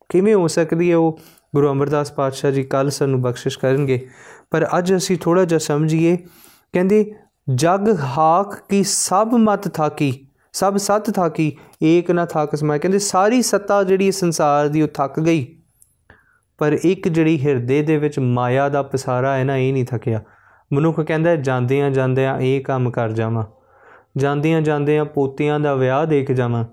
ਕਿਵੇਂ 0.08 0.34
ਹੋ 0.34 0.48
ਸਕਦੀ 0.48 0.90
ਹੈ 0.90 0.96
ਉਹ? 0.96 1.20
ਗੁਰੂ 1.54 1.72
ਅਮਰਦਾਸ 1.72 2.12
ਪਾਤਸ਼ਾਹ 2.12 2.50
ਜੀ 2.50 2.62
ਕੱਲ 2.62 2.90
ਸਾਨੂੰ 2.90 3.22
ਬਖਸ਼ਿਸ਼ 3.22 3.58
ਕਰਨਗੇ। 3.58 4.08
ਪਰ 4.50 4.66
ਅੱਜ 4.78 4.96
ਅਸੀਂ 4.96 5.16
ਥੋੜਾ 5.20 5.44
ਜਿਹਾ 5.44 5.58
ਸਮਝੀਏ, 5.58 6.16
ਕਹਿੰਦੇ, 6.72 7.12
ਜਗ 7.54 7.96
ਹਾਕ 8.00 8.54
ਕੀ 8.68 8.82
ਸਭ 8.82 9.28
ਮਤ 9.32 9.68
ਥਾਕੀ, 9.68 10.26
ਸਭ 10.52 10.76
ਸਤ 10.76 11.10
ਥਾਕੀ, 11.10 11.56
ਏਕ 11.82 12.10
ਨਾ 12.10 12.24
ਥਾਕ 12.24 12.56
ਸਮਾਇ 12.56 12.78
ਕਹਿੰਦੇ, 12.78 12.98
ਸਾਰੀ 12.98 13.42
ਸੱਤਾ 13.42 13.82
ਜਿਹੜੀ 13.82 14.12
ਸੰਸਾਰ 14.12 14.68
ਦੀ 14.68 14.82
ਉਹ 14.82 14.88
ਥੱਕ 14.88 15.20
ਗਈ। 15.20 15.53
ਪਰ 16.58 16.78
ਇੱਕ 16.84 17.08
ਜਿਹੜੀ 17.08 17.46
ਹਿਰਦੇ 17.46 17.82
ਦੇ 17.82 17.96
ਵਿੱਚ 17.96 18.18
ਮਾਇਆ 18.18 18.68
ਦਾ 18.68 18.82
ਪਸਾਰਾ 18.82 19.36
ਹੈ 19.36 19.44
ਨਾ, 19.44 19.56
ਇਹ 19.56 19.72
ਨਹੀਂ 19.72 19.84
ਥੱਕਿਆ। 19.84 20.22
ਮਨੁੱਖ 20.72 21.00
ਕਹਿੰਦਾ 21.00 21.36
ਜਾਂਦਿਆਂ 21.36 21.90
ਜਾਂਦਿਆਂ 21.90 22.40
ਇਹ 22.40 22.60
ਕੰਮ 22.60 22.90
ਕਰ 22.90 23.12
ਜਾਵਾਂ। 23.12 23.44
ਜਾਂਦਿਆਂ 24.16 24.60
ਜਾਂਦਿਆਂ 24.60 25.04
ਪੋਤਿਆਂ 25.04 25.60
ਦਾ 25.60 25.74
ਵਿਆਹ 25.74 26.06
ਦੇਖ 26.06 26.32
ਜਾਵਾਂ। 26.32 26.64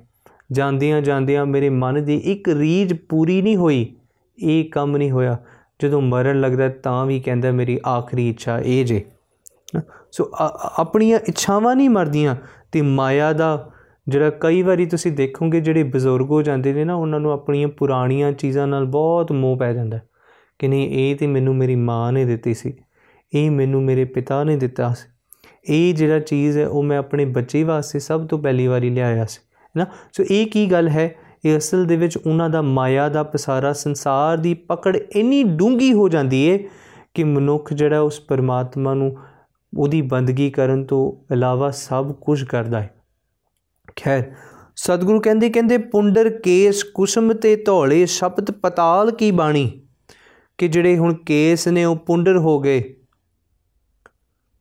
ਜਾਂਦਿਆਂ 0.51 1.01
ਜਾਂਦਿਆਂ 1.01 1.45
ਮੇਰੇ 1.45 1.69
ਮਨ 1.69 2.05
ਦੀ 2.05 2.17
ਇੱਕ 2.17 2.49
ਰੀਝ 2.49 2.93
ਪੂਰੀ 2.93 3.41
ਨਹੀਂ 3.41 3.57
ਹੋਈ। 3.57 3.95
ਇਹ 4.43 4.69
ਕੰਮ 4.69 4.97
ਨਹੀਂ 4.97 5.11
ਹੋਇਆ। 5.11 5.37
ਜਦੋਂ 5.83 6.01
ਮਰਨ 6.01 6.39
ਲੱਗਦਾ 6.41 6.69
ਤਾਂ 6.69 7.05
ਵੀ 7.05 7.19
ਕਹਿੰਦਾ 7.19 7.51
ਮੇਰੀ 7.51 7.79
ਆਖਰੀ 7.87 8.29
ਇੱਛਾ 8.29 8.59
ਇਹ 8.59 8.85
ਜੇ। 8.85 9.05
ਸੋ 10.11 10.31
ਆਪਣੀਆਂ 10.77 11.19
ਇੱਛਾਵਾਂ 11.19 11.75
ਨਹੀਂ 11.75 11.89
ਮਰਦੀਆਂ 11.89 12.35
ਤੇ 12.71 12.81
ਮਾਇਆ 12.81 13.33
ਦਾ 13.33 13.70
ਜਿਹੜਾ 14.07 14.29
ਕਈ 14.29 14.61
ਵਾਰੀ 14.61 14.85
ਤੁਸੀਂ 14.85 15.11
ਦੇਖੋਗੇ, 15.11 15.59
ਜਿਹੜੇ 15.61 15.83
ਬਜ਼ੁਰਗ 15.83 16.31
ਹੋ 16.31 16.41
ਜਾਂਦੇ 16.41 16.73
ਨੇ 16.73 16.83
ਨਾ, 16.83 16.95
ਉਹਨਾਂ 16.95 17.19
ਨੂੰ 17.19 17.31
ਆਪਣੀਆਂ 17.31 17.67
ਪੁਰਾਣੀਆਂ 17.67 18.31
ਚੀਜ਼ਾਂ 18.31 18.67
ਨਾਲ 18.67 18.85
ਬਹੁਤ 18.85 19.31
ਮੋਹ 19.31 19.57
ਪੈ 19.57 19.73
ਜਾਂਦਾ 19.73 19.99
ਕਿ 20.59 20.67
ਨਹੀਂ, 20.67 20.89
ਇਹ 20.89 21.15
ਤੇ 21.15 21.27
ਮੈਨੂੰ 21.27 21.55
ਮੇਰੀ 21.55 21.75
ਮਾਂ 21.75 22.11
ਨੇ 22.11 22.25
ਦਿੱਤੀ 22.25 22.53
ਸੀ, 22.53 22.73
ਇਹ 23.33 23.51
ਮੈਨੂੰ 23.51 23.83
ਮੇਰੇ 23.83 24.05
ਪਿਤਾ 24.05 24.43
ਨੇ 24.43 24.55
ਦਿੱਤਾ 24.57 24.93
ਸੀ, 24.93 25.09
ਇਹ 25.69 25.93
ਜਿਹੜਾ 25.93 26.19
ਚੀਜ਼ 26.19 26.57
ਹੈ, 26.57 26.67
ਉਹ 26.67 26.83
ਮੈਂ 26.83 26.97
ਆਪਣੇ 26.97 27.25
ਬੱਚੇ 27.25 27.63
ਵਾਸਤੇ 27.63 27.99
ਸਭ 27.99 28.27
ਤੋਂ 28.27 28.39
ਪਹਿਲੀ 28.39 28.67
ਵਾਰੀ 28.67 28.89
ਲਿਆਇਆ 28.89 29.25
ਸੀ 29.25 29.39
ਹੈਨਾ 29.75 29.85
ਸੋ 30.13 30.23
ਇਹ 30.31 30.45
ਕੀ 30.47 30.71
ਗੱਲ 30.71 30.87
ਹੈ? 30.87 31.15
ਇਹ 31.45 31.57
ਅਸਲ 31.57 31.85
ਦੇ 31.85 31.95
ਵਿੱਚ 31.95 32.17
ਉਹਨਾਂ 32.17 32.49
ਦਾ 32.49 32.61
ਮਾਇਆ 32.61 33.09
ਦਾ 33.09 33.23
ਪਸਾਰਾ 33.23 33.73
ਸੰਸਾਰ 33.73 34.37
ਦੀ 34.37 34.53
ਪਕੜ 34.53 34.97
ਇੰਨੀ 35.15 35.43
ਡੂੰਗੀ 35.43 35.93
ਹੋ 35.93 36.09
ਜਾਂਦੀ 36.09 36.51
ਹੈ 36.51 36.57
ਕਿ 37.13 37.23
ਮਨੁੱਖ 37.23 37.73
ਜਿਹੜਾ 37.73 37.99
ਉਸ 37.99 38.19
ਪਰਮਾਤਮਾ 38.19 38.93
ਨੂੰ 38.93 39.15
ਉਹਦੀ 39.77 40.01
ਬੰਦਗੀ 40.01 40.49
ਕਰਨ 40.49 40.83
ਤੋਂ 40.85 41.33
ਇਲਾਵਾ 41.33 41.71
ਸਭ 41.71 42.11
ਕੁਝ 42.11 42.43
ਕਰਦਾ 42.43 42.81
ਹੈ। 42.81 42.89
ਖੈਰ 43.95 44.35
ਸਤਿਗੁਰੂ 44.75 45.21
ਕਹਿੰਦੇ 45.21 45.49
ਕਹਿੰਦੇ, 45.49 45.77
ਪੁੰਡਰ 45.77 46.29
ਕੇਸ 46.29 46.83
ਕੁਸਮ 46.83 47.33
ਤੇ 47.33 47.55
ਧੌਲੇ 47.55 48.05
ਸ਼ਬਦ 48.05 48.51
ਪਤਾਲ 48.51 49.11
ਕੀ 49.11 49.31
ਬਾਣੀ? 49.31 49.81
ਕਿ 50.57 50.67
ਜਿਹੜੇ 50.67 50.97
ਹੁਣ 50.97 51.13
ਕੇਸ 51.13 51.67
ਨੇ, 51.67 51.85
ਉਹ 51.85 51.95
ਪੁੰਡਰ 51.95 52.37
ਹੋ 52.37 52.59
ਗਏ। 52.59 52.95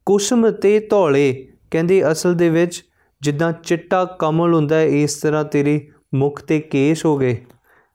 ਕੁਸਮ 0.07 0.51
ਤੇ 0.51 0.81
ਧੌਲੇ, 0.81 1.49
ਕਹਿੰਦੇ, 1.71 2.13
ਅਸਲ 2.13 2.35
ਦੇ 2.35 2.51
ਵਿੱਚ 2.51 2.85
ਜਿੱਦਾਂ 3.21 3.53
ਚਿੱਟਾ 3.53 4.05
ਕਮਲ 4.05 4.55
ਹੁੰਦਾ 4.55 4.77
ਹੈ, 4.77 4.85
ਇਸ 4.85 5.15
ਤਰ੍ਹਾਂ 5.15 5.45
ਤੇਰੇ 5.45 5.89
ਮੁਖ 6.15 6.43
ਤੇ 6.43 6.61
ਕੇਸ 6.61 7.07
ਹੋ 7.07 7.19
ਗਏ। 7.19 7.45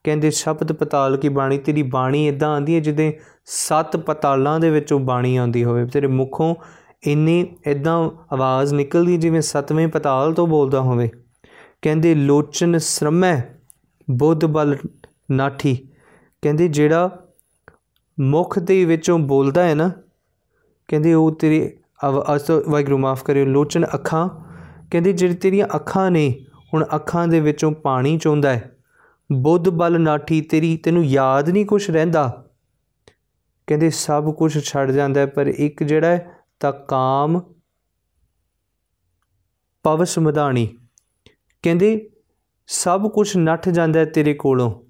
ਕਹਿੰਦੇ 0.04 0.30
ਸ਼ਬਦ 0.30 0.72
ਪਤਾਲ 0.72 1.16
ਕੀ 1.16 1.28
ਬਾਣੀ? 1.28 1.58
ਤੇਰੀ 1.58 1.82
ਬਾਣੀ 1.82 2.28
ਇਦਾਂ 2.28 2.48
ਆਂਦੀ 2.48 2.74
ਹੈ 2.74 2.80
ਜਿੱਦੇ 2.80 3.18
ਸੱਤ 3.44 3.96
ਪਤਾਲਾਂ 3.96 4.60
ਦੇ 4.60 4.70
ਵਿੱਚੋਂ 4.70 5.00
ਬਾਣੀ 5.00 5.36
ਆਉਂਦੀ 5.36 5.64
ਹੋਵੇ। 5.64 5.86
ਤੇਰੇ 5.86 6.06
ਮੁਖੋਂ 6.06 6.54
ਇੰਨੀ 7.06 7.56
ਇਦਾਂ 7.66 8.10
ਆਵਾਜ਼ 8.32 8.74
ਨਿਕਲਦੀ 8.74 9.16
ਜਿਵੇਂ 9.16 9.40
ਸਤਵੇਂ 9.40 9.88
ਪਤਾਲ 9.88 10.34
ਤੋਂ 10.34 10.46
ਬੋਲਦਾ 10.46 10.80
ਹੋਵੇ। 10.80 11.10
ਕਹਿੰਦੇ, 11.82 12.14
ਲੋਚਨ 12.14 12.78
ਸ਼ਰਮੈ 12.78 13.42
ਬੁੱਧ 14.10 14.44
ਬਲ 14.44 14.76
ਨਾਠੀ। 15.30 15.88
ਕਹਿੰਦੇ, 16.42 16.68
ਜਿਹੜਾ 16.68 17.26
ਮੁਖ 18.20 18.58
ਦੇ 18.58 18.84
ਵਿੱਚੋਂ 18.84 19.18
ਬੋਲਦਾ 19.18 19.62
ਹੈ 19.62 19.74
ਨਾ, 19.74 19.90
ਕਹਿੰਦੇ, 20.88 21.14
ਉਹ 21.14 21.36
ਤੇਰੀ 21.36 21.72
ਅਸ, 22.36 22.50
ਵਾਹਿਗੁਰੂ 22.50 22.98
ਮਾਫ 22.98 23.24
ਕਰਿਓ, 23.24 23.44
ਲੋਚਨ 23.44 23.84
ਅੱਖਾਂ। 23.94 24.28
ਕਹਿੰਦੇ, 24.90 25.12
ਜਿਹੜੀ 25.12 25.34
ਤੇਰੀਆਂ 25.34 25.66
ਅੱਖਾਂ 25.76 26.10
ਨੇ, 26.10 26.46
ਹੁਣ 26.74 26.86
ਅੱਖਾਂ 26.94 27.28
ਦੇ 27.28 27.40
ਵਿੱਚੋਂ 27.40 27.72
ਪਾਣੀ 27.72 28.18
ਚੋਂਦਾ 28.18 28.52
ਹੈ। 28.52 28.76
ਬੁੱਧ 29.32 29.68
ਬਲ 29.68 30.00
ਨਾਠੀ, 30.00 30.40
ਤੇਰੀ, 30.40 30.76
ਤੈਨੂੰ 30.76 31.04
ਯਾਦ 31.04 31.50
ਨਹੀਂ 31.50 31.66
ਕੁਝ 31.66 31.90
ਰਹਿੰਦਾ? 31.90 32.46
ਕਹਿੰਦੇ, 33.66 33.90
ਸਭ 33.90 34.34
ਕੁਝ 34.34 34.64
ਛੱਡ 34.64 34.90
ਜਾਂਦਾ 34.90 35.20
ਹੈ, 35.20 35.26
ਪਰ 35.26 35.46
ਇੱਕ 35.46 35.82
ਜਿਹੜਾ 35.82 36.06
ਹੈ, 36.06 36.30
ਤਾਂ 36.60 36.72
ਕਾਮ 36.72 37.40
ਪਵਸ 39.82 40.18
ਮਧਾਣੀ 40.18 40.68
ਕਹਿੰਦੇ, 41.62 42.10
ਸਭ 42.66 43.10
ਕੁਝ 43.10 43.36
ਨੱਠ 43.36 43.68
ਜਾਂਦਾ 43.68 44.00
ਹੈ 44.00 44.04
ਤੇਰੇ 44.04 44.34
ਕੋਲੋਂ। 44.34 44.80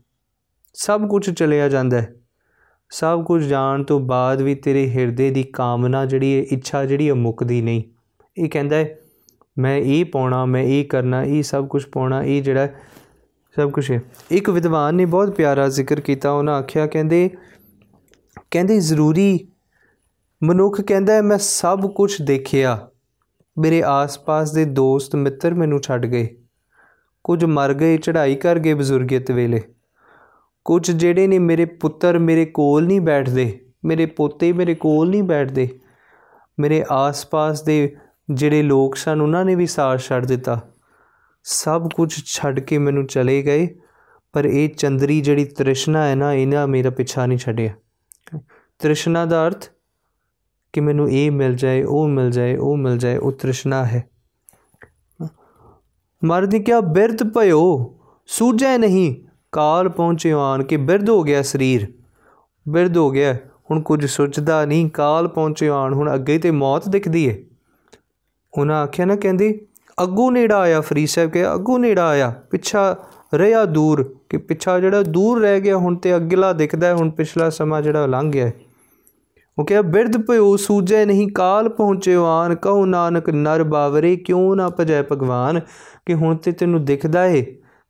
ਸਭ 0.74 1.08
ਕੁਝ 1.08 1.30
ਚਲਿਆ 1.30 1.68
ਜਾਂਦਾ 1.68 2.00
ਹੈ। 2.00 2.14
ਸਭ 2.90 3.24
ਕੁਝ 3.24 3.44
ਜਾਣ 3.44 3.84
ਤੋਂ 3.84 4.00
ਬਾਅਦ 4.00 4.42
ਵੀ 4.42 4.54
ਤੇਰੇ 4.54 4.90
ਹਿਰਦੇ 4.90 5.30
ਦੀ 5.30 5.42
ਕਾਮਨਾ 5.42 6.06
ਜਿਹੜੀ 6.06 6.38
ਹੈ, 6.38 6.42
ਇੱਛਾ 6.42 6.84
ਜਿਹੜੀ 6.84 7.08
ਹੈ 7.08 7.14
ਮੁੱਕਦੀ 7.14 7.62
ਨਹੀਂ। 7.62 7.82
ਇਹ 8.38 8.48
ਕਹਿੰਦਾ 8.48 8.76
ਹੈ, 8.76 8.98
ਮੈਂ 9.58 9.76
ਇਹ 9.76 10.04
ਪਾਉਣਾ, 10.04 10.44
ਮੈਂ 10.44 10.62
ਇਹ 10.62 10.84
ਕਰਨਾ, 10.84 11.24
ਇਹ 11.24 11.42
ਸਭ 11.42 11.66
ਕੁਝ 11.66 11.86
ਪਾਉਣਾ, 11.86 12.22
ਇਹ 12.22 12.42
ਜਿਹੜਾ 12.42 12.66
ਸਭ 13.56 13.70
ਕੁਝ 13.70 13.92
ਹੈ। 13.92 14.02
ਇੱਕ 14.30 14.50
ਵਿਦਵਾਨ 14.50 14.94
ਨੇ 14.94 15.04
ਬਹੁਤ 15.04 15.30
ਪਿਆਰਾ 15.30 15.68
ਜ਼ਿਕਰ 15.68 16.00
ਕੀਤਾ, 16.00 16.30
ਉਹਨਾਂ 16.30 16.54
ਆਖਿਆ, 16.54 16.86
ਕਹਿੰਦੇ 16.86 17.30
ਕਹਿੰਦੇ, 18.50 18.80
ਜ਼ਰੂਰੀ 18.80 19.48
ਮਨੁੱਖ 20.42 20.80
ਕਹਿੰਦਾ 20.80 21.22
ਮੈਂ 21.22 21.38
ਸਭ 21.38 21.92
ਕੁਝ 21.94 22.22
ਦੇਖਿਆ। 22.22 22.88
ਮੇਰੇ 23.58 23.82
ਆਸ-ਪਾਸ 23.82 24.52
ਦੇ 24.52 24.64
ਦੋਸਤ 24.64 25.16
ਮਿੱਤਰ 25.16 25.54
ਮੈਨੂੰ 25.54 25.80
ਛੱਡ 25.80 26.06
ਗਏ। 26.06 26.36
ਕੁਝ 27.26 27.44
ਮਰ 27.44 27.72
ਗਏ, 27.74 27.96
ਚੜ੍ਹਾਈ 27.96 28.34
ਕਰ 28.34 28.58
ਗਏ 28.58 28.74
ਬਜ਼ੁਰਗੀਤ 28.74 29.30
ਵੇਲੇ। 29.30 29.60
ਕੁਝ 30.64 30.90
ਜਿਹੜੇ 30.90 31.26
ਨੇ 31.26 31.38
ਮੇਰੇ 31.38 31.64
ਪੁੱਤਰ 31.64 32.18
ਮੇਰੇ 32.18 32.44
ਕੋਲ 32.44 32.86
ਨਹੀਂ 32.86 33.00
ਬੈਠਦੇ, 33.00 33.60
ਮੇਰੇ 33.84 34.06
ਪੋਤੇ 34.06 34.52
ਮੇਰੇ 34.52 34.74
ਕੋਲ 34.74 35.10
ਨਹੀਂ 35.10 35.22
ਬੈਠਦੇ, 35.22 35.68
ਮੇਰੇ 36.60 36.84
ਆਸ-ਪਾਸ 36.90 37.62
ਦੇ 37.62 37.96
ਜਿਹੜੇ 38.30 38.62
ਲੋਕ 38.62 38.96
ਸਨ, 38.96 39.20
ਉਹਨਾਂ 39.20 39.44
ਨੇ 39.44 39.54
ਵੀ 39.54 39.66
ਸਾਥ 39.66 40.00
ਛੱਡ 40.00 40.26
ਦਿੱਤਾ। 40.26 40.60
ਸਭ 41.44 41.88
ਕੁਝ 41.94 42.12
ਛੱਡ 42.26 42.60
ਕੇ 42.60 42.78
ਮੈਨੂੰ 42.78 43.06
ਚਲੇ 43.06 43.42
ਗਏ, 43.42 43.68
ਪਰ 44.32 44.44
ਇਹ 44.44 44.68
ਚੰਦਰੀ 44.68 45.20
ਜਿਹੜੀ 45.20 45.44
ਤ੍ਰਿਸ਼ਨਾ 45.44 46.08
ਹੈ 46.08 46.14
ਨਾ, 46.14 46.32
ਇਹਨਾਂ 46.32 46.66
ਮੇਰਾ 46.68 46.90
ਪਿੱਛਾ 46.90 47.26
ਨਹੀਂ 47.26 47.38
ਛੱਡਿਆ। 47.38 47.72
ਤ੍ਰਿਸ਼ਨਾ 48.78 49.24
ਦਾ 49.26 49.46
ਅਰਥ 49.46 49.70
ਕਿ 50.72 50.80
ਮੈਨੂੰ 50.80 51.10
ਇਹ 51.10 51.30
ਮਿਲ 51.30 51.54
ਜਾਏ, 51.54 51.82
ਉਹ 51.82 52.08
ਮਿਲ 52.08 52.30
ਜਾਏ, 52.30 52.56
ਉਹ 52.56 52.76
ਮਿਲ 52.76 52.98
ਜਾਏ, 52.98 53.16
ਉਹ 53.16 53.32
ਤ੍ਰਿਸ਼ਨਾ 53.32 53.84
ਹੈ। 53.84 54.04
ਮਰਦ 56.24 56.56
ਕਿਆ 56.56 56.80
ਬਿਰਧ 56.80 57.22
ਭਇਓ? 57.22 57.94
ਸੂਝੈ 58.26 58.78
ਨਹੀਂ। 58.78 59.14
ਕਾਲ 59.52 59.88
ਪਹੁੰਚਿਓ 59.88 60.40
ਆਨ 60.40 60.62
ਕਿ 60.62 60.76
ਬਿਰਧ 60.76 61.10
ਹੋ 61.10 61.22
ਗਿਆ 61.22 61.42
ਸਰੀਰ। 61.42 61.92
ਬਿਰਧ 62.68 62.96
ਹੋ 62.96 63.10
ਗਿਆ। 63.10 63.36
ਹੁਣ 63.70 63.80
ਕੁਝ 63.80 64.06
ਸੋਚਦਾ 64.06 64.64
ਨਹੀਂ। 64.64 64.90
ਕਾਲ 64.90 65.28
ਪਹੁੰਚਿਓ 65.28 65.74
ਆਨ 65.74 65.92
ਹੁਣ 65.92 66.14
ਅੱਗੇ 66.14 66.38
ਤੇ 66.38 66.50
ਮੌਤ 66.50 66.88
ਦਿਖਦੀ 66.88 67.24
ਏ। 67.26 67.46
ਉਹਨਾਂ 68.58 68.82
ਆਖਿਆ, 68.82 69.06
ਨਾ 69.06 69.16
ਕਹਿੰਦੀ, 69.16 69.60
ਅੱਗੂ 70.02 70.30
ਨੇੜਾ 70.30 70.58
ਆਇਆ 70.58 70.80
ਫਰੀ 70.80 71.06
ਸਾਹਿਬ 71.06 71.30
ਕੇ 71.30 71.54
ਅੱਗੂ 71.54 71.78
ਨੇੜਾ 71.78 72.08
ਆਇਆ। 72.08 72.34
ਪਿੱਛਾ 72.50 72.96
ਰਿਹਾ 73.34 73.64
ਦੂਰ, 73.64 74.16
ਕਿ 74.28 74.36
ਪਿੱਛਾ 74.36 74.80
ਜਿਹੜਾ 74.80 75.02
ਦੂਰ 75.02 75.40
ਰਹਿ 75.40 75.60
ਗਿਆ, 75.60 75.76
ਹੁਣ 75.76 75.96
ਤੇ 75.96 76.16
ਅਗਲਾ 76.16 76.52
ਦਿਖਦਾ 76.52 76.94
ਹੁਣ 76.94 77.10
ਪਿਛਲਾ 77.10 77.50
ਸਮਾਂ 77.50 77.82
ਜਿਹੜਾ 77.82 78.06
ਲੰਘ 78.06 78.32
ਗਿਆ 78.32 78.50
ਉਹ 79.58 79.66
ਕਿਹਾ, 79.66 79.82
ਬਿਰਧ 79.82 80.16
ਭਇਓ 80.16 80.56
ਸੂਜੈ 80.56 81.04
ਨਹੀਂ। 81.04 81.28
ਕਾਲ 81.28 81.68
ਪਹੁੰਚਿਓ 81.68 82.24
ਆਨ 82.24 82.54
ਕਹੋ 82.54 82.86
ਨਾਨਕ 82.86 83.30
ਨਰ 83.30 83.62
ਬਾਵਰੇ, 83.62 84.16
ਕਿਉਂ 84.16 84.56
ਨਾ 84.56 84.68
ਭਜੈ 84.68 85.02
ਭਗਵਾਨ? 85.02 85.60
ਕਿ 86.06 86.14
ਹੁਣ 86.14 86.36
ਤੇ 86.36 86.52
ਤੈਨੂੰ 86.52 86.84
ਦਿਖਦਾ 86.84 87.24
ਏ 87.26 87.42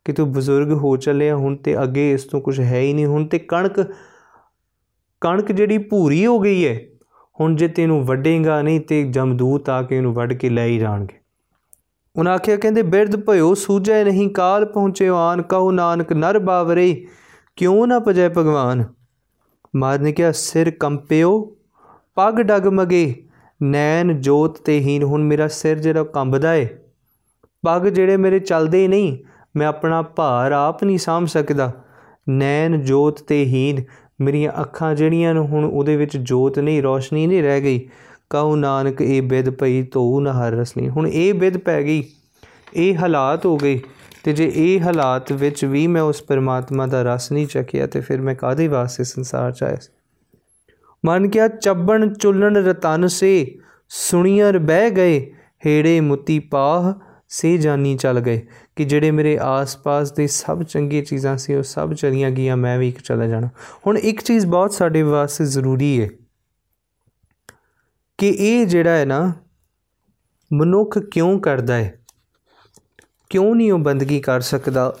ਕਿ 0.05 0.13
ਤੂੰ 0.13 0.31
ਬਜ਼ੁਰਗ 0.31 0.71
ਹੋ 0.73 0.95
ਚੱਲਿਆ, 0.97 1.35
ਹੁਣ 1.35 1.55
ਤੇ 1.55 1.81
ਅੱਗੇ 1.83 2.11
ਇਸ 2.13 2.23
ਤੋਂ 2.23 2.41
ਕੁਝ 2.41 2.59
ਹੈ 2.59 2.79
ਹੀ 2.79 2.93
ਨਹੀਂ। 2.93 3.05
ਹੁਣ 3.05 3.25
ਤੇ 3.25 3.39
ਕਣਕ 3.39 3.79
ਕਣਕ 5.21 5.51
ਜਿਹੜੀ 5.51 5.77
ਭੂਰੀ 5.77 6.25
ਹੋ 6.25 6.39
ਗਈ 6.39 6.65
ਹੈ 6.67 6.79
ਹੁਣ 7.39 7.55
ਜੇ 7.55 7.67
ਤੈਨੂੰ 7.67 8.03
ਵੱਡੇਗਾ 8.05 8.61
ਨਹੀਂ 8.61 8.79
ਤੇ 8.81 9.03
ਜਮਦੂਤ 9.03 9.69
ਆ 9.69 9.81
ਕੇ 9.81 9.97
ਇਹਨੂੰ 9.97 10.13
ਵੱਢ 10.13 10.33
ਕੇ 10.33 10.49
ਲੈ 10.49 10.65
ਹੀ 10.65 10.77
ਜਾਣਗੇ। 10.79 11.15
ਉਹਨਾਂ 12.15 12.33
ਆਖਿਆ, 12.33 12.55
ਕਹਿੰਦੇ, 12.57 12.81
ਬਿਰਧ 12.81 13.15
ਭਇਓ, 13.15 13.53
ਸੂਝੈ 13.53 14.03
ਨਹੀਂ, 14.03 14.29
ਕਾਲ 14.29 14.65
ਪਹੁੰਚਿਓ, 14.65 15.15
ਆਨ 15.15 15.41
ਕਹੋ 15.41 15.71
ਨਾਨਕ, 15.71 16.13
ਨਰ 16.13 16.39
ਬਾਵਰੇ, 16.39 17.07
ਕਿਉਂ 17.55 17.87
ਨਾ 17.87 17.99
ਭਜੈ 17.99 18.29
ਭਗਵਾਨ? 18.29 18.83
ਮਾਰ 19.75 19.99
ਨੇ 19.99 20.11
ਕਿਹਾ, 20.11 20.31
ਸਿਰ 20.31 20.71
ਕੰਪਿਓ, 20.71 21.39
ਪੱਗ 22.15 22.41
ਡਗਮਗੇ, 22.41 23.27
ਨੈਣ 23.61 24.13
ਜੋਤ 24.13 24.59
ਤੇ 24.59 24.79
ਹੀਨ 24.79 25.03
ਹੁਣ 25.03 25.23
ਮੇਰਾ 25.23 25.47
ਸਿਰ 25.47 25.79
ਜਿਹੜਾ 25.79 26.03
ਕੰਬਦਾ 26.03 26.55
ਏ 26.55 26.67
ਪੱਗ 27.67 27.87
ਜਿਹੜੇ 27.87 28.17
ਮੇਰੇ 28.17 28.39
ਚੱਲਦੇ 28.39 28.87
ਨਹੀਂ, 28.87 29.17
ਮੈਂ 29.55 29.67
ਆਪਣਾ 29.67 30.01
ਭਾਰ 30.15 30.51
ਆਪ 30.51 30.83
ਨਹੀਂ 30.83 30.97
ਸਾਂਭ 30.97 31.25
ਸਕਦਾ। 31.27 31.71
ਨੈਣ 32.29 32.77
ਜੋਤ 32.81 33.21
ਤੇ 33.21 33.43
ਹੀਨ 33.45 33.83
ਮੇਰੀਆਂ 34.21 34.51
ਅੱਖਾਂ 34.61 34.93
ਜਿਹੜੀਆਂ 34.95 35.33
ਨੇ 35.33 35.39
ਹੁਣ 35.39 35.65
ਉਹਦੇ 35.65 35.95
ਵਿੱਚ 35.97 36.17
ਜੋਤ 36.17 36.59
ਨਹੀਂ, 36.59 36.81
ਰੋਸ਼ਨੀ 36.83 37.25
ਨਹੀਂ 37.27 37.43
ਰਹਿ 37.43 37.61
ਗਈ। 37.61 37.79
ਕਹੋ 38.29 38.55
ਨਾਨਕ, 38.55 39.01
ਇਹ 39.01 39.21
ਬਿਦ 39.21 39.49
ਪਈ 39.49 39.83
ਤੋ 39.83 40.19
ਨਾ 40.19 40.33
ਹਰ 40.33 40.51
ਰਸਨੀ। 40.51 40.89
ਹੁਣ 40.89 41.07
ਇਹ 41.07 41.33
ਬਿਦ 41.33 41.57
ਪੈ 41.57 41.81
ਗਈ, 41.83 42.03
ਇਹ 42.73 42.95
ਹਾਲਾਤ 42.95 43.45
ਹੋ 43.45 43.57
ਗਏ 43.57 43.79
ਤੇ 44.23 44.33
ਜੇ 44.33 44.51
ਇਹ 44.55 44.81
ਹਾਲਾਤ 44.81 45.31
ਵਿੱਚ 45.31 45.63
ਵੀ 45.65 45.85
ਮੈਂ 45.87 46.01
ਉਸ 46.01 46.21
ਪਰਮਾਤਮਾ 46.21 46.87
ਦਾ 46.87 47.01
ਰਸ 47.03 47.31
ਨਹੀਂ 47.31 47.47
ਚੱਕਿਆ 47.47 47.87
ਤੇ 47.87 47.99
ਫਿਰ 47.99 48.21
ਮੈਂ 48.21 48.35
ਕਾਦੇ 48.35 48.67
ਵਾਸਤੇ 48.67 49.03
ਸੰਸਾਰ 49.03 49.51
ਚ 49.51 49.63
ਆਇਆ 49.63 49.77
ਮਨ 51.03 51.27
ਕਿਆ 51.29 51.47
ਚੱਬਣ 51.47 52.13
ਚੁੱਲਣ 52.13 52.55
ਰਤਨ 52.55 53.07
ਸੇ 53.07 53.59
ਸੁਣੀਅਰ 53.89 54.57
ਬਹਿ 54.59 54.89
ਗਏ, 54.91 55.19
ਹੇੜੇ 55.65 55.99
ਮੁੱਤੀ 56.01 56.39
ਪਾਹ 56.39 56.93
ਸੇ 57.29 57.57
ਜਾਨੀ 57.57 57.97
ਚੱਲ 57.97 58.19
ਗਏ 58.19 58.47
ਕਿ 58.75 58.85
ਜਿਹੜੇ 58.85 59.11
ਮੇਰੇ 59.11 59.39
ਆਸ-ਪਾਸ 59.41 60.11
ਦੇ 60.11 60.27
ਸਭ 60.27 60.63
ਚੰਗੀ 60.63 61.01
ਚੀਜ਼ਾਂ 61.01 61.37
ਸੀ, 61.37 61.55
ਉਹ 61.55 61.63
ਸਭ 61.63 61.93
ਚਲੀਆਂ 61.93 62.31
ਗਈਆਂ, 62.31 62.57
ਮੈਂ 62.57 62.79
ਵੀ 62.79 62.89
ਇੱਕ 62.89 62.99
ਚਲਾ 62.99 63.25
ਜਾਣਾ। 63.25 63.49
ਹੁਣ 63.87 63.97
ਇੱਕ 63.97 64.21
ਚੀਜ਼ 64.21 64.45
ਬਹੁਤ 64.45 64.73
ਸਾਡੇ 64.73 65.01
ਵਾਸਤੇ 65.01 65.45
ਜ਼ਰੂਰੀ 65.45 66.03
ਹੈ 66.03 66.09
ਕਿ 68.17 68.29
ਇਹ 68.29 68.67
ਜਿਹੜਾ 68.67 68.91
ਹੈ 68.91 69.05
ਨਾ, 69.05 69.33
ਮਨੁੱਖ 70.53 70.99
ਕਿਉਂ 70.99 71.39
ਕਰਦਾ 71.39 71.75
ਹੈ? 71.75 72.05
ਕਿਉਂ 73.29 73.55
ਨਹੀਂ 73.55 73.71
ਉਹ 73.71 73.79
ਬੰਦਗੀ 73.79 74.19
ਕਰ 74.19 74.41
ਸਕਦਾ? 74.41 74.97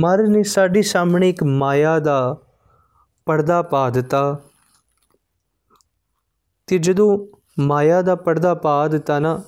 ਮਰ 0.00 0.28
ਨੇ 0.28 0.42
ਸਾਡੀ 0.42 0.82
ਸਾਹਮਣੇ 0.82 1.30
ਇੱਕ 1.30 1.44
ਮਾਇਆ 1.44 1.98
ਦਾ 1.98 2.38
ਪਰਦਾ 3.26 3.62
ਪਾ 3.62 3.90
ਦਿੱਤਾ 3.90 4.40
ਤੇ 6.66 6.78
ਜਦੋਂ 6.78 7.26
ਮਾਇਆ 7.62 8.02
ਦਾ 8.02 8.14
ਪਰਦਾ 8.14 8.54
ਪਾ 8.54 8.88
ਦਿੱਤਾ 8.88 9.18
ਨਾ 9.18 9.42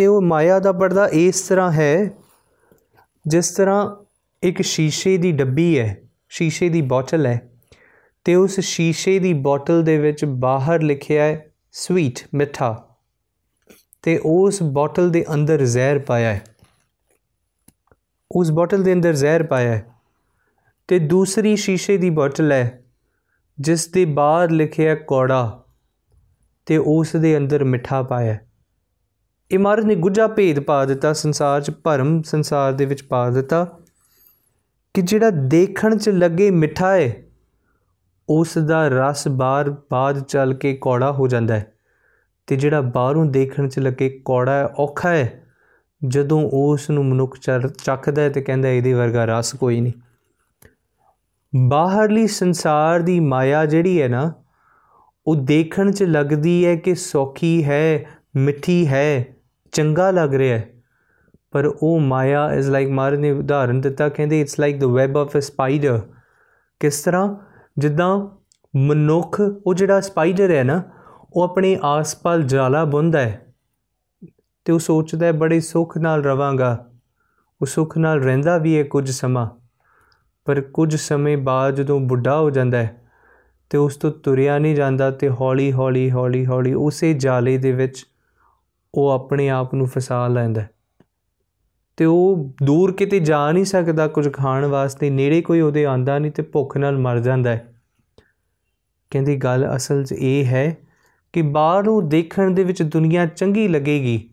ਤੇ 0.00 0.06
ਉਹ 0.06 0.22
ਮਾਇਆ 0.22 0.58
ਦਾ 0.58 0.72
ਪਰਦਾ 0.72 1.08
ਇਸ 1.08 1.40
ਤਰ੍ਹਾਂ 1.40 1.72
ਹੈ, 1.72 2.10
ਜਿਸ 3.26 3.50
ਤਰ੍ਹਾਂ 3.50 4.04
ਇੱਕ 4.42 4.62
ਸ਼ੀਸ਼ੇ 4.62 5.16
ਦੀ 5.16 5.32
ਡੱਬੀ 5.32 5.78
ਹੈ, 5.78 5.96
ਸ਼ੀਸ਼ੇ 6.28 6.68
ਦੀ 6.68 6.82
ਬੋਤਲ 6.82 7.26
ਹੈ, 7.26 7.50
ਤੇ 8.24 8.34
ਉਸ 8.34 8.60
ਸ਼ੀਸ਼ੇ 8.60 9.18
ਦੀ 9.18 9.32
ਬੋਤਲ 9.32 9.82
ਦੇ 9.82 9.98
ਵਿੱਚ 9.98 10.24
ਬਾਹਰ 10.24 10.82
ਲਿਖਿਆ 10.82 11.24
ਹੈ, 11.24 11.50
ਸਵੀਟ, 11.72 12.18
ਮਿੱਠਾ 12.34 12.88
ਤੇ 14.02 14.20
ਉਸ 14.24 14.62
ਬੋਤਲ 14.62 15.10
ਦੇ 15.10 15.24
ਅੰਦਰ 15.34 15.64
ਜ਼ਹਿਰ 15.64 15.98
ਪਾਇਆ 15.98 16.34
ਹੈ। 16.34 16.42
ਉਸ 18.32 18.50
ਬੋਤਲ 18.50 18.82
ਦੇ 18.82 18.92
ਅੰਦਰ 18.92 19.12
ਜ਼ਹਿਰ 19.12 19.42
ਪਾਇਆ 19.42 19.70
ਹੈ, 19.70 19.86
ਤੇ 20.88 20.98
ਦੂਸਰੀ 20.98 21.56
ਸ਼ੀਸ਼ੇ 21.56 21.96
ਦੀ 21.96 22.10
ਬੋਤਲ 22.10 22.52
ਹੈ, 22.52 22.84
ਜਿਸ 23.60 23.88
ਦੇ 23.88 24.04
ਬਾਹਰ 24.04 24.50
ਲਿਖਿਆ 24.50 24.94
ਕੋੜਾ 24.94 25.64
ਤੇ 26.66 26.76
ਉਸ 26.76 27.16
ਦੇ 27.16 27.36
ਅੰਦਰ 27.36 27.64
ਮਿੱਠਾ 27.64 28.02
ਪਾਇਆ 28.02 28.38
ਇਮਾਰਤ 29.50 29.84
ਨੇ 29.84 29.94
ਗੁੱਜਾ 29.94 30.26
ਭੇਦ 30.26 30.60
ਪਾ 30.60 30.84
ਦਿੱਤਾ, 30.84 31.12
ਸੰਸਾਰ 31.12 31.60
'ਚ 31.60 31.70
ਭਰਮ 31.84 32.20
ਸੰਸਾਰ 32.22 32.72
ਦੇ 32.72 32.84
ਵਿੱਚ 32.84 33.02
ਪਾ 33.02 33.28
ਦਿੱਤਾ 33.30 33.64
ਕਿ 34.94 35.02
ਜਿਹੜਾ 35.02 35.30
ਦੇਖਣ 35.30 35.96
'ਚ 35.96 36.08
ਲੱਗੇ 36.08 36.50
ਮਿੱਠਾ 36.50 36.92
ਹੈ 36.92 37.22
ਉਸ 38.28 38.56
ਦਾ 38.58 38.86
ਰਸ 38.88 39.26
ਬਾਹਰ 39.28 39.70
ਬਾਅਦ 39.90 40.22
ਚੱਲ 40.22 40.54
ਕੇ 40.54 40.72
ਕੌੜਾ 40.80 41.10
ਹੋ 41.12 41.26
ਜਾਂਦਾ 41.28 41.54
ਹੈ 41.54 41.72
ਤੇ 42.48 42.56
ਜਿਹੜਾ 42.56 42.80
ਬਾਹਰੋਂ 42.80 43.24
ਦੇਖਣ 43.26 43.68
'ਚ 43.68 43.78
ਲੱਗੇ 43.78 44.08
ਕੌੜਾ 44.24 44.52
ਹੈ 44.52 44.66
ਔਖਾ 44.78 45.10
ਹੈ 45.10 45.42
ਜਦੋਂ 46.02 46.40
ਉਸ 46.52 46.88
ਨੂੰ 46.90 47.04
ਮਨੁੱਖ 47.06 47.36
ਚੱਖਦਾ 47.38 48.22
ਹੈ 48.22 48.28
ਤੇ 48.28 48.42
ਕਹਿੰਦਾ 48.42 48.68
ਇਹਦੇ 48.68 48.92
ਵਰਗਾ 48.94 49.24
ਰਸ 49.24 49.52
ਕੋਈ 49.54 49.80
ਨਹੀਂ। 49.80 49.92
ਬਾਹਰਲੀ 51.52 52.26
ਸੰਸਾਰ 52.26 53.00
ਦੀ 53.00 53.18
ਮਾਇਆ 53.20 53.64
ਜਿਹੜੀ 53.66 54.00
ਹੈ 54.02 54.08
ਨਾ, 54.08 54.32
ਉਹ 55.26 55.36
ਦੇਖਣ 55.36 55.90
'ਚ 55.92 56.02
ਲੱਗਦੀ 56.02 56.64
ਹੈ 56.66 56.74
ਕਿ 56.76 56.94
ਸੌਖੀ 56.94 57.62
ਹੈ, 57.64 58.04
ਮਿੱਠੀ 58.36 58.86
ਹੈ 58.88 59.34
ਚੰਗਾ 59.72 60.10
ਲੱਗ 60.10 60.34
ਰਿਹਾ 60.34 60.58
ਹੈ। 60.58 60.68
ਪਰ 61.50 61.66
ਉਹ 61.82 62.00
ਮਾਇਆ 62.00 62.52
ਇਜ਼ 62.52 62.70
ਲਾਈਕ 62.70 62.88
ਮਾਰ 62.88 63.16
ਨੇ 63.16 63.30
ਉਦਾਹਰਨ 63.30 63.80
ਦਿੱਤਾ, 63.80 64.08
ਕਹਿੰਦੇ 64.08 64.40
it's 64.40 64.60
like 64.60 64.80
the 64.80 64.84
web 64.84 65.18
of 65.18 65.36
a 65.36 65.40
spider 65.40 66.00
ਕਿਸ 66.80 67.02
ਤਰ੍ਹਾਂ? 67.02 67.36
ਜਿੱਦਾਂ 67.78 68.28
ਮਨੁੱਖ, 68.76 69.40
ਉਹ 69.66 69.74
ਜਿਹੜਾ 69.74 70.00
ਸਪਾਈਡਰ 70.00 70.50
ਹੈ 70.50 70.64
ਨਾ, 70.64 70.82
ਉਹ 71.34 71.42
ਆਪਣੇ 71.42 71.78
ਆਸ-ਪਾਸ 71.82 72.40
ਜਾਲਾ 72.40 72.84
ਬੁੰਦਾ 72.84 73.20
ਹੈ 73.20 73.46
ਤੇ 74.64 74.72
ਉਹ 74.72 74.78
ਸੋਚਦਾ 74.78 75.26
ਹੈ 75.26 75.32
ਬੜੇ 75.32 75.60
ਸੁੱਖ 75.60 75.98
ਨਾਲ 75.98 76.24
ਰਵਾਂਗਾ। 76.24 76.86
ਉਹ 77.62 77.66
ਸੁੱਖ 77.66 77.98
ਨਾਲ 77.98 78.22
ਰਹਿੰਦਾ 78.22 78.58
ਵੀ 78.58 78.78
ਹੈ 78.78 78.82
ਕੁਝ 78.82 79.10
ਸਮਾਂ। 79.10 79.50
ਪਰ 80.44 80.60
ਕੁਝ 80.60 80.96
ਸਮੇਂ 80.96 81.38
ਬਾਅਦ 81.38 81.74
ਜਦੋਂ 81.74 82.00
ਬੁੱਢਾ 82.00 82.38
ਹੋ 82.38 82.50
ਜਾਂਦਾ 82.50 82.78
ਹੈ 82.78 83.02
ਤੇ 83.70 83.78
ਉਸ 83.78 83.96
ਤੋਂ 83.96 84.10
ਤੁਰਿਆ 84.10 84.58
ਨਹੀਂ 84.58 84.74
ਜਾਂਦਾ 84.74 85.10
ਤੇ 85.10 85.28
ਹੌਲੀ 85.28 85.72
ਹੌਲੀ 85.72 86.10
ਹੌਲੀ 86.10 86.46
ਹੌਲੀ 86.46 86.74
ਉਸੇ 86.74 87.14
ਜਾਲੇ 87.14 87.58
ਦੇ 87.58 87.72
ਵਿੱਚ 87.72 88.06
ਉਹ 88.94 89.10
ਆਪਣੇ 89.10 89.48
ਆਪ 89.48 89.74
ਨੂੰ 89.74 89.86
ਫਸਾ 89.86 90.28
ਲੈਂਦਾ 90.28 90.64
ਤੇ 91.96 92.04
ਉਹ 92.04 92.54
ਦੂਰ 92.62 92.92
ਕਿਤੇ 92.92 93.20
ਜਾ 93.20 93.52
ਨਹੀਂ 93.52 93.64
ਸਕਦਾ, 93.64 94.06
ਕੁਝ 94.08 94.32
ਖਾਣ 94.32 94.66
ਵਾਸਤੇ, 94.66 95.10
ਨੇੜੇ 95.10 95.42
ਕੋਈ 95.42 95.60
ਉਹਦੇ 95.60 95.84
ਆਂਦਾ 95.86 96.18
ਨਹੀਂ 96.18 96.32
ਤੇ 96.32 96.42
ਭੁੱਖ 96.42 96.76
ਨਾਲ 96.76 96.98
ਮਰ 96.98 97.18
ਜਾਂਦਾ 97.18 97.50
ਹੈ। 97.50 97.74
ਕਹਿੰਦੀ, 99.10 99.36
ਗੱਲ 99.36 99.76
ਅਸਲ 99.76 100.04
'ਚ 100.04 100.12
ਇਹ 100.12 100.44
ਹੈ 100.44 100.76
ਕਿ 101.32 101.42
ਬਾਹਰੋਂ 101.42 102.02
ਦੇਖਣ 102.02 102.50
ਦੇ 102.50 102.64
ਵਿੱਚ 102.64 102.82
ਦੁਨੀਆ 102.82 103.26
ਚੰਗੀ 103.26 103.68
ਲੱਗੇਗੀ, 103.68 104.30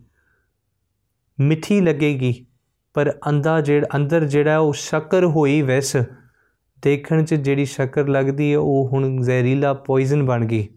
ਮਿੱਠੀ 1.40 1.82
ਲੱਗੇਗੀ, 1.82 2.46
ਪਰ 2.94 3.14
ਅੰਦਾ 3.28 3.62
ਜਿਹੜਾ 3.62 3.88
ਅੰਦਰ 3.96 4.26
ਜਿਹੜਾ 4.26 4.58
ਉਹ 4.58 4.74
ਸ਼ੱਕਰ 4.74 5.26
ਹੋਈ 5.26 5.62
ਵੈਸ, 5.62 5.96
ਦੇਖਣ 6.82 7.24
'ਚ 7.24 7.34
ਜਿਹੜੀ 7.34 7.66
ਸ਼ੱਕਰ 7.66 8.08
ਲੱਗਦੀ 8.08 8.52
ਹੈ, 8.54 8.58
ਉਹ 8.58 8.90
ਹੁਣ 8.94 9.22
ਜ਼ਹਿਰੀਲਾ 9.22 9.74
ਪੋਇਜ਼ਨ 9.74 10.26
ਬਣ 10.26 10.46
ਗਈ। 10.46 10.68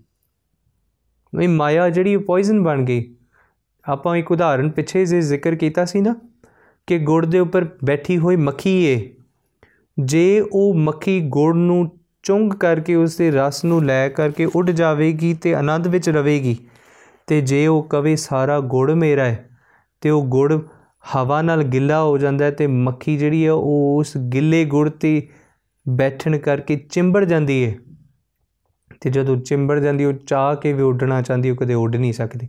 ਮੈਂ 1.34 1.48
ਮਾਇਆ 1.48 1.88
ਜਿਹੜੀ 1.90 2.16
ਪੋਇਜ਼ਨ 2.16 2.62
ਬਣ 2.62 2.84
ਗਈ 2.84 3.14
ਆਪਾਂ 3.84 4.16
ਇੱਕ 4.16 4.32
ਉਦਾਹਰਨ 4.32 4.70
ਪਿੱਛੇ 4.70 5.04
ਜੇ 5.04 5.20
ਜ਼ਿਕਰ 5.20 5.54
ਕੀਤਾ 5.54 5.84
ਸੀ 5.84 6.00
ਨਾ 6.00 6.16
ਕਿ 6.86 6.98
ਗੁੜ 6.98 7.26
ਦੇ 7.26 7.38
ਉੱਪਰ 7.38 7.66
ਬੈਠੀ 7.84 8.18
ਹੋਈ 8.18 8.36
ਮੱਖੀ 8.36 8.84
ਏ। 8.84 9.14
ਜੇ 10.00 10.44
ਉਹ 10.52 10.74
ਮੱਖੀ 10.74 11.20
ਗੁੜ 11.20 11.56
ਨੂੰ 11.56 11.98
ਚੁੰਗ 12.22 12.52
ਕਰਕੇ 12.52 12.94
ਉਸ 12.94 13.16
ਦੇ 13.16 13.30
ਰਸ 13.30 13.64
ਨੂੰ 13.64 13.84
ਲੈ 13.84 14.08
ਕਰਕੇ 14.08 14.44
ਉੱਡ 14.44 14.70
ਜਾਵੇਗੀ 14.70 15.34
ਤੇ 15.34 15.54
ਆਨੰਦ 15.54 15.86
ਵਿੱਚ 15.86 16.08
ਰਵੇਗੀ 16.08 16.56
ਤੇ 17.26 17.40
ਜੇ 17.40 17.66
ਉਹ 17.66 17.82
ਕਵੇ 17.82 18.16
ਸਾਰਾ 18.16 18.60
ਗੁੜ 18.60 18.90
ਮੇਰਾ 18.90 19.24
ਹੈ 19.24 19.50
ਤੇ 20.00 20.10
ਉਹ 20.10 20.24
ਗੁੜ 20.24 20.62
ਹਵਾ 21.16 21.42
ਨਾਲ 21.42 21.62
ਗਿੱਲਾ 21.62 22.02
ਹੋ 22.02 22.18
ਜਾਂਦਾ 22.18 22.44
ਹੈ 22.44 22.50
ਤੇ 22.50 22.66
ਮੱਖੀ 22.66 23.16
ਜਿਹੜੀ 23.16 23.46
ਹੈ 23.46 23.52
ਉਹ 23.52 23.96
ਉਸ 23.98 24.16
ਗਿੱਲੇ 24.16 24.64
ਗੁੜ 24.64 24.88
ਤੇ 24.88 25.28
ਬੈਠਣ 25.88 26.38
ਕਰਕੇ 26.38 26.76
ਚਿੰਬੜ 26.76 27.24
ਜਾਂਦੀ 27.24 27.66
ਹੈ 27.66 27.74
ਤੇ 29.00 29.10
ਜਦੋਂ 29.10 29.36
ਚਿੰਬੜ 29.36 29.80
ਜਾਂਦੀ, 29.80 30.04
ਉਹ 30.04 30.12
ਚਾਹ 30.12 30.56
ਕੇ 30.56 30.72
ਵੀ 30.72 30.82
ਉੱਡਣਾ 30.82 31.22
ਚਾਹੁੰਦੀ, 31.22 31.50
ਉਹ 31.50 31.56
ਕਦੇ 31.56 31.74
ਉੱਡ 31.74 31.96
ਨਹੀਂ 31.96 32.12
ਸਕਦੀ। 32.12 32.48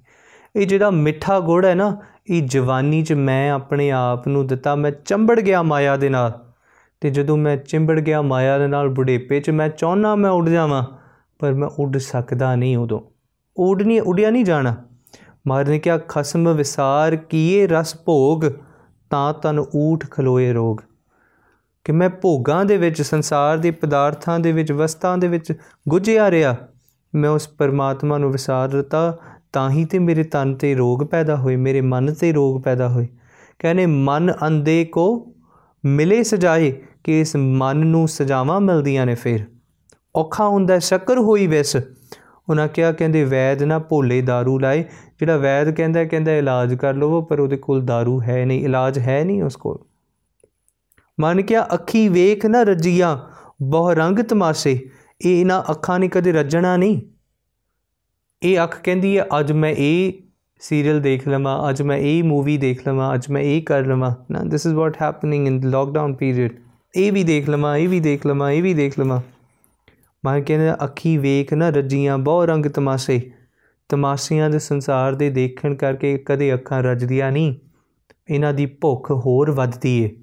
ਇਹ 0.55 0.67
ਜਿਹੜਾ 0.67 0.89
ਮਿੱਠਾ 0.89 1.39
ਗੁੜ 1.39 1.65
ਹੈ 1.65 1.75
ਨਾ, 1.75 1.97
ਇਹ 2.29 2.41
ਜਵਾਨੀ 2.47 3.03
'ਚ 3.03 3.13
ਮੈਂ 3.13 3.51
ਆਪਣੇ 3.51 3.91
ਆਪ 3.91 4.27
ਨੂੰ 4.27 4.47
ਦਿੱਤਾ, 4.47 4.75
ਮੈਂ 4.75 4.91
ਚੰਬੜ 4.91 5.39
ਗਿਆ 5.39 5.61
ਮਾਇਆ 5.61 5.97
ਦੇ 5.97 6.09
ਨਾਲ। 6.09 6.45
ਤੇ 7.01 7.09
ਜਦੋਂ 7.09 7.37
ਮੈਂ 7.37 7.57
ਚਿੰਬੜ 7.57 7.99
ਗਿਆ 7.99 8.21
ਮਾਇਆ 8.21 8.57
ਦੇ 8.57 8.67
ਨਾਲ 8.67 8.89
ਬੁਢੇਪੇ 8.89 9.39
'ਚ, 9.39 9.49
ਮੈਂ 9.49 9.69
ਚਾਹਨਾ 9.69 10.15
ਮੈਂ 10.15 10.31
ਉੱਡ 10.31 10.49
ਜਾਵਾਂ, 10.49 10.83
ਪਰ 11.39 11.53
ਮੈਂ 11.53 11.69
ਉੱਡ 11.79 11.97
ਸਕਦਾ 11.97 12.55
ਨਹੀਂ 12.55 12.77
ਉਦੋਂ। 12.77 12.99
ਉੱਡ 13.57 13.81
ਨਹੀਂ 13.81 14.01
ਉੱਡਿਆ 14.01 14.29
ਨਹੀਂ 14.29 14.45
ਜਾਣਾ। 14.45 14.75
ਮਾਰ 15.47 15.67
ਨੇ 15.67 15.79
ਕਿਹਾ, 15.79 15.97
ਖਸਮ 15.97 16.53
ਵਿਸਾਰ, 16.53 17.15
ਕੀਏ 17.15 17.67
ਰਸ 17.67 17.95
ਭੋਗ, 18.05 18.41
ਤਾਂ 19.09 19.33
ਤਨ 19.33 19.63
ਊਠ 19.75 20.09
ਖਲੋਏ 20.11 20.53
ਰੋਗ। 20.53 20.77
ਕਿ 21.85 21.91
ਮੈਂ 21.91 22.09
ਭੋਗਾਂ 22.09 22.65
ਦੇ 22.65 22.77
ਵਿੱਚ, 22.77 23.01
ਸੰਸਾਰ 23.01 23.57
ਦੇ 23.57 23.71
ਪਦਾਰਥਾਂ 23.71 24.39
ਦੇ 24.39 24.51
ਵਿੱਚ, 24.51 24.71
ਵਸਤਾਂ 24.71 25.17
ਦੇ 25.17 25.27
ਵਿੱਚ 25.27 25.53
ਗੁੱਝਿਆ 25.89 26.31
ਰਿਹਾ। 26.31 26.55
ਮੈਂ 27.15 27.29
ਉਸ 27.29 27.47
ਪਰਮਾਤਮਾ 27.47 28.17
ਨੂੰ 28.17 28.31
ਵਿਸਾਰ 28.31 28.69
ਦਿੱਤਾ 28.69 29.17
ਤਾਂ 29.52 29.70
ਹੀ 29.70 29.84
ਤੇ 29.84 29.98
ਮੇਰੇ 29.98 30.22
ਤਨ 30.22 30.54
ਤੇ 30.54 30.74
ਰੋਗ 30.74 31.02
ਪੈਦਾ 31.02 31.36
ਹੋਏ 31.36 31.56
ਮੇਰੇ 31.56 31.80
ਮਨ 31.80 32.14
ਤੇ 32.14 32.32
ਰੋਗ 32.32 32.62
ਪੈਦਾ 32.62 32.88
ਹੋਏ 32.88 33.06
ਕਹਿੰਦੇ 33.58 33.86
ਮਨ 33.86 34.32
ਅੰਦੇ 34.46 34.84
ਕੋ 34.84 35.06
ਮਿਲੇ 35.84 36.22
ਸਜਾਏ 36.22 36.72
ਕਿ 37.04 37.20
ਇਸ 37.20 37.36
ਮਨ 37.36 37.86
ਨੂੰ 37.86 38.08
ਸਜਾਵਾਂ 38.08 38.60
ਮਿਲਦੀਆਂ 38.60 39.06
ਨੇ 39.06 39.14
ਫਿਰ 39.14 39.44
ਔਖਾ 40.14 40.48
ਹੁੰਦਾ 40.48 40.78
ਸ਼ੱਕਰ 40.78 41.18
ਹੋਈ 41.18 41.46
ਵੈਸ 41.46 41.76
ਉਹਨਾਂ 42.48 42.68
ਕਿਹਾ 42.68 42.92
ਕਹਿੰਦੇ 42.92 43.24
ਵੈਦ 43.24 43.62
ਨਾ 43.62 43.78
ਭੋਲੇ 43.78 44.20
दारू 44.22 44.58
ਲਾਏ 44.60 44.84
ਜਿਹੜਾ 45.20 45.36
ਵੈਦ 45.36 45.70
ਕਹਿੰਦਾ 45.70 46.04
ਕਹਿੰਦਾ 46.04 46.32
ਇਲਾਜ 46.32 46.74
ਕਰ 46.74 46.94
ਲਵੋ 46.94 47.22
ਪਰ 47.22 47.40
ਉਹਦੇ 47.40 47.56
ਕੋਲ 47.56 47.82
दारू 47.82 48.20
ਹੈ 48.22 48.44
ਨਹੀਂ 48.46 48.64
ਇਲਾਜ 48.64 48.98
ਹੈ 48.98 49.24
ਨਹੀਂ 49.24 49.42
ਉਸ 49.42 49.56
ਕੋਲ 49.56 49.78
ਮਨ 51.20 51.42
ਕਿਹਾ 51.42 51.66
ਅੱਖੀ 51.74 52.08
ਵੇਖ 52.08 52.46
ਨਾ 52.46 52.62
ਰਜੀਆਂ 52.62 53.16
ਬਹੁ 53.62 53.92
ਰੰਗ 53.92 54.18
ਤਮਾਸ਼ੇ 54.18 54.78
ਇਹ 55.20 55.40
ਇਹਨਾਂ 55.40 55.62
ਅੱਖਾਂ 55.70 55.98
ਨੇ 55.98 56.08
ਕਦੇ 56.08 56.32
ਰੱਜਣਾ 56.32 56.76
ਨਹੀਂ 56.76 57.00
ਇਹ 58.43 58.63
ਅੱਖ 58.63 58.81
ਕਹਿੰਦੀ 58.83 59.17
ਹੈ, 59.17 59.25
ਅੱਜ 59.39 59.51
ਮੈਂ 59.51 59.75
ਇਹ 59.77 60.13
ਸੀਰੀਅਲ 60.59 60.99
ਦੇਖ 60.99 61.27
ਲਵਾਂ, 61.27 61.69
ਅੱਜ 61.69 61.81
ਮੈਂ 61.81 61.97
ਇਹ 61.97 62.23
ਮੂਵੀ 62.23 62.57
ਦੇਖ 62.57 62.87
ਲਵਾਂ, 62.87 63.13
ਅੱਜ 63.13 63.29
ਮੈਂ 63.29 63.41
ਇਹ 63.41 63.61
ਕਰ 63.61 63.85
ਲਵਾਂ। 63.85 64.15
ਨਾ 64.31 64.43
this 64.43 64.65
is 64.65 64.75
what 64.75 65.01
happening 65.01 65.47
in 65.47 65.69
lockdown 65.69 66.13
period 66.13 66.51
ਇਹ 66.95 67.11
ਵੀ 67.11 67.23
ਦੇਖ 67.23 67.49
ਲਵਾਂ, 67.49 67.77
ਇਹ 67.77 67.89
ਵੀ 67.89 67.99
ਦੇਖ 67.99 68.25
ਲਵਾਂ, 68.25 68.51
ਇਹ 68.51 68.63
ਵੀ 68.63 68.73
ਦੇਖ 68.73 68.99
ਲਵਾਂ। 68.99 69.21
ਮੈਂ 70.25 70.41
ਕਹਿੰਦਾ, 70.41 70.77
ਅੱਖੀ 70.83 71.17
ਵੇਖ 71.17 71.53
ਨਾ 71.53 71.69
ਰੱਜੀਆਂ 71.69 72.17
ਬਹੁ 72.17 72.45
ਰੰਗ 72.45 72.65
ਤਮਾਸ਼ੇ। 72.65 73.31
ਤਮਾਸ਼ਿਆਂ 73.89 74.49
ਦੇ 74.49 74.59
ਸੰਸਾਰ 74.59 75.15
ਦੇ 75.15 75.29
ਦੇਖਣ 75.29 75.75
ਕਰਕੇ 75.75 76.17
ਕਦੇ 76.17 76.53
ਅੱਖਾਂ 76.53 76.83
ਰੱਜਦੀਆਂ 76.83 77.31
ਨਹੀਂ। 77.31 77.55
ਇਹਨਾਂ 78.29 78.53
ਦੀ 78.53 78.65
ਭੁੱਖ 78.65 79.11
ਹੋਰ 79.11 79.51
ਵੱਧਦੀ 79.51 80.03
ਏ। 80.03 80.15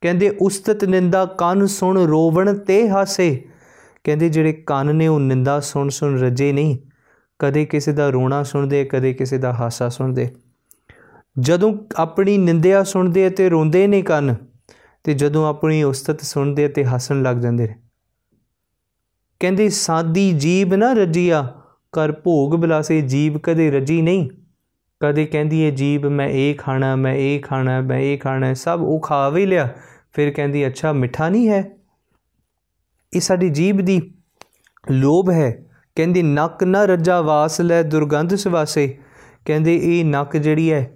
ਕਹਿੰਦੇ, 0.00 0.36
ਉਸਤਤ 0.40 0.84
ਨਿੰਦਾ 0.84 1.24
ਕੰਨ 1.24 1.66
ਸੁਣ 1.66 2.06
ਰੋਵਣ 2.06 2.58
ਤੇ 2.58 2.88
ਹਾਸੇ। 2.88 3.44
ਕਹਿੰਦੇ, 4.04 4.28
ਜਿਹੜੇ 4.28 4.52
ਕੰਨ 4.52 4.96
ਨੇ 4.96 5.06
ਉਹ 5.06 5.20
ਨਿੰਦਾ 5.20 5.60
ਸੁਣ 5.60 5.88
ਸੁਣ 5.88 6.20
ਰੱਜੇ 6.20 6.52
ਨਹੀਂ। 6.52 6.78
ਕਦੇ 7.38 7.64
ਕਿਸੇ 7.64 7.92
ਦਾ 7.92 8.10
ਰੋਣਾ 8.10 8.42
ਸੁਣਦੇ, 8.42 8.84
ਕਦੇ 8.84 9.14
ਕਿਸੇ 9.14 9.38
ਦਾ 9.38 9.52
ਹਾਸਾ 9.52 9.88
ਸੁਣਦੇ। 9.88 10.30
ਜਦੋਂ 11.40 11.78
ਆਪਣੀ 11.96 12.38
ਨਿੰਦਿਆ 12.38 12.84
ਸੁਣਦੇ 12.84 13.30
ਤੇ 13.30 13.48
ਰੋਂਦੇ 13.48 13.86
ਨੇ 13.86 14.02
ਕੰਨ, 14.02 14.34
ਤੇ 15.04 15.14
ਜਦੋਂ 15.14 15.46
ਆਪਣੀ 15.46 15.82
ਉਸਤਤ 15.82 16.20
ਸੁਣਦੇ 16.20 16.68
ਤੇ 16.68 16.84
ਹੱਸਣ 16.84 17.22
ਲੱਗ 17.22 17.36
ਜਾਂਦੇ 17.36 17.68
ਨੇ। 17.68 17.74
ਕਹਿੰਦੇ, 19.40 19.68
ਸਾਦੀ 19.68 20.32
ਜੀਬ 20.32 20.74
ਨਾ 20.74 20.92
ਰਜੀਆ 20.92 21.54
ਕਰ 21.92 22.12
ਭੋਗ 22.12 22.54
ਬਲਾਸੇ 22.54 23.00
ਜੀਬ 23.00 23.38
ਕਦੇ 23.38 23.70
ਰਜੀ 23.70 24.02
ਨਹੀਂ। 24.02 24.30
ਕਦੇ 25.00 25.26
ਕਹਿੰਦੀ 25.26 25.64
ਹੈ 25.64 25.70
ਜੀਬ 25.70 26.06
ਮੈਂ 26.06 26.28
ਇਹ 26.28 26.54
ਖਾਣਾ, 26.54 26.96
ਮੈਂ 26.96 27.14
ਇਹ 27.14 27.40
ਖਾਣਾ, 27.40 27.80
ਮੈਂ 27.80 27.98
ਇਹ 27.98 28.18
ਖਾਣਾ, 28.18 28.54
ਸਭ 28.54 28.78
ਉਹ 28.82 29.00
ਖਾ 29.00 29.28
ਵੀ 29.28 29.46
ਲਿਆ। 29.46 29.68
ਫਿਰ 30.12 30.30
ਕਹਿੰਦੀ, 30.30 30.66
ਅੱਛਾ, 30.66 30.92
ਮਿੱਠਾ 30.92 31.28
ਨਹੀਂ 31.28 31.48
ਹੈ? 31.48 31.76
ਇਹ 33.14 33.20
ਸਾਡੀ 33.20 33.48
ਜੀਬ 33.48 33.76
ਦੀ 33.80 34.14
ਲੋਭ 34.90 35.30
ਹੈ। 35.30 35.67
ਕਹਿੰਦੀ, 35.98 36.22
ਨੱਕ 36.22 36.62
ਨਾ 36.64 36.84
ਰੱਜਾ 36.84 37.20
ਵਾਸ 37.20 37.60
ਲੈ 37.60 37.82
ਦੁਰਗੰਧ 37.82 38.34
ਸਵਾਸੇ। 38.34 38.86
ਕਹਿੰਦੇ, 39.44 39.74
ਇਹ 39.82 40.04
ਨੱਕ 40.04 40.36
ਜਿਹੜੀ 40.36 40.70
ਹੈ 40.72 40.90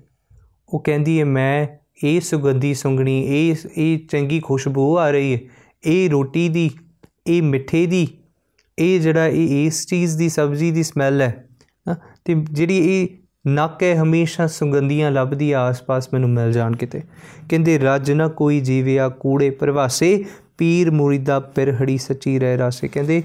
ਉਹ 0.68 0.82
ਕਹਿੰਦੀ 0.82 1.18
ਹੈ 1.20 1.24
ਮੈਂ 1.24 1.66
ਇਹ 2.04 2.20
ਸੁਗੰਧੀ 2.20 2.74
ਸੁੰਗਣੀ, 2.74 3.22
ਇਹ 3.26 3.54
ਇਹ 3.76 3.98
ਚੰਗੀ 4.10 4.40
ਖੁਸ਼ਬੂ 4.40 4.96
ਆ 4.98 5.10
ਰਹੀ 5.10 5.34
ਹੈ 5.34 5.38
ਇਹ 5.86 6.10
ਰੋਟੀ 6.10 6.48
ਦੀ, 6.48 6.70
ਇਹ 7.26 7.42
ਮਿੱਠੇ 7.42 7.84
ਦੀ, 7.86 8.06
ਇਹ 8.78 9.00
ਜਿਹੜਾ 9.00 9.26
ਇਹ, 9.26 9.66
ਇਸ 9.66 9.86
ਚੀਜ਼ 9.86 10.16
ਦੀ 10.18 10.28
ਸਬਜ਼ੀ 10.28 10.70
ਦੀ 10.70 10.82
ਸਮੈਲ 10.82 11.20
ਹੈ, 11.20 11.48
ਤੇ 12.24 12.34
ਜਿਹੜੀ 12.52 12.78
ਇਹ 12.86 13.08
ਨੱਕ 13.46 13.82
ਹੈ 13.82 13.94
ਹਮੇਸ਼ਾ 14.02 14.46
ਸੁਗੰਧੀਆਂ 14.46 15.10
ਲੱਭਦੀ 15.10 15.52
ਆਸ-ਪਾਸ 15.52 16.08
ਮੈਨੂੰ 16.12 16.30
ਮਿਲ 16.30 16.52
ਜਾਣ 16.52 16.76
ਕਿਤੇ। 16.76 17.00
ਕਹਿੰਦੇ, 17.50 17.78
ਰੱਜ 17.78 18.12
ਨਾ 18.12 18.28
ਕੋਈ 18.28 18.60
ਜੀਵਿਆ 18.60 19.08
ਕੂੜੇ 19.08 19.50
ਪ੍ਰਵਾਸੇ, 19.50 20.24
ਪੀਰ 20.58 20.90
ਮੁਰੀਦਾ 20.90 21.40
ਪਿਰਹੜੀ 21.40 21.98
ਸੱਚੀ 21.98 22.38
ਰਹਿ 22.38 22.58
ਰਾਸੇ। 22.58 22.88
ਕਹਿੰਦੇ 22.88 23.22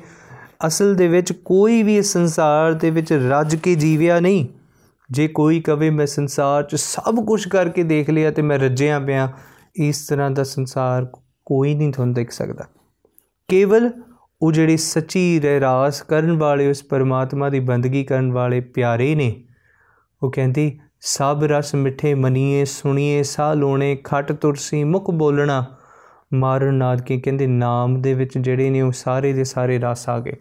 ਅਸਲ 0.68 0.96
ਦੇ 0.96 1.08
ਵਿੱਚ 1.08 1.34
ਕੋਈ 1.34 1.84
ਵੀ 1.84 2.02
ਸੰਸਾਰ 2.02 2.74
ਦੇ 2.74 2.90
ਵਿੱਚ 2.90 3.14
ਰੱਜ 3.14 3.56
ਕੇ 3.56 3.76
ਜੀਵਿਆ 3.76 4.20
ਨਹੀਂ। 4.20 4.48
ਜੇ 5.12 5.28
ਕੋਈ 5.28 5.60
ਕਵੇ, 5.60 5.90
ਮੈਂ 5.90 6.06
ਸੰਸਾਰ 6.06 6.64
'ਚ 6.64 6.76
ਸਭ 6.76 7.26
ਕੁਝ 7.26 7.48
ਕਰਕੇ 7.48 7.84
ਦੇਖ 7.84 8.10
ਲਿਆ 8.10 8.32
ਤੇ 8.32 8.42
ਮੈਂ 8.42 8.60
ਰੱਜਿਆ 8.60 9.00
ਪਿਆ, 9.00 9.32
ਇਸ 9.76 10.08
ਤਰ੍ਹਾਂ 10.08 10.32
ਦਾ 10.32 10.44
ਸੰਸਾਰ 10.44 11.08
ਕੋਈ 11.46 11.76
ਨਹੀਂ 11.76 11.94
ਤੁਹਾਨੂੰ 11.94 12.14
ਦੇਖ 12.14 12.32
ਸਕਦਾ। 12.32 12.66
ਕੇਵਲ 13.48 13.92
ਉਹ 14.42 14.52
ਜਿਹੜੇ 14.52 14.78
ਸੱਚੀ 14.78 15.40
ਰਹਿਰਾਸ 15.40 16.02
ਕਰਨ 16.02 16.38
ਵਾਲੇ, 16.38 16.70
ਉਸ 16.70 16.84
ਪਰਮਾਤਮਾ 16.84 17.50
ਦੀ 17.50 17.60
ਬੰਦਗੀ 17.60 18.04
ਕਰਨ 18.04 18.34
ਵਾਲੇ 18.34 18.60
ਪਿਆਰੇ 18.60 19.16
ਨੇ। 19.16 19.44
ਉਹ 20.24 20.32
ਕਹਿੰਦੀ, 20.32 20.80
ਸਭ 21.02 21.40
ਰਸ 21.44 21.76
ਮਿੱਠੇ 21.76 22.14
ਮਨੀਏ, 22.14 22.66
ਸੁਣੀਏ, 22.66 23.24
ਸਾਹ 23.24 23.56
ਲੋਣੇ, 23.56 23.96
ਖੱਟ 23.96 24.32
ਤੁਰਸੀ, 24.32 24.84
ਮੁਖ 24.84 25.12
ਬੋਲਣਾ 25.12 25.66
ਮਾਰਨ 26.34 26.74
ਨਾਦ 26.74 27.02
ਕੇ 27.02 27.20
ਕਹਿੰਦੇ, 27.20 27.48
ਨਾਮ 27.48 28.02
ਦੇ 28.02 28.14
ਵਿੱਚ 28.14 28.38
ਜਿਹੜੇ 28.38 28.70
ਨੇ 28.70 28.82
ਉਹ 28.82 28.92
ਸਾਰੇ 28.92 29.34
ਦੇ 29.34 29.44
ਸਾਰੇ 29.44 29.80
ਰਸ 29.80 30.10
ਆ 30.10 30.20
ਗਏ। 30.20 30.34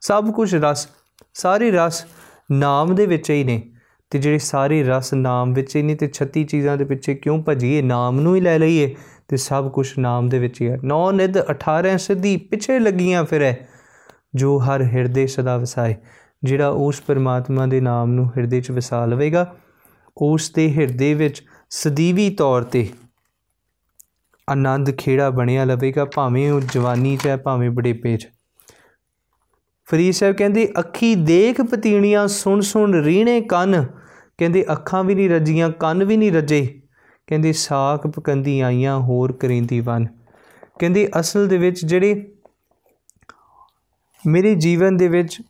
ਸਭ 0.00 0.30
ਕੁਝ 0.30 0.54
ਰਸ, 0.54 0.88
ਸਾਰੇ 1.34 1.70
ਰਸ 1.70 2.06
ਨਾਮ 2.52 2.94
ਦੇ 2.94 3.06
ਵਿੱਚ 3.06 3.30
ਹੀ 3.30 3.44
ਨੇ 3.44 3.62
ਤੇ 4.10 4.18
ਜਿਹੜੇ 4.18 4.38
ਸਾਰੇ 4.38 4.82
ਰਸ 4.82 5.14
ਨਾਮ 5.14 5.52
ਵਿੱਚ 5.52 5.76
ਹੀ 5.76 5.82
ਨੇ 5.82 5.94
ਤੇ 5.94 6.08
36 6.08 6.44
ਚੀਜ਼ਾਂ 6.44 6.76
ਦੇ 6.76 6.84
ਪਿੱਛੇ 6.84 7.14
ਕਿਉਂ 7.14 7.42
ਭਜੀਏ? 7.48 7.82
ਨਾਮ 7.82 8.20
ਨੂੰ 8.20 8.36
ਹੀ 8.36 8.40
ਲੈ 8.40 8.58
ਲਈਏ 8.58 8.94
ਤੇ 9.28 9.36
ਸਭ 9.36 9.70
ਕੁਝ 9.70 9.98
ਨਾਮ 9.98 10.28
ਦੇ 10.28 10.38
ਵਿੱਚ 10.38 10.60
ਹੀ 10.62 10.68
ਹੈ। 10.68 10.78
ਨੌ 10.84 11.10
ਨਿਧ 11.12 11.38
18 11.38 11.98
ਸਿੱਧੀ 11.98 12.36
ਪਿੱਛੇ 12.36 12.78
ਲੱਗੀਆਂ 12.78 13.24
ਫਿਰ 13.24 13.42
ਹੈ 13.42 13.68
ਜੋ 14.34 14.58
ਹਰ 14.58 14.82
ਹਿਰਦੇ 14.82 15.26
ਸਦਾ 15.26 15.56
ਵਸਾਏ। 15.56 15.94
ਜਿਹੜਾ 16.44 16.68
ਉਸ 16.68 17.00
ਪਰਮਾਤਮਾ 17.00 17.66
ਦੇ 17.66 17.80
ਨਾਮ 17.80 18.10
ਨੂੰ 18.10 18.28
ਹਿਰਦੇ 18.28 18.60
'ਚ 18.60 18.70
ਵਸਾ 18.70 19.06
ਲਵੇਗਾ, 19.06 19.54
ਉਸ 20.16 20.50
ਦੇ 20.50 20.72
ਹਿਰਦੇ 20.72 21.14
ਵਿੱਚ 21.14 21.42
ਸਦੀਵੀ 21.70 22.30
ਤੌਰ 22.30 22.62
ਤੇ 22.62 22.88
ਆਨੰਦ 24.48 24.90
ਖੇੜਾ 24.90 25.30
ਬਣਿਆ 25.30 25.64
ਲਵੇਗਾ, 25.64 26.04
ਭਾਵੇਂ 26.04 26.52
ਉਹ 26.52 26.60
ਜਵਾਨੀ 26.60 27.16
'ਚ 27.16 27.26
ਹੈ, 27.26 27.36
ਭਾਵੇਂ 27.36 27.70
ਬੁਢੇਪੇ 27.70 28.16
'ਚ। 28.16 28.28
ਫਰੀਦ 29.84 30.14
ਸਾਹਿਬ 30.14 30.36
ਕਹਿੰਦੇ, 30.36 30.72
ਅੱਖੀ 30.78 31.14
ਦੇਖ 31.14 31.60
ਪਤੀਣੀਆਂ, 31.60 32.28
ਸੁਣ 32.28 32.60
ਸੁਣ 32.60 33.02
ਰੀਣੇ 33.02 33.40
ਕੰਨ। 33.40 33.86
ਕਹਿੰਦੇ, 34.38 34.64
ਅੱਖਾਂ 34.72 35.04
ਵੀ 35.04 35.14
ਨਹੀਂ 35.14 35.30
ਰੱਜੀਆਂ, 35.30 35.70
ਕੰਨ 35.70 36.04
ਵੀ 36.04 36.16
ਨਹੀਂ 36.16 36.32
ਰੱਜੇ। 36.32 36.82
ਕਹਿੰਦੇ 37.26 37.52
ਸਾਖ 37.52 38.06
ਪਕੰਦੀ 38.06 38.60
ਆਈਆਂ, 38.60 38.98
ਹੋਰ 38.98 39.32
ਕਰਿੰਦੀ 39.32 39.80
ਵਨ। 39.80 40.06
ਕਹਿੰਦੇ, 40.78 41.08
ਅਸਲ 41.20 41.48
ਦੇ 41.48 41.58
ਵਿੱਚ 41.58 41.84
ਜਿਹੜੇ 41.84 42.30
ਮੇਰੇ 44.26 44.54
ਜੀਵਨ 44.54 44.96
ਦੇ 44.96 45.08
ਵਿੱਚ 45.08 45.42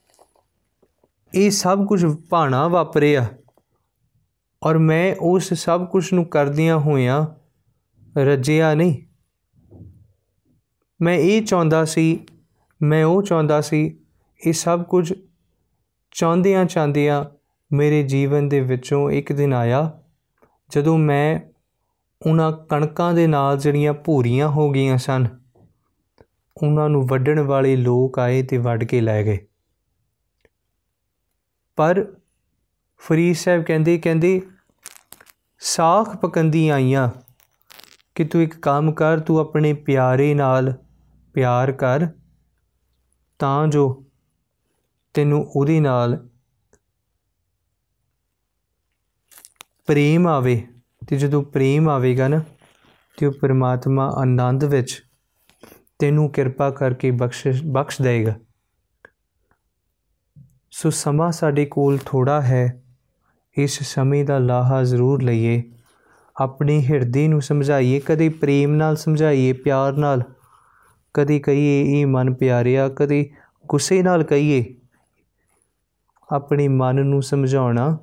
ਇਹ 1.35 1.51
ਸਭ 1.51 1.87
ਕੁਝ 1.87 2.07
ਭਾਣਾ 2.31 2.69
ਵਾਪਰਿਆ 2.69 3.27
ਔਰ 4.63 4.79
ਮੈਂ 4.79 5.17
ਉਸ 5.21 5.55
ਸਭ 5.55 5.87
ਕੁਝ 5.87 6.15
ਨੂੰ 6.15 6.25
ਕਰਦਿਆਂ 6.25 6.79
ਹੋਇਆਂ 6.79 7.27
ਰੱਜਿਆ 8.19 8.75
ਨਹੀਂ। 8.75 9.03
ਮੈਂ 11.03 11.15
ਇਹ 11.15 11.43
ਚਾਹੁੰਦਾ 11.43 11.85
ਸੀ, 11.85 12.27
ਮੈਂ 12.83 13.05
ਉਹ 13.05 13.23
ਚਾਹੁੰਦਾ 13.23 13.61
ਸੀ, 13.61 13.99
ਇਹ 14.47 14.53
ਸਭ 14.53 14.83
ਕੁਝ 14.83 15.13
ਚਾਹੁੰਦਿਆਂ 16.11 16.65
ਚਾਹੁੰਦਿਆਂ 16.65 17.25
ਮੇਰੇ 17.73 18.03
ਜੀਵਨ 18.03 18.49
ਦੇ 18.49 18.61
ਵਿੱਚੋਂ 18.61 19.11
ਇੱਕ 19.11 19.33
ਦਿਨ 19.33 19.53
ਆਇਆ, 19.53 20.03
ਜਦੋਂ 20.71 20.99
ਮੈਂ 20.99 21.41
ਉਹਨਾਂ 22.27 22.53
ਕਣਕਾਂ 22.53 23.15
ਦੇ 23.15 23.27
ਨਾਲ 23.27 23.59
ਜਿਹੜੀਆਂ 23.59 23.93
ਭੂਰੀਆਂ 23.93 24.49
ਹੋ 24.49 24.71
ਗਈਆਂ 24.71 24.99
ਸਨ, 24.99 25.27
ਉਹਨਾਂ 26.63 26.89
ਨੂੰ 26.89 27.07
ਵੱਢਣ 27.07 27.41
ਵਾਲੇ 27.41 27.77
ਲੋਕ 27.77 28.19
ਆਏ 28.19 28.43
ਤੇ 28.43 28.59
ਵੱਢ 28.59 28.85
ਕੇ 28.85 29.01
ਲੈ 29.01 29.23
ਗਏ। 29.23 29.47
ਪਰ 31.77 32.17
ਫਰੀਦ 32.99 33.37
ਸਾਹਿਬ 33.37 33.63
ਕਹਿੰਦੇ 33.63 33.99
ਕਹਿੰਦੇ, 33.99 34.43
ਸਾਖ 35.59 36.17
ਪਕੰਦੀ 36.17 36.69
ਆਈਆਂ। 36.69 37.11
ਕਿ 38.15 38.25
ਤੂੰ 38.25 38.43
ਇੱਕ 38.43 38.61
ਕੰਮ 38.61 38.93
ਕਰ, 38.93 39.21
ਤੂੰ 39.21 39.39
ਆਪਣੇ 39.39 39.73
ਪਿਆਰੇ 39.73 40.35
ਨਾਲ 40.35 40.75
ਪਿਆਰ 41.35 41.73
ਕਰ, 41.73 42.07
ਤਾਂ 43.39 43.69
ਜੋ 43.69 44.05
ਤੈਨੂੰ 45.15 45.53
ਉਹਦੇ 45.57 45.81
ਨਾਲ 45.81 46.29
ਪ੍ਰੇਮ 49.87 50.27
ਆਵੇ। 50.27 50.69
ਤੇ 51.09 51.17
ਜਦੋਂ 51.17 51.43
ਪ੍ਰੇਮ 51.43 51.89
ਆਵੇਗਾ 51.89 52.29
ਨਾ, 52.29 52.41
ਤੇ 53.17 53.27
ਉਹ 53.27 53.33
ਪ੍ਰਮਾਤਮਾ 53.33 54.11
ਆਨੰਦ 54.11 54.65
ਵਿੱਚ 54.65 55.03
ਤੈਨੂੰ 55.99 56.31
ਕਿਰਪਾ 56.31 56.71
ਕਰਕੇ 56.71 57.11
ਬਖਸ਼ 57.11 57.63
ਬਖਸ਼ 57.67 58.03
ਦੇਗਾ 58.03 58.35
ਸੋ 60.71 60.91
ਸਮਾਂ 60.91 61.33
ਸਾਡੇ 61.33 61.67
ਕੋਲ 61.67 61.99
ਥੋੜਾ 62.05 62.43
ਹੈ। 62.43 62.83
ਇਸ 63.59 63.83
ਸਮੇਂ 63.83 64.25
ਦਾ 64.25 64.39
ਲਾਹਾ 64.39 64.83
ਜ਼ਰੂਰ 64.83 65.23
ਲਈਏ। 65.23 65.74
ਆਪਣੇ 66.37 66.83
ਹਿਰਦੇ 66.83 67.29
ਨੂੰ 67.29 67.43
ਸਮਝਾਈਏ, 67.43 68.01
ਕਦੇ 68.01 68.29
ਪ੍ਰੇਮ 68.29 68.75
ਨਾਲ 68.75 68.97
ਸਮਝਾਈਏ, 68.97 69.53
ਪਿਆਰ 69.53 69.93
ਨਾਲ। 69.93 70.23
ਕਦੇ 71.15 71.39
ਕਹੀਏ, 71.39 72.01
ਇਹ 72.01 72.07
ਮਨ 72.07 72.35
ਪਿਆਰਿਆ। 72.35 72.89
ਕਦੇ 72.89 73.31
ਗੁੱਸੇ 73.67 74.03
ਨਾਲ 74.03 74.25
ਕਹੀਏ, 74.25 74.75
ਆਪਣੇ 76.33 76.69
ਮਨ 76.69 77.07
ਨੂੰ 77.07 77.23
ਸਮਝਾਉਣਾ। 77.23 77.99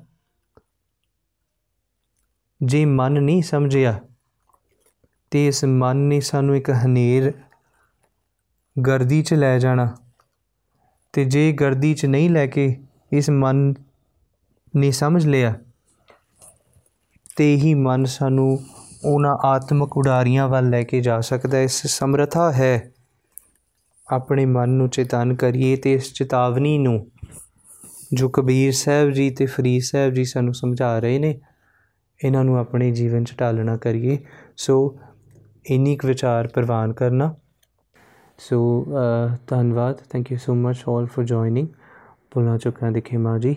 ਜੇ 2.62 2.84
ਮਨ 2.84 3.12
ਨਹੀਂ 3.12 3.42
ਸਮਝਿਆ, 3.42 4.00
ਤੇ 5.30 5.46
ਇਸ 5.46 5.64
ਮਨ 5.64 5.96
ਨੇ 5.96 6.20
ਸਾਨੂੰ 6.20 6.56
ਇੱਕ 6.56 6.70
ਹਨੇਰ 6.70 7.32
ਗਰਦੀ 8.86 9.22
'ਚ 9.22 9.34
ਲੈ 9.34 9.58
ਜਾਣਾ। 9.58 9.96
ਤੇ 11.12 11.24
ਜੇ 11.24 11.52
ਗਰਦੀ 11.52 11.94
'ਚ 11.94 12.06
ਨਹੀਂ 12.06 12.30
ਲੈ 12.30 12.46
ਕੇ 12.46 12.82
ਇਸ 13.12 13.30
ਮਨ 13.30 13.74
ਨੇ 14.76 14.90
ਸਮਝ 14.90 15.26
ਲਿਆ 15.26 15.54
ਤੇ 17.36 17.54
ਹੀ 17.56 17.74
ਮਨ 17.74 18.04
ਸਾਨੂੰ 18.04 18.58
ਉਹਨਾਂ 19.04 19.36
ਆਤਮਿਕ 19.44 19.96
ਉਡਾਰੀਆਂ 19.96 20.48
ਵੱਲ 20.48 20.68
ਲੈ 20.70 20.82
ਕੇ 20.82 21.00
ਜਾ 21.00 21.20
ਸਕਦਾ 21.20 21.60
ਇਸ 21.60 21.86
ਸਮਰੱਥਾ 21.86 22.50
ਹੈ 22.52 22.92
ਆਪਣੇ 24.08 24.44
ਮਨ 24.46 24.70
ਨੂੰ 24.70 24.88
ਚੇਤਨ 24.88 25.34
ਕਰੀਏ 25.34 25.76
ਤੇ 25.76 25.92
ਇਸ 25.92 26.12
ਚੇਤਾਵਨੀ 26.12 26.76
ਨੂੰ 26.78 27.06
ਜੋ 28.12 28.28
ਕਬੀਰ 28.28 28.72
ਸਾਹਿਬ 28.72 29.10
ਜੀ 29.10 29.30
ਤੇ 29.30 29.46
ਫਰੀਦ 29.46 29.82
ਸਾਹਿਬ 29.82 30.12
ਜੀ 30.14 30.24
ਸਾਨੂੰ 30.24 30.54
ਸਮਝਾ 30.54 30.98
ਰਹੇ 30.98 31.18
ਨੇ, 31.18 31.40
ਇਹਨਾਂ 32.24 32.44
ਨੂੰ 32.44 32.58
ਆਪਣੇ 32.58 32.90
ਜੀਵਨ 32.90 33.24
'ਚ 33.24 33.34
ਢਾਲਣਾ 33.40 33.76
ਕਰੀਏ। 33.76 34.18
ਸੋ 34.56 34.98
ਇੰਨੀ 35.66 35.96
ਕੁ 35.96 36.08
ਵਿਚਾਰ 36.08 36.48
ਪ੍ਰਵਾਨ 36.48 36.92
ਕਰਨਾ। 36.92 37.34
ਸੋ 38.38 38.86
ਧੰਨਵਾਦ। 39.46 40.02
Thank 40.10 40.32
you 40.32 40.38
so 40.38 40.54
much 40.54 40.82
all 40.88 41.06
for 41.06 41.24
joining 41.24 41.68
ਭੁੱਲਾਂ 42.30 42.58
ਚੁੱਕਾਂ 42.58 42.92
ਦੇ 42.92 43.00
ਖਿਮਾ 43.00 43.38
ਜੀ। 43.38 43.56